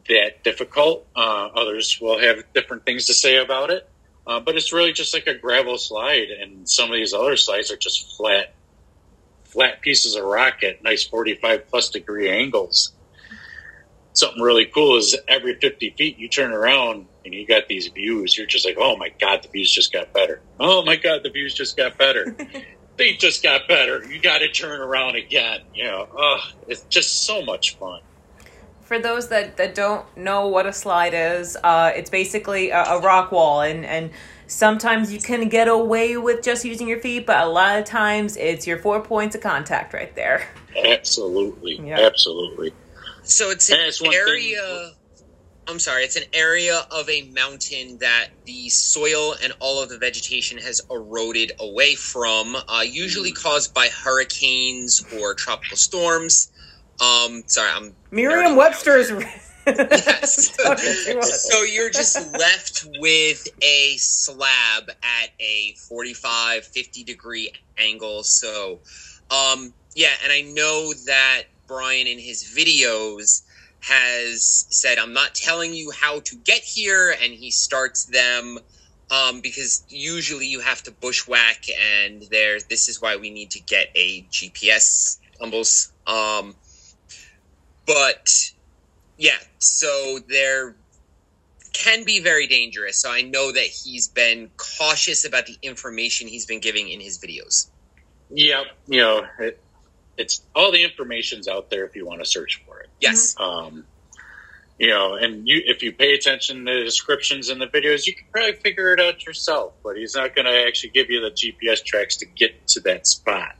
that 0.09 0.43
difficult 0.45 1.07
uh, 1.16 1.49
others 1.55 1.99
will 2.01 2.19
have 2.19 2.43
different 2.55 2.85
things 2.85 3.07
to 3.07 3.14
say 3.14 3.37
about 3.37 3.71
it 3.71 3.89
uh, 4.29 4.39
but 4.39 4.57
it's 4.57 4.72
really 4.72 4.93
just 4.93 5.14
like 5.14 5.26
a 5.26 5.35
gravel 5.35 5.79
slide 5.79 6.29
and 6.29 6.68
some 6.68 6.91
of 6.91 6.97
these 6.97 7.14
other 7.14 7.37
slides 7.37 7.70
are 7.70 7.76
just 7.76 8.14
flat 8.16 8.55
flat 9.45 9.81
pieces 9.81 10.14
of 10.14 10.24
rock 10.24 10.62
at 10.62 10.83
nice 10.83 11.05
45 11.05 11.68
plus 11.68 11.89
degree 11.89 12.31
angles. 12.31 12.93
Something 14.12 14.43
really 14.43 14.66
cool 14.66 14.97
is 14.97 15.16
every 15.26 15.55
50 15.55 15.95
feet 15.97 16.18
you 16.18 16.29
turn 16.29 16.53
around 16.53 17.07
and 17.24 17.33
you 17.33 17.47
got 17.47 17.66
these 17.68 17.89
views. 17.89 18.37
You're 18.37 18.47
just 18.47 18.66
like, 18.66 18.76
oh 18.79 18.97
my 18.97 19.11
God, 19.18 19.43
the 19.43 19.49
views 19.49 19.72
just 19.72 19.93
got 19.93 20.12
better. 20.12 20.43
Oh 20.61 20.85
my 20.85 20.97
God, 20.97 21.22
the 21.22 21.31
views 21.31 21.55
just 21.55 21.76
got 21.76 21.97
better. 21.97 22.37
they 22.99 23.14
just 23.14 23.43
got 23.43 23.62
better. 23.68 24.05
You 24.05 24.20
got 24.20 24.39
to 24.39 24.49
turn 24.49 24.81
around 24.81 25.16
again. 25.16 25.61
You 25.72 25.85
know, 25.85 26.07
oh, 26.14 26.41
it's 26.66 26.83
just 26.85 27.24
so 27.24 27.43
much 27.43 27.79
fun. 27.79 28.01
For 28.89 28.99
those 28.99 29.28
that, 29.28 29.59
that 29.59 29.74
don't 29.74 30.05
know 30.16 30.47
what 30.49 30.64
a 30.64 30.72
slide 30.72 31.12
is, 31.12 31.59
uh, 31.62 31.93
it's 31.95 32.09
basically 32.09 32.70
a, 32.70 32.82
a 32.84 33.01
rock 33.01 33.30
wall, 33.30 33.61
and, 33.61 33.84
and 33.84 34.11
sometimes 34.47 35.12
you 35.12 35.20
can 35.20 35.51
get 35.51 35.68
away 35.68 36.16
with 36.16 36.43
just 36.43 36.64
using 36.64 36.89
your 36.89 36.99
feet, 36.99 37.26
but 37.26 37.36
a 37.45 37.47
lot 37.51 37.78
of 37.78 37.84
times 37.84 38.39
it's 38.39 38.66
your 38.66 38.78
four 38.78 39.03
points 39.03 39.36
of 39.36 39.43
contact 39.43 39.93
right 39.93 40.16
there. 40.16 40.49
Absolutely. 40.74 41.78
Yeah. 41.86 42.01
Absolutely. 42.01 42.72
So 43.24 43.51
it's 43.51 43.68
an 43.70 43.78
it's 43.80 43.99
thing- 44.01 44.14
area. 44.14 44.93
I'm 45.66 45.78
sorry. 45.78 46.05
It's 46.05 46.16
an 46.16 46.24
area 46.32 46.86
of 46.91 47.11
a 47.11 47.24
mountain 47.32 47.99
that 47.99 48.28
the 48.47 48.70
soil 48.70 49.34
and 49.43 49.53
all 49.61 49.82
of 49.82 49.91
the 49.91 49.99
vegetation 49.99 50.57
has 50.57 50.80
eroded 50.91 51.53
away 51.61 51.95
from, 51.95 52.57
uh, 52.57 52.80
usually 52.89 53.32
Hmm. 53.36 53.43
caused 53.43 53.74
by 53.74 53.89
hurricanes 53.89 55.05
or 55.20 55.34
tropical 55.34 55.76
storms. 55.76 56.51
Um, 57.01 57.43
sorry, 57.47 57.71
I'm 57.75 57.95
Merriam 58.11 58.57
Webster's. 58.57 59.13
Yes. 59.67 60.57
Talking 60.57 60.95
to 61.05 61.19
us. 61.19 61.47
so 61.51 61.63
you're 61.63 61.91
just 61.91 62.33
left 62.39 62.87
with 63.01 63.47
a 63.63 63.97
slab 63.99 64.89
at 64.89 65.31
a 65.39 65.75
45 65.89 66.65
50 66.65 67.05
degree 67.05 67.53
angle 67.77 68.23
so 68.23 68.81
um 69.31 69.75
yeah 69.95 70.13
and 70.25 70.33
i 70.33 70.41
know 70.41 70.95
that 71.05 71.43
brian 71.67 72.07
in 72.07 72.19
his 72.19 72.45
videos 72.57 73.43
has 73.81 74.65
said 74.71 74.97
i'm 74.99 75.13
not 75.13 75.35
telling 75.35 75.75
you 75.75 75.91
how 75.91 76.21
to 76.21 76.37
get 76.37 76.63
here 76.63 77.15
and 77.23 77.35
he 77.35 77.51
starts 77.51 78.07
them 78.07 78.59
um, 79.11 79.41
because 79.43 79.85
usually 79.91 80.47
you 80.47 80.61
have 80.61 80.83
to 80.85 80.91
bushwhack 80.93 81.65
and 81.79 82.23
there 82.31 82.59
this 82.71 82.89
is 82.89 83.03
why 83.03 83.17
we 83.17 83.29
need 83.29 83.51
to 83.51 83.61
get 83.61 83.89
a 83.95 84.23
gps 84.31 85.19
tumbles 85.39 85.93
um, 86.07 86.55
but 87.89 88.30
yeah, 89.16 89.39
so 89.59 90.20
there 90.28 90.76
can 91.72 92.05
be 92.05 92.20
very 92.20 92.47
dangerous. 92.47 92.99
So 92.99 93.11
I 93.11 93.22
know 93.22 93.51
that 93.51 93.64
he's 93.64 94.07
been 94.07 94.51
cautious 94.57 95.24
about 95.24 95.47
the 95.47 95.57
information 95.62 96.28
he's 96.28 96.47
been 96.47 96.61
giving 96.61 96.89
in 96.91 97.01
his 97.01 97.18
videos. 97.18 97.68
Yeah, 98.30 98.64
you 98.86 99.01
know, 99.01 99.26
it, 99.41 99.59
it's 100.18 100.43
all 100.55 100.70
the 100.70 100.84
information's 100.84 101.49
out 101.49 101.70
there 101.70 101.86
if 101.86 101.97
you 101.97 102.07
want 102.07 102.20
to 102.20 102.26
search 102.26 102.62
for 102.66 102.80
it. 102.80 102.91
Yes. 103.01 103.34
Um, 103.41 103.84
you 104.78 104.89
know, 104.89 105.14
and 105.14 105.49
you 105.49 105.62
if 105.64 105.82
you 105.82 105.93
pay 105.93 106.14
attention 106.14 106.66
to 106.66 106.78
the 106.78 106.84
descriptions 106.84 107.49
in 107.49 107.59
the 107.59 107.66
videos, 107.66 108.07
you 108.07 108.14
can 108.14 108.26
probably 108.30 108.53
figure 108.53 108.93
it 108.93 109.01
out 109.01 109.24
yourself. 109.24 109.72
But 109.82 109.97
he's 109.97 110.14
not 110.14 110.36
going 110.36 110.45
to 110.45 110.66
actually 110.66 110.91
give 110.91 111.11
you 111.11 111.20
the 111.22 111.30
GPS 111.30 111.82
tracks 111.82 112.16
to 112.18 112.26
get 112.26 112.68
to 112.68 112.80
that 112.80 113.07
spot. 113.07 113.57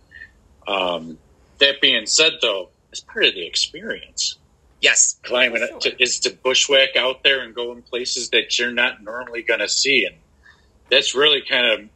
Um, 0.67 1.19
that 1.59 1.81
being 1.81 2.07
said, 2.07 2.35
though, 2.43 2.69
it's 2.99 3.13
part 3.13 3.25
of 3.25 3.35
the 3.35 3.47
experience. 3.47 4.39
Yes. 4.81 5.19
Climbing 5.23 5.63
it 5.63 5.81
to, 5.83 6.03
is 6.03 6.21
to 6.21 6.31
bushwhack 6.31 6.97
out 6.97 7.23
there 7.25 7.41
and 7.43 7.55
go 7.55 7.73
in 7.73 7.83
places 7.83 8.31
that 8.31 8.59
you're 8.59 8.71
not 8.73 9.03
normally 9.03 9.43
going 9.43 9.61
to 9.61 9.69
see, 9.69 10.05
and 10.07 10.17
that's 10.91 11.15
really 11.15 11.43
kind 11.49 11.67
of 11.67 11.89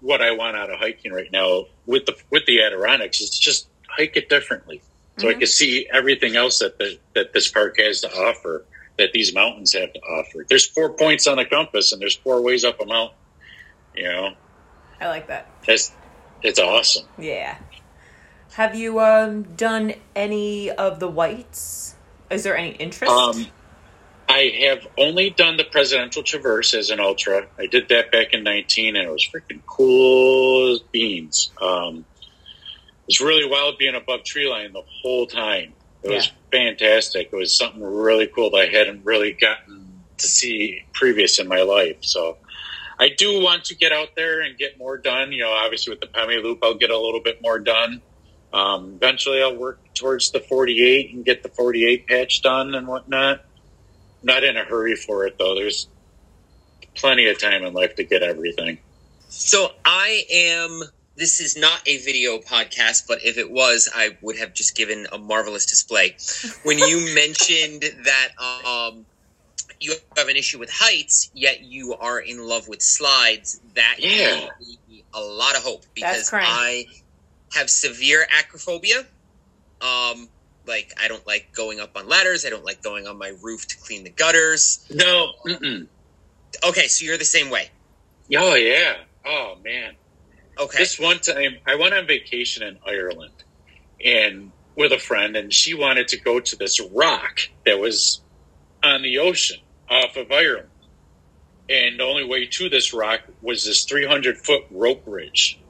what 0.00 0.22
I 0.22 0.32
want 0.32 0.56
out 0.56 0.70
of 0.70 0.78
hiking 0.78 1.12
right 1.12 1.30
now 1.32 1.66
with 1.86 2.06
the 2.06 2.16
with 2.30 2.46
the 2.46 2.62
Adirondacks. 2.62 3.20
Is 3.20 3.30
just 3.30 3.68
hike 3.88 4.16
it 4.16 4.28
differently, 4.28 4.82
so 5.16 5.26
Mm-hmm. 5.26 5.36
I 5.36 5.38
can 5.38 5.46
see 5.48 5.88
everything 5.92 6.36
else 6.36 6.60
that 6.60 6.78
the, 6.78 6.98
that 7.14 7.32
this 7.32 7.50
park 7.50 7.78
has 7.80 8.02
to 8.02 8.08
offer, 8.08 8.64
that 8.98 9.12
these 9.12 9.34
mountains 9.34 9.72
have 9.72 9.92
to 9.92 10.00
offer. 10.00 10.46
There's 10.48 10.66
four 10.66 10.90
points 10.92 11.26
on 11.26 11.40
a 11.40 11.44
compass, 11.44 11.92
and 11.92 12.00
there's 12.00 12.16
four 12.16 12.40
ways 12.40 12.64
up 12.64 12.80
a 12.80 12.86
mountain. 12.86 13.16
You 13.96 14.04
know, 14.04 14.30
I 15.00 15.08
like 15.08 15.26
that. 15.26 15.50
it's 15.66 15.92
it's 16.42 16.60
awesome. 16.60 17.06
Yeah. 17.18 17.58
Have 18.58 18.74
you 18.74 18.98
um 18.98 19.44
done 19.54 19.94
any 20.16 20.68
of 20.68 20.98
the 20.98 21.06
whites? 21.06 21.94
Is 22.28 22.42
there 22.42 22.56
any 22.56 22.70
interest? 22.70 23.12
Um, 23.12 23.46
I 24.28 24.52
have 24.66 24.84
only 24.98 25.30
done 25.30 25.56
the 25.56 25.62
presidential 25.62 26.24
traverse 26.24 26.74
as 26.74 26.90
an 26.90 26.98
ultra. 26.98 27.46
I 27.56 27.66
did 27.66 27.88
that 27.90 28.10
back 28.10 28.34
in 28.34 28.42
19, 28.42 28.96
and 28.96 29.08
it 29.08 29.12
was 29.12 29.24
freaking 29.32 29.60
cool 29.64 30.72
as 30.72 30.80
beans. 30.80 31.52
Um, 31.62 31.98
it 31.98 33.06
was 33.06 33.20
really 33.20 33.48
wild 33.48 33.78
being 33.78 33.94
above 33.94 34.24
tree 34.24 34.50
line 34.50 34.72
the 34.72 34.82
whole 35.02 35.28
time. 35.28 35.72
It 36.02 36.10
was 36.10 36.32
fantastic. 36.50 37.30
It 37.32 37.36
was 37.36 37.56
something 37.56 37.80
really 37.80 38.26
cool 38.26 38.50
that 38.50 38.56
I 38.56 38.66
hadn't 38.66 39.04
really 39.04 39.34
gotten 39.34 40.02
to 40.16 40.26
see 40.26 40.82
previous 40.92 41.38
in 41.38 41.46
my 41.46 41.62
life. 41.62 41.98
So 42.00 42.38
I 42.98 43.10
do 43.10 43.40
want 43.40 43.66
to 43.66 43.76
get 43.76 43.92
out 43.92 44.16
there 44.16 44.40
and 44.40 44.58
get 44.58 44.78
more 44.78 44.98
done. 44.98 45.30
You 45.30 45.44
know, 45.44 45.52
obviously 45.52 45.92
with 45.92 46.00
the 46.00 46.08
Pemi 46.08 46.42
Loop, 46.42 46.58
I'll 46.64 46.74
get 46.74 46.90
a 46.90 46.98
little 46.98 47.22
bit 47.22 47.40
more 47.40 47.60
done. 47.60 48.02
Um, 48.52 48.94
eventually, 48.96 49.42
I'll 49.42 49.56
work 49.56 49.80
towards 49.94 50.30
the 50.30 50.40
48 50.40 51.14
and 51.14 51.24
get 51.24 51.42
the 51.42 51.48
48 51.50 52.06
patch 52.06 52.42
done 52.42 52.74
and 52.74 52.86
whatnot. 52.86 53.44
Not 54.22 54.44
in 54.44 54.56
a 54.56 54.64
hurry 54.64 54.96
for 54.96 55.26
it 55.26 55.36
though. 55.38 55.54
There's 55.54 55.88
plenty 56.96 57.28
of 57.28 57.40
time 57.40 57.62
in 57.64 57.72
life 57.72 57.94
to 57.96 58.04
get 58.04 58.22
everything. 58.22 58.78
So 59.28 59.72
I 59.84 60.24
am. 60.32 60.82
This 61.16 61.40
is 61.40 61.56
not 61.56 61.80
a 61.86 61.98
video 61.98 62.38
podcast, 62.38 63.02
but 63.08 63.18
if 63.24 63.38
it 63.38 63.50
was, 63.50 63.88
I 63.92 64.16
would 64.22 64.38
have 64.38 64.54
just 64.54 64.76
given 64.76 65.06
a 65.12 65.18
marvelous 65.18 65.66
display. 65.66 66.16
When 66.62 66.78
you 66.78 67.12
mentioned 67.14 67.82
that 68.04 68.28
um, 68.40 69.04
you 69.80 69.94
have 70.16 70.28
an 70.28 70.36
issue 70.36 70.60
with 70.60 70.70
heights, 70.72 71.28
yet 71.34 71.60
you 71.60 71.96
are 72.00 72.20
in 72.20 72.46
love 72.46 72.68
with 72.68 72.80
slides, 72.82 73.60
that 73.74 73.96
Yeah. 73.98 74.08
gave 74.08 74.48
me 74.88 75.04
a 75.12 75.20
lot 75.20 75.56
of 75.56 75.64
hope 75.64 75.82
because 75.94 76.30
correct. 76.30 76.46
I 76.48 76.86
have 77.54 77.70
severe 77.70 78.26
acrophobia. 78.30 79.04
Um, 79.80 80.28
like 80.66 80.92
I 81.02 81.08
don't 81.08 81.26
like 81.26 81.52
going 81.52 81.80
up 81.80 81.96
on 81.96 82.08
ladders. 82.08 82.44
I 82.44 82.50
don't 82.50 82.64
like 82.64 82.82
going 82.82 83.06
on 83.06 83.18
my 83.18 83.32
roof 83.42 83.66
to 83.68 83.78
clean 83.78 84.04
the 84.04 84.10
gutters. 84.10 84.86
No, 84.90 85.32
mm-mm. 85.46 85.86
Okay, 86.66 86.88
so 86.88 87.04
you're 87.04 87.18
the 87.18 87.24
same 87.24 87.50
way. 87.50 87.70
oh 88.36 88.54
yeah, 88.54 88.96
oh 89.24 89.56
man. 89.64 89.94
Okay. 90.58 90.78
This 90.78 90.98
one 90.98 91.20
time, 91.20 91.56
I 91.66 91.76
went 91.76 91.94
on 91.94 92.06
vacation 92.06 92.64
in 92.64 92.78
Ireland, 92.84 93.32
and 94.04 94.50
with 94.76 94.92
a 94.92 94.98
friend, 94.98 95.36
and 95.36 95.52
she 95.52 95.74
wanted 95.74 96.08
to 96.08 96.20
go 96.20 96.40
to 96.40 96.56
this 96.56 96.80
rock 96.80 97.40
that 97.64 97.78
was 97.78 98.20
on 98.82 99.02
the 99.02 99.18
ocean 99.18 99.58
off 99.88 100.16
of 100.16 100.30
Ireland, 100.30 100.68
and 101.68 101.98
the 101.98 102.04
only 102.04 102.24
way 102.24 102.46
to 102.46 102.68
this 102.68 102.92
rock 102.92 103.20
was 103.40 103.64
this 103.64 103.84
300 103.84 104.38
foot 104.38 104.64
rope 104.70 105.04
bridge. 105.04 105.60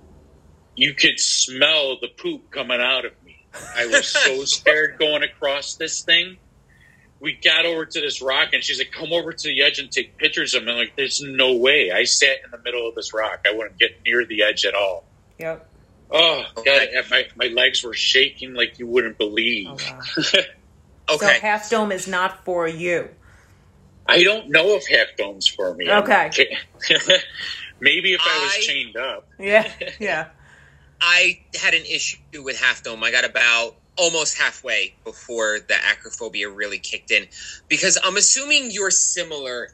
You 0.78 0.94
could 0.94 1.18
smell 1.18 1.98
the 2.00 2.06
poop 2.06 2.50
coming 2.52 2.80
out 2.80 3.04
of 3.04 3.12
me. 3.24 3.42
I 3.76 3.86
was 3.86 4.06
so 4.06 4.44
scared 4.44 4.96
going 4.98 5.24
across 5.24 5.74
this 5.74 6.02
thing. 6.02 6.36
We 7.20 7.32
got 7.32 7.66
over 7.66 7.84
to 7.84 8.00
this 8.00 8.22
rock, 8.22 8.50
and 8.52 8.62
she's 8.62 8.78
like, 8.78 8.92
"Come 8.92 9.12
over 9.12 9.32
to 9.32 9.48
the 9.48 9.62
edge 9.62 9.80
and 9.80 9.90
take 9.90 10.16
pictures 10.18 10.54
of 10.54 10.62
me." 10.62 10.70
I'm 10.70 10.78
like, 10.78 10.94
"There's 10.96 11.20
no 11.20 11.56
way." 11.56 11.90
I 11.90 12.04
sat 12.04 12.36
in 12.44 12.52
the 12.52 12.58
middle 12.58 12.88
of 12.88 12.94
this 12.94 13.12
rock. 13.12 13.44
I 13.44 13.54
wouldn't 13.56 13.76
get 13.76 13.90
near 14.06 14.24
the 14.24 14.44
edge 14.44 14.64
at 14.64 14.74
all. 14.76 15.04
Yep. 15.40 15.68
Oh 16.12 16.44
Okay. 16.58 16.90
god, 16.94 17.04
my 17.10 17.26
my 17.34 17.46
legs 17.52 17.82
were 17.82 17.92
shaking 17.94 18.54
like 18.54 18.78
you 18.78 18.86
wouldn't 18.86 19.18
believe. 19.18 19.66
Oh, 19.68 19.76
wow. 19.90 20.40
okay. 21.16 21.26
So 21.26 21.40
half 21.40 21.68
dome 21.70 21.90
is 21.90 22.06
not 22.06 22.44
for 22.44 22.68
you. 22.68 23.08
I 24.06 24.22
don't 24.22 24.48
know 24.50 24.76
if 24.76 24.86
half 24.88 25.08
dome's 25.18 25.48
for 25.48 25.74
me. 25.74 25.90
Okay. 25.90 26.56
Maybe 27.80 28.12
if 28.14 28.20
I 28.24 28.42
was 28.44 28.52
I- 28.56 28.60
chained 28.60 28.96
up. 28.96 29.28
Yeah. 29.40 29.70
Yeah. 29.98 30.28
I 31.00 31.40
had 31.60 31.74
an 31.74 31.84
issue 31.84 32.18
with 32.42 32.60
Half 32.60 32.82
Dome. 32.84 33.02
I 33.04 33.10
got 33.12 33.24
about 33.24 33.76
almost 33.96 34.38
halfway 34.38 34.94
before 35.04 35.58
the 35.68 35.74
acrophobia 35.74 36.54
really 36.54 36.78
kicked 36.78 37.10
in 37.10 37.26
because 37.68 37.98
I'm 38.04 38.16
assuming 38.16 38.70
you're 38.70 38.90
similar. 38.90 39.68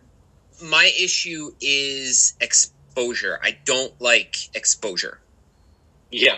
My 0.62 0.91
issue 1.01 1.53
is 1.61 2.35
exposure. 2.41 3.39
I 3.43 3.59
don't 3.64 3.93
like 4.01 4.37
exposure, 4.55 5.20
Yeah, 6.11 6.37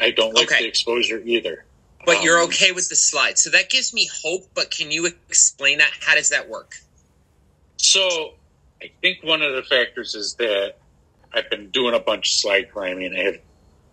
I 0.00 0.10
don't 0.12 0.34
like 0.34 0.46
Okay. 0.50 0.60
the 0.62 0.66
exposure 0.68 1.20
either. 1.24 1.66
but 2.06 2.22
you're 2.22 2.38
Um, 2.40 2.46
okay 2.48 2.72
with 2.72 2.88
the 2.88 2.96
slide. 2.96 3.38
So 3.38 3.50
that 3.50 3.68
gives 3.70 3.92
me 3.92 4.08
hope, 4.22 4.50
but 4.54 4.70
can 4.70 4.90
you 4.90 5.06
explain 5.06 5.78
that? 5.78 5.92
How 6.00 6.14
does 6.14 6.30
that 6.30 6.48
work? 6.48 6.72
So 7.78 8.38
I 8.82 8.90
think 9.02 9.22
one 9.22 9.42
of 9.42 9.54
the 9.54 9.62
factors 9.62 10.14
is 10.14 10.34
that 10.36 10.76
I've 11.32 11.50
been 11.50 11.70
doing 11.70 11.94
a 11.94 12.00
bunch 12.00 12.28
of 12.28 12.32
slide 12.32 12.70
climbing. 12.72 13.14
I 13.14 13.22
have 13.24 13.38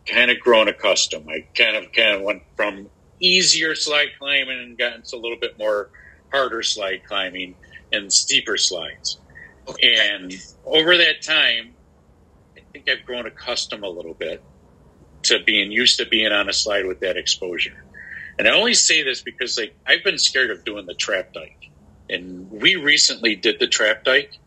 kind 0.08 0.32
of 0.32 0.40
grown 0.40 0.68
accustomed. 0.68 1.30
I 1.30 1.46
kind 1.56 1.76
of 1.76 1.92
kind 1.92 2.16
of 2.16 2.22
went 2.22 2.44
from 2.56 2.90
easier 3.20 3.76
slide 3.76 4.10
climbing 4.20 4.60
and 4.60 4.78
gotten 4.78 5.02
to 5.04 5.16
a 5.16 5.20
little 5.20 5.38
bit 5.38 5.58
more 5.58 5.90
harder 6.32 6.64
slide 6.64 7.02
climbing 7.08 7.56
and 7.92 8.12
steeper 8.12 8.58
slides. 8.58 9.20
Okay. 9.68 9.98
And 9.98 10.34
over 10.66 10.98
that 10.98 11.22
time, 11.22 11.74
I 12.56 12.62
think 12.72 12.90
I've 12.90 13.06
grown 13.06 13.26
accustomed 13.26 13.84
a 13.84 13.90
little 13.90 14.14
bit 14.14 14.42
to 15.24 15.44
being 15.44 15.72
used 15.72 16.00
to 16.00 16.06
being 16.06 16.32
on 16.32 16.48
a 16.50 16.54
slide 16.54 16.86
with 16.86 17.02
that 17.02 17.18
exposure. 17.18 17.84
And 18.40 18.48
I 18.48 18.52
only 18.52 18.74
say 18.74 19.04
this 19.04 19.22
because 19.22 19.58
like 19.58 19.76
I've 19.86 20.04
been 20.04 20.18
scared 20.18 20.52
of 20.52 20.64
doing 20.64 20.86
the 20.86 20.94
trap 20.94 21.34
dike. 21.34 21.70
And 22.10 22.50
we 22.50 22.76
recently 22.76 23.36
did 23.36 23.60
the 23.60 23.68
trap 23.68 24.04
dike. 24.04 24.38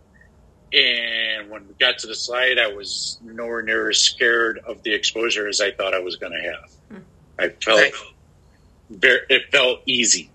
And 0.73 1.51
when 1.51 1.66
we 1.66 1.75
got 1.75 1.99
to 1.99 2.07
the 2.07 2.14
slide, 2.14 2.59
I 2.59 2.68
was 2.68 3.18
nowhere 3.23 3.62
near 3.62 3.89
as 3.91 3.99
scared 3.99 4.61
of 4.66 4.83
the 4.83 4.95
exposure 4.95 5.49
as 5.49 5.61
I 5.61 5.73
thought 5.73 5.95
I 5.95 5.99
was 5.99 6.16
going 6.16 6.33
to 6.33 6.49
have. 6.51 7.03
I 7.39 7.49
felt 7.49 7.81
Okay. 7.81 7.93
very, 8.91 9.21
it 9.29 9.43
felt 9.51 9.81
easy. 9.87 10.31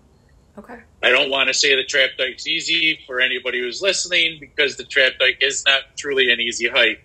Okay. 0.58 0.78
I 1.04 1.10
don't 1.12 1.30
want 1.30 1.48
to 1.50 1.54
say 1.54 1.76
the 1.76 1.84
trap 1.84 2.12
dike's 2.18 2.48
easy 2.48 3.00
for 3.06 3.22
anybody 3.22 3.60
who's 3.60 3.82
listening 3.82 4.40
because 4.40 4.76
the 4.76 4.84
trap 4.84 5.14
dike 5.20 5.38
is 5.42 5.64
not 5.66 5.82
truly 5.98 6.32
an 6.34 6.40
easy 6.42 6.68
hike. 6.68 7.00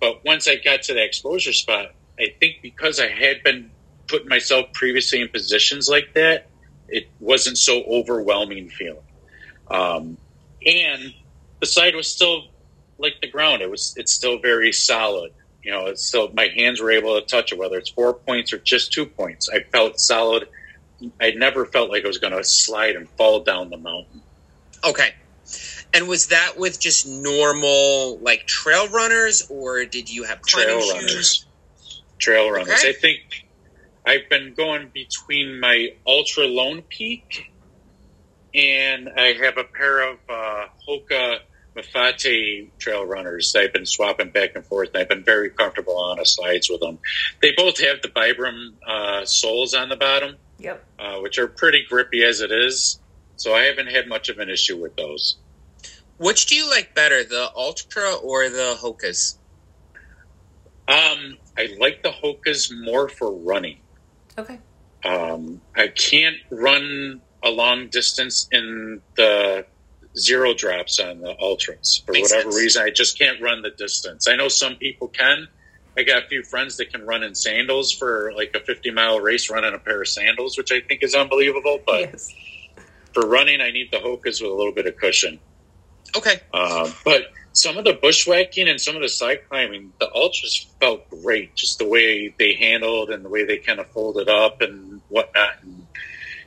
But 0.00 0.24
once 0.24 0.48
I 0.48 0.56
got 0.56 0.82
to 0.82 0.94
the 0.94 1.02
exposure 1.04 1.52
spot, 1.52 1.86
I 2.18 2.28
think 2.38 2.56
because 2.62 3.00
I 3.00 3.08
had 3.08 3.42
been 3.42 3.70
putting 4.08 4.28
myself 4.28 4.66
previously 4.72 5.20
in 5.20 5.28
positions 5.28 5.88
like 5.88 6.14
that, 6.14 6.48
it 6.88 7.10
wasn't 7.18 7.58
so 7.58 7.82
overwhelming 7.84 8.68
feeling. 8.68 9.02
Um, 9.70 10.16
and 10.64 11.14
the 11.60 11.66
side 11.66 11.94
was 11.94 12.08
still 12.12 12.44
like 13.00 13.20
the 13.20 13.28
ground; 13.28 13.62
it 13.62 13.70
was 13.70 13.94
it's 13.96 14.12
still 14.12 14.38
very 14.38 14.72
solid. 14.72 15.32
You 15.62 15.72
know, 15.72 15.86
it's 15.86 16.06
still 16.06 16.30
my 16.32 16.48
hands 16.48 16.80
were 16.80 16.90
able 16.90 17.20
to 17.20 17.26
touch 17.26 17.52
it, 17.52 17.58
whether 17.58 17.76
it's 17.76 17.90
four 17.90 18.14
points 18.14 18.52
or 18.52 18.58
just 18.58 18.92
two 18.92 19.06
points. 19.06 19.48
I 19.48 19.60
felt 19.60 20.00
solid. 20.00 20.48
I 21.20 21.30
never 21.32 21.66
felt 21.66 21.90
like 21.90 22.04
I 22.04 22.08
was 22.08 22.18
going 22.18 22.34
to 22.34 22.44
slide 22.44 22.96
and 22.96 23.08
fall 23.10 23.40
down 23.40 23.70
the 23.70 23.78
mountain. 23.78 24.22
Okay. 24.84 25.14
And 25.92 26.06
was 26.06 26.26
that 26.26 26.56
with 26.56 26.78
just 26.78 27.06
normal 27.06 28.18
like 28.18 28.46
trail 28.46 28.88
runners, 28.88 29.46
or 29.50 29.84
did 29.84 30.12
you 30.12 30.24
have 30.24 30.40
Trail 30.42 30.80
shoes? 30.80 30.92
runners, 30.92 31.46
trail 32.18 32.50
runners. 32.50 32.78
Okay. 32.78 32.90
I 32.90 32.92
think 32.92 33.46
I've 34.06 34.28
been 34.28 34.54
going 34.54 34.90
between 34.94 35.58
my 35.58 35.94
Altra 36.06 36.44
Lone 36.44 36.82
Peak 36.82 37.50
and 38.54 39.08
I 39.16 39.32
have 39.34 39.58
a 39.58 39.64
pair 39.64 40.10
of 40.10 40.18
uh, 40.28 40.66
Hoka 40.88 41.38
Mafate 41.76 42.68
trail 42.78 43.04
runners 43.06 43.52
that 43.52 43.62
I've 43.62 43.72
been 43.72 43.86
swapping 43.86 44.30
back 44.30 44.56
and 44.56 44.64
forth. 44.64 44.90
And 44.94 44.98
I've 44.98 45.08
been 45.08 45.24
very 45.24 45.50
comfortable 45.50 45.96
on 45.96 46.18
the 46.18 46.24
slides 46.24 46.68
with 46.68 46.80
them. 46.80 46.98
They 47.40 47.52
both 47.56 47.80
have 47.80 48.02
the 48.02 48.08
Vibram 48.08 48.72
uh, 48.86 49.24
soles 49.24 49.74
on 49.74 49.88
the 49.88 49.96
bottom, 49.96 50.36
Yep. 50.58 50.84
uh, 50.98 51.16
which 51.20 51.38
are 51.38 51.46
pretty 51.48 51.84
grippy 51.88 52.24
as 52.24 52.40
it 52.40 52.50
is. 52.50 52.98
So 53.36 53.54
I 53.54 53.62
haven't 53.62 53.88
had 53.88 54.08
much 54.08 54.28
of 54.28 54.38
an 54.38 54.50
issue 54.50 54.76
with 54.80 54.96
those. 54.96 55.36
Which 56.18 56.46
do 56.46 56.54
you 56.54 56.68
like 56.68 56.94
better, 56.94 57.24
the 57.24 57.50
Altra 57.54 58.14
or 58.16 58.50
the 58.50 58.76
Hokas? 58.78 59.36
Um, 60.86 61.38
I 61.56 61.74
like 61.78 62.02
the 62.02 62.10
Hokas 62.10 62.70
more 62.84 63.08
for 63.08 63.32
running. 63.32 63.78
Okay. 64.36 64.58
Um, 65.04 65.60
I 65.74 65.88
can't 65.88 66.36
run 66.50 67.22
a 67.42 67.48
long 67.48 67.88
distance 67.88 68.48
in 68.52 69.00
the 69.16 69.64
zero 70.16 70.54
drops 70.54 70.98
on 70.98 71.20
the 71.20 71.34
Altras 71.34 72.04
for 72.04 72.12
Makes 72.12 72.30
whatever 72.30 72.50
sense. 72.52 72.62
reason. 72.62 72.82
I 72.82 72.90
just 72.90 73.18
can't 73.18 73.40
run 73.40 73.62
the 73.62 73.70
distance. 73.70 74.28
I 74.28 74.36
know 74.36 74.48
some 74.48 74.76
people 74.76 75.08
can. 75.08 75.48
I 75.96 76.02
got 76.02 76.24
a 76.24 76.26
few 76.28 76.42
friends 76.42 76.76
that 76.76 76.92
can 76.92 77.04
run 77.04 77.22
in 77.22 77.34
sandals 77.34 77.92
for 77.92 78.32
like 78.34 78.54
a 78.54 78.60
50 78.60 78.90
mile 78.90 79.20
race 79.20 79.50
running 79.50 79.74
a 79.74 79.78
pair 79.78 80.00
of 80.00 80.08
sandals, 80.08 80.56
which 80.56 80.72
I 80.72 80.80
think 80.80 81.02
is 81.02 81.14
unbelievable. 81.14 81.80
But 81.84 82.00
yes. 82.00 82.32
for 83.12 83.28
running, 83.28 83.60
I 83.60 83.70
need 83.70 83.90
the 83.90 83.98
Hokas 83.98 84.40
with 84.40 84.50
a 84.50 84.54
little 84.54 84.72
bit 84.72 84.86
of 84.86 84.96
cushion. 84.96 85.40
Okay. 86.16 86.40
Um, 86.54 86.92
but 87.04 87.32
some 87.52 87.76
of 87.76 87.84
the 87.84 87.94
bushwhacking 87.94 88.68
and 88.68 88.80
some 88.80 88.96
of 88.96 89.02
the 89.02 89.08
side 89.08 89.48
climbing, 89.48 89.92
the 90.00 90.08
Altras 90.08 90.66
felt 90.80 91.08
great. 91.22 91.54
Just 91.54 91.78
the 91.78 91.88
way 91.88 92.34
they 92.38 92.54
handled 92.54 93.10
and 93.10 93.24
the 93.24 93.28
way 93.28 93.44
they 93.44 93.58
kind 93.58 93.80
of 93.80 93.88
folded 93.88 94.28
up 94.28 94.60
and 94.60 95.00
whatnot. 95.08 95.62
And 95.62 95.79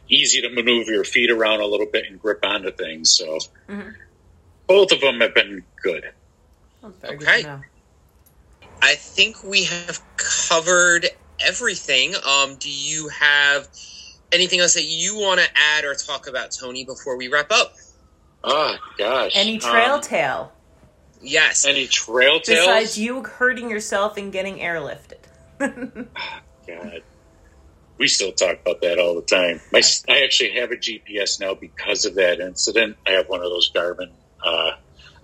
easy 0.09 0.41
to 0.41 0.49
maneuver 0.49 0.91
your 0.91 1.03
feet 1.03 1.29
around 1.31 1.61
a 1.61 1.65
little 1.65 1.87
bit 1.91 2.05
and 2.09 2.19
grip 2.19 2.39
onto 2.43 2.71
things. 2.71 3.15
So 3.15 3.39
Mhm. 3.69 3.95
both 4.67 4.91
of 4.91 5.01
them 5.01 5.21
have 5.21 5.33
been 5.33 5.65
good. 5.81 6.03
That's 6.81 6.97
very 6.99 7.17
good 7.17 7.27
Okay. 7.27 7.61
I 8.81 8.95
think 8.95 9.43
we 9.43 9.63
have 9.63 10.01
covered 10.17 11.09
everything. 11.39 12.15
Um, 12.25 12.55
do 12.57 12.69
you 12.69 13.07
have 13.07 13.69
anything 14.31 14.59
else 14.59 14.73
that 14.73 14.83
you 14.83 15.15
want 15.15 15.39
to 15.39 15.47
add 15.55 15.85
or 15.85 15.95
talk 15.95 16.27
about, 16.27 16.51
Tony, 16.51 16.83
before 16.83 17.15
we 17.15 17.27
wrap 17.29 17.51
up? 17.51 17.73
Oh 18.43 18.75
gosh. 18.97 19.31
Any 19.35 19.57
trail 19.57 19.95
Um, 19.95 20.01
tale 20.01 20.51
Yes. 21.21 21.63
any 21.63 21.87
trail 21.87 22.41
tails? 22.41 22.59
besides 22.67 22.97
you 22.97 23.23
hurting 23.23 23.69
yourself 23.69 24.17
and 24.17 24.33
getting 24.33 24.57
airlifted? 24.57 25.19
God. 26.67 27.03
We 27.99 28.07
still 28.07 28.31
talk 28.31 28.59
about 28.61 28.81
that 28.81 28.99
all 28.99 29.15
the 29.15 29.21
time. 29.21 29.61
My, 29.71 29.81
I 30.09 30.23
actually 30.23 30.51
have 30.59 30.71
a 30.71 30.75
GPS 30.75 31.39
now 31.39 31.53
because 31.53 32.05
of 32.05 32.15
that 32.15 32.39
incident. 32.39 32.97
I 33.07 33.11
have 33.11 33.27
one 33.27 33.41
of 33.41 33.49
those 33.49 33.71
Garmin 33.71 34.11
uh, 34.43 34.71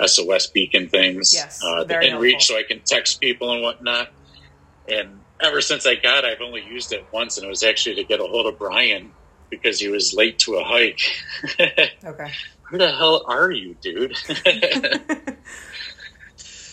SOS 0.06 0.48
beacon 0.48 0.88
things. 0.88 1.34
Yes, 1.34 1.62
uh, 1.64 1.84
inReach, 1.86 2.44
so 2.44 2.58
I 2.58 2.64
can 2.64 2.82
text 2.86 3.20
people 3.20 3.54
and 3.54 3.62
whatnot. 3.62 4.10
And 4.88 5.20
ever 5.42 5.62
since 5.62 5.86
I 5.86 5.96
got, 5.96 6.24
it, 6.24 6.28
I've 6.28 6.42
only 6.42 6.64
used 6.64 6.94
it 6.94 7.06
once, 7.12 7.38
and 7.38 7.46
it 7.46 7.50
was 7.50 7.64
actually 7.64 7.96
to 7.96 8.04
get 8.04 8.20
a 8.20 8.24
hold 8.26 8.46
of 8.46 8.60
Brian 8.60 9.12
because 9.50 9.80
he 9.80 9.90
was 9.90 10.14
late 10.14 10.40
to 10.40 10.56
a 10.56 10.64
hike. 10.64 11.02
okay. 12.06 12.32
Who 12.70 12.78
the 12.78 12.92
hell 12.92 13.26
are 13.28 13.52
you, 13.52 13.76
dude? 13.82 14.16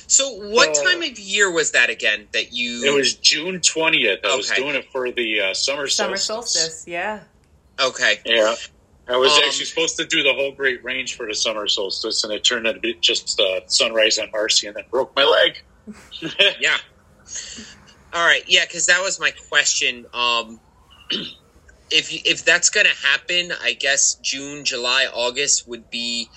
so, 0.07 0.31
what 0.51 0.71
Uh, 0.71 0.83
time 0.85 1.03
of 1.03 1.19
year 1.19 1.51
was 1.51 1.73
that 1.73 1.91
again 1.91 2.29
that 2.33 2.53
you. 2.53 2.85
it 2.85 2.91
was 2.95 3.15
June 3.15 3.61
twentieth. 3.61 4.21
I 4.25 4.37
was 4.37 4.51
doing 4.51 4.75
it 4.77 4.87
for 4.93 5.11
the 5.11 5.41
uh, 5.41 5.55
summer 5.55 5.87
Summer 5.89 6.17
solstice. 6.17 6.63
solstice, 6.63 6.85
yeah. 6.87 7.21
Okay. 7.81 8.21
Yeah. 8.25 8.55
I 9.09 9.17
was 9.17 9.33
Um, 9.33 9.43
actually 9.45 9.67
supposed 9.67 9.97
to 9.99 10.05
do 10.05 10.23
the 10.25 10.33
whole 10.35 10.51
Great 10.53 10.83
Range 10.83 11.15
for 11.15 11.27
the 11.27 11.35
summer 11.35 11.69
solstice, 11.69 12.25
and 12.25 12.33
it 12.33 12.43
turned 12.43 12.67
out 12.67 12.73
to 12.75 12.81
be 12.81 12.95
just 13.01 13.39
uh, 13.41 13.61
sunrise 13.69 14.19
on 14.19 14.31
Marcy, 14.33 14.67
and 14.67 14.75
then 14.77 14.85
broke 14.91 15.15
my 15.15 15.25
leg. 15.25 15.59
Yeah. 16.61 16.77
All 18.13 18.27
right. 18.27 18.43
Yeah, 18.47 18.65
because 18.65 18.87
that 18.87 19.03
was 19.03 19.21
my 19.21 19.31
question. 19.49 20.07
Um, 20.15 20.61
if 21.91 22.13
you- 22.13 22.21
if 22.25 22.45
that's 22.45 22.71
gonna 22.71 22.89
happen, 22.89 23.53
I 23.63 23.75
guess 23.75 24.15
June, 24.23 24.65
July, 24.65 25.07
August 25.13 25.69
would 25.69 25.89
be 25.91 26.29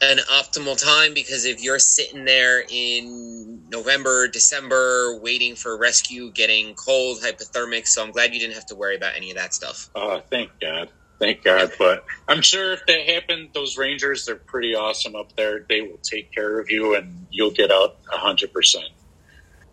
an 0.00 0.18
optimal 0.30 0.82
time 0.82 1.12
because 1.14 1.44
if 1.44 1.62
you're 1.62 1.78
sitting 1.78 2.24
there 2.24 2.64
in 2.70 3.64
November, 3.68 4.28
December, 4.28 5.18
waiting 5.20 5.56
for 5.56 5.76
rescue, 5.78 6.30
getting 6.32 6.74
cold, 6.74 7.18
hypothermic, 7.20 7.86
so 7.86 8.04
I'm 8.04 8.12
glad 8.12 8.32
you 8.32 8.40
didn't 8.40 8.54
have 8.54 8.66
to 8.66 8.76
worry 8.76 8.96
about 8.96 9.16
any 9.16 9.30
of 9.30 9.36
that 9.36 9.54
stuff. 9.54 9.90
oh, 9.94 10.20
thank 10.30 10.50
God. 10.60 10.90
Thank 11.20 11.42
God. 11.42 11.72
But 11.78 12.04
I'm 12.28 12.42
sure 12.42 12.72
if 12.72 12.86
that 12.86 13.08
happened, 13.08 13.50
those 13.52 13.76
Rangers, 13.76 14.24
they're 14.24 14.36
pretty 14.36 14.74
awesome 14.76 15.16
up 15.16 15.34
there. 15.36 15.66
They 15.68 15.80
will 15.80 15.98
take 16.02 16.32
care 16.32 16.60
of 16.60 16.70
you, 16.70 16.94
and 16.94 17.26
you'll 17.30 17.50
get 17.50 17.72
out 17.72 17.96
100%. 18.12 18.76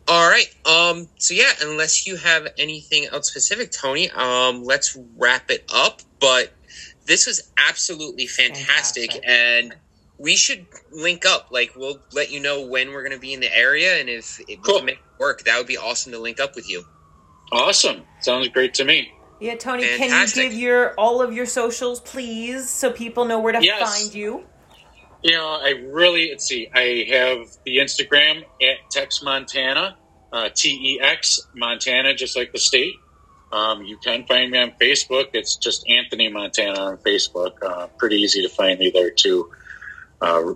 All 0.07 0.29
right. 0.29 0.45
Um. 0.65 1.07
So 1.17 1.33
yeah, 1.33 1.51
unless 1.63 2.05
you 2.05 2.15
have 2.17 2.47
anything 2.59 3.07
else 3.11 3.27
specific, 3.29 3.71
Tony, 3.71 4.09
um, 4.11 4.63
let's 4.63 4.95
wrap 5.17 5.49
it 5.49 5.65
up. 5.73 6.01
But 6.19 6.53
this 7.07 7.25
was 7.25 7.51
absolutely 7.57 8.27
fantastic, 8.27 9.13
Fantastic. 9.13 9.23
and 9.27 9.75
we 10.17 10.35
should 10.35 10.65
link 10.91 11.25
up. 11.25 11.47
Like, 11.51 11.73
we'll 11.75 11.99
let 12.13 12.31
you 12.31 12.39
know 12.39 12.65
when 12.65 12.91
we're 12.91 13.03
going 13.03 13.15
to 13.15 13.19
be 13.19 13.33
in 13.33 13.39
the 13.39 13.55
area, 13.55 13.99
and 13.99 14.09
if, 14.09 14.39
if 14.41 14.47
we 14.47 14.57
Cool. 14.57 14.77
can 14.77 14.85
make 14.85 14.95
it 14.95 15.19
work, 15.19 15.43
that 15.43 15.57
would 15.57 15.67
be 15.67 15.77
awesome 15.77 16.11
to 16.11 16.19
link 16.19 16.39
up 16.39 16.55
with 16.55 16.69
you. 16.69 16.83
Awesome. 17.51 18.03
Sounds 18.21 18.47
great 18.49 18.73
to 18.75 18.85
me. 18.85 19.11
Yeah, 19.39 19.55
Tony, 19.55 19.83
can 19.97 20.27
you 20.27 20.33
give 20.33 20.53
your 20.53 20.93
all 20.97 21.21
of 21.21 21.33
your 21.33 21.45
socials, 21.45 21.99
please, 21.99 22.69
so 22.69 22.91
people 22.91 23.25
know 23.25 23.39
where 23.39 23.51
to 23.51 23.63
Yes. 23.63 24.01
find 24.03 24.13
you? 24.15 24.45
You 25.23 25.33
know, 25.33 25.59
I 25.61 25.69
really, 25.91 26.29
let's 26.31 26.45
see, 26.45 26.69
I 26.73 27.05
have 27.11 27.47
the 27.65 27.77
Instagram 27.77 28.43
at 28.61 28.89
Tex 28.91 29.21
Montana, 29.21 29.97
uh, 30.31 30.49
T 30.55 30.69
E 30.69 30.99
X 31.01 31.47
Montana, 31.53 32.13
just 32.13 32.37
like 32.37 32.53
the 32.53 32.59
state. 32.59 32.93
Um, 33.51 33.83
you 33.83 33.97
can 33.97 34.25
find 34.25 34.51
me 34.51 34.57
on 34.57 34.71
Facebook. 34.81 35.29
It's 35.33 35.55
just 35.55 35.85
Anthony 35.89 36.29
Montana 36.29 36.79
on 36.79 36.97
Facebook. 36.97 37.53
Uh, 37.61 37.87
pretty 37.97 38.17
easy 38.17 38.41
to 38.41 38.49
find 38.49 38.79
me 38.79 38.89
there, 38.93 39.11
too. 39.11 39.49
Uh, 40.25 40.53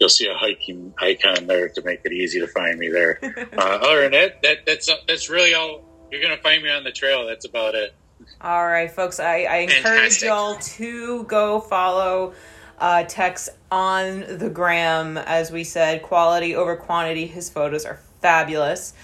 you'll 0.00 0.08
see 0.08 0.26
a 0.26 0.34
hiking 0.34 0.94
icon 0.98 1.46
there 1.46 1.68
to 1.68 1.82
make 1.82 2.00
it 2.04 2.12
easy 2.12 2.40
to 2.40 2.48
find 2.48 2.78
me 2.78 2.88
there. 2.88 3.20
Uh, 3.56 3.78
other 3.82 4.02
than 4.02 4.12
that, 4.12 4.42
that 4.42 4.66
that's, 4.66 4.90
that's 5.06 5.30
really 5.30 5.54
all. 5.54 5.82
You're 6.10 6.20
going 6.20 6.36
to 6.36 6.42
find 6.42 6.62
me 6.62 6.70
on 6.70 6.84
the 6.84 6.92
trail. 6.92 7.26
That's 7.26 7.44
about 7.44 7.74
it. 7.74 7.94
All 8.40 8.66
right, 8.66 8.90
folks. 8.90 9.20
I, 9.20 9.42
I 9.42 9.56
encourage 9.58 10.22
y'all 10.22 10.56
to 10.56 11.24
go 11.24 11.60
follow 11.60 12.34
uh, 12.78 13.04
Tex 13.04 13.48
on 13.70 14.38
the 14.38 14.50
gram. 14.50 15.16
As 15.16 15.50
we 15.50 15.64
said, 15.64 16.02
quality 16.02 16.54
over 16.54 16.76
quantity. 16.76 17.26
His 17.26 17.48
photos 17.48 17.84
are 17.84 18.00
fabulous. 18.20 18.94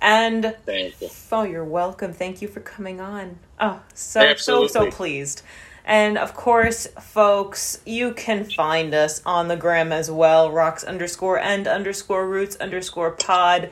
And 0.00 0.54
Thank 0.66 1.00
you. 1.00 1.08
oh, 1.32 1.44
you're 1.44 1.64
welcome. 1.64 2.12
Thank 2.12 2.42
you 2.42 2.48
for 2.48 2.60
coming 2.60 3.00
on. 3.00 3.38
Oh, 3.58 3.80
so 3.94 4.34
so 4.34 4.66
so 4.66 4.90
pleased. 4.90 5.42
And 5.84 6.16
of 6.16 6.32
course, 6.32 6.86
folks, 6.98 7.80
you 7.84 8.14
can 8.14 8.44
find 8.44 8.94
us 8.94 9.20
on 9.26 9.48
the 9.48 9.56
gram 9.56 9.92
as 9.92 10.10
well. 10.10 10.50
Rocks 10.50 10.82
underscore 10.82 11.38
and 11.38 11.66
underscore 11.68 12.26
roots 12.26 12.56
underscore 12.56 13.10
pod. 13.10 13.70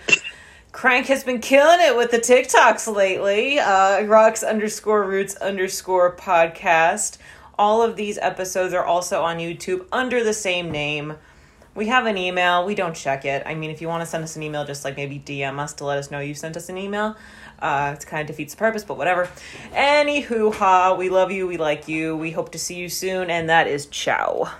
Crank 0.72 1.06
has 1.06 1.24
been 1.24 1.40
killing 1.40 1.80
it 1.80 1.96
with 1.96 2.10
the 2.10 2.18
TikToks 2.18 2.94
lately. 2.94 3.58
Uh, 3.58 4.02
rocks 4.04 4.42
underscore 4.42 5.04
roots 5.04 5.36
underscore 5.36 6.14
podcast. 6.16 7.16
All 7.58 7.82
of 7.82 7.96
these 7.96 8.18
episodes 8.18 8.74
are 8.74 8.84
also 8.84 9.22
on 9.22 9.38
YouTube 9.38 9.86
under 9.92 10.22
the 10.22 10.34
same 10.34 10.70
name. 10.70 11.14
We 11.74 11.86
have 11.86 12.04
an 12.04 12.18
email. 12.18 12.66
We 12.66 12.74
don't 12.74 12.94
check 12.94 13.24
it. 13.24 13.42
I 13.46 13.54
mean, 13.54 13.70
if 13.70 13.80
you 13.80 13.88
want 13.88 14.02
to 14.02 14.06
send 14.06 14.24
us 14.24 14.36
an 14.36 14.42
email, 14.42 14.64
just 14.66 14.84
like 14.84 14.96
maybe 14.96 15.18
DM 15.18 15.58
us 15.58 15.72
to 15.74 15.84
let 15.84 15.98
us 15.98 16.10
know 16.10 16.20
you 16.20 16.34
sent 16.34 16.56
us 16.56 16.68
an 16.68 16.76
email. 16.76 17.16
Uh, 17.62 17.94
it 17.96 18.04
kind 18.04 18.20
of 18.20 18.26
defeats 18.26 18.54
the 18.54 18.58
purpose, 18.58 18.82
but 18.82 18.98
whatever. 18.98 19.30
Anywho, 19.72 20.52
ha, 20.52 20.94
we 20.94 21.08
love 21.08 21.30
you. 21.30 21.46
We 21.46 21.56
like 21.56 21.86
you. 21.86 22.16
We 22.16 22.32
hope 22.32 22.50
to 22.52 22.58
see 22.58 22.74
you 22.74 22.88
soon, 22.88 23.30
and 23.30 23.48
that 23.48 23.68
is 23.68 23.86
ciao. 23.86 24.50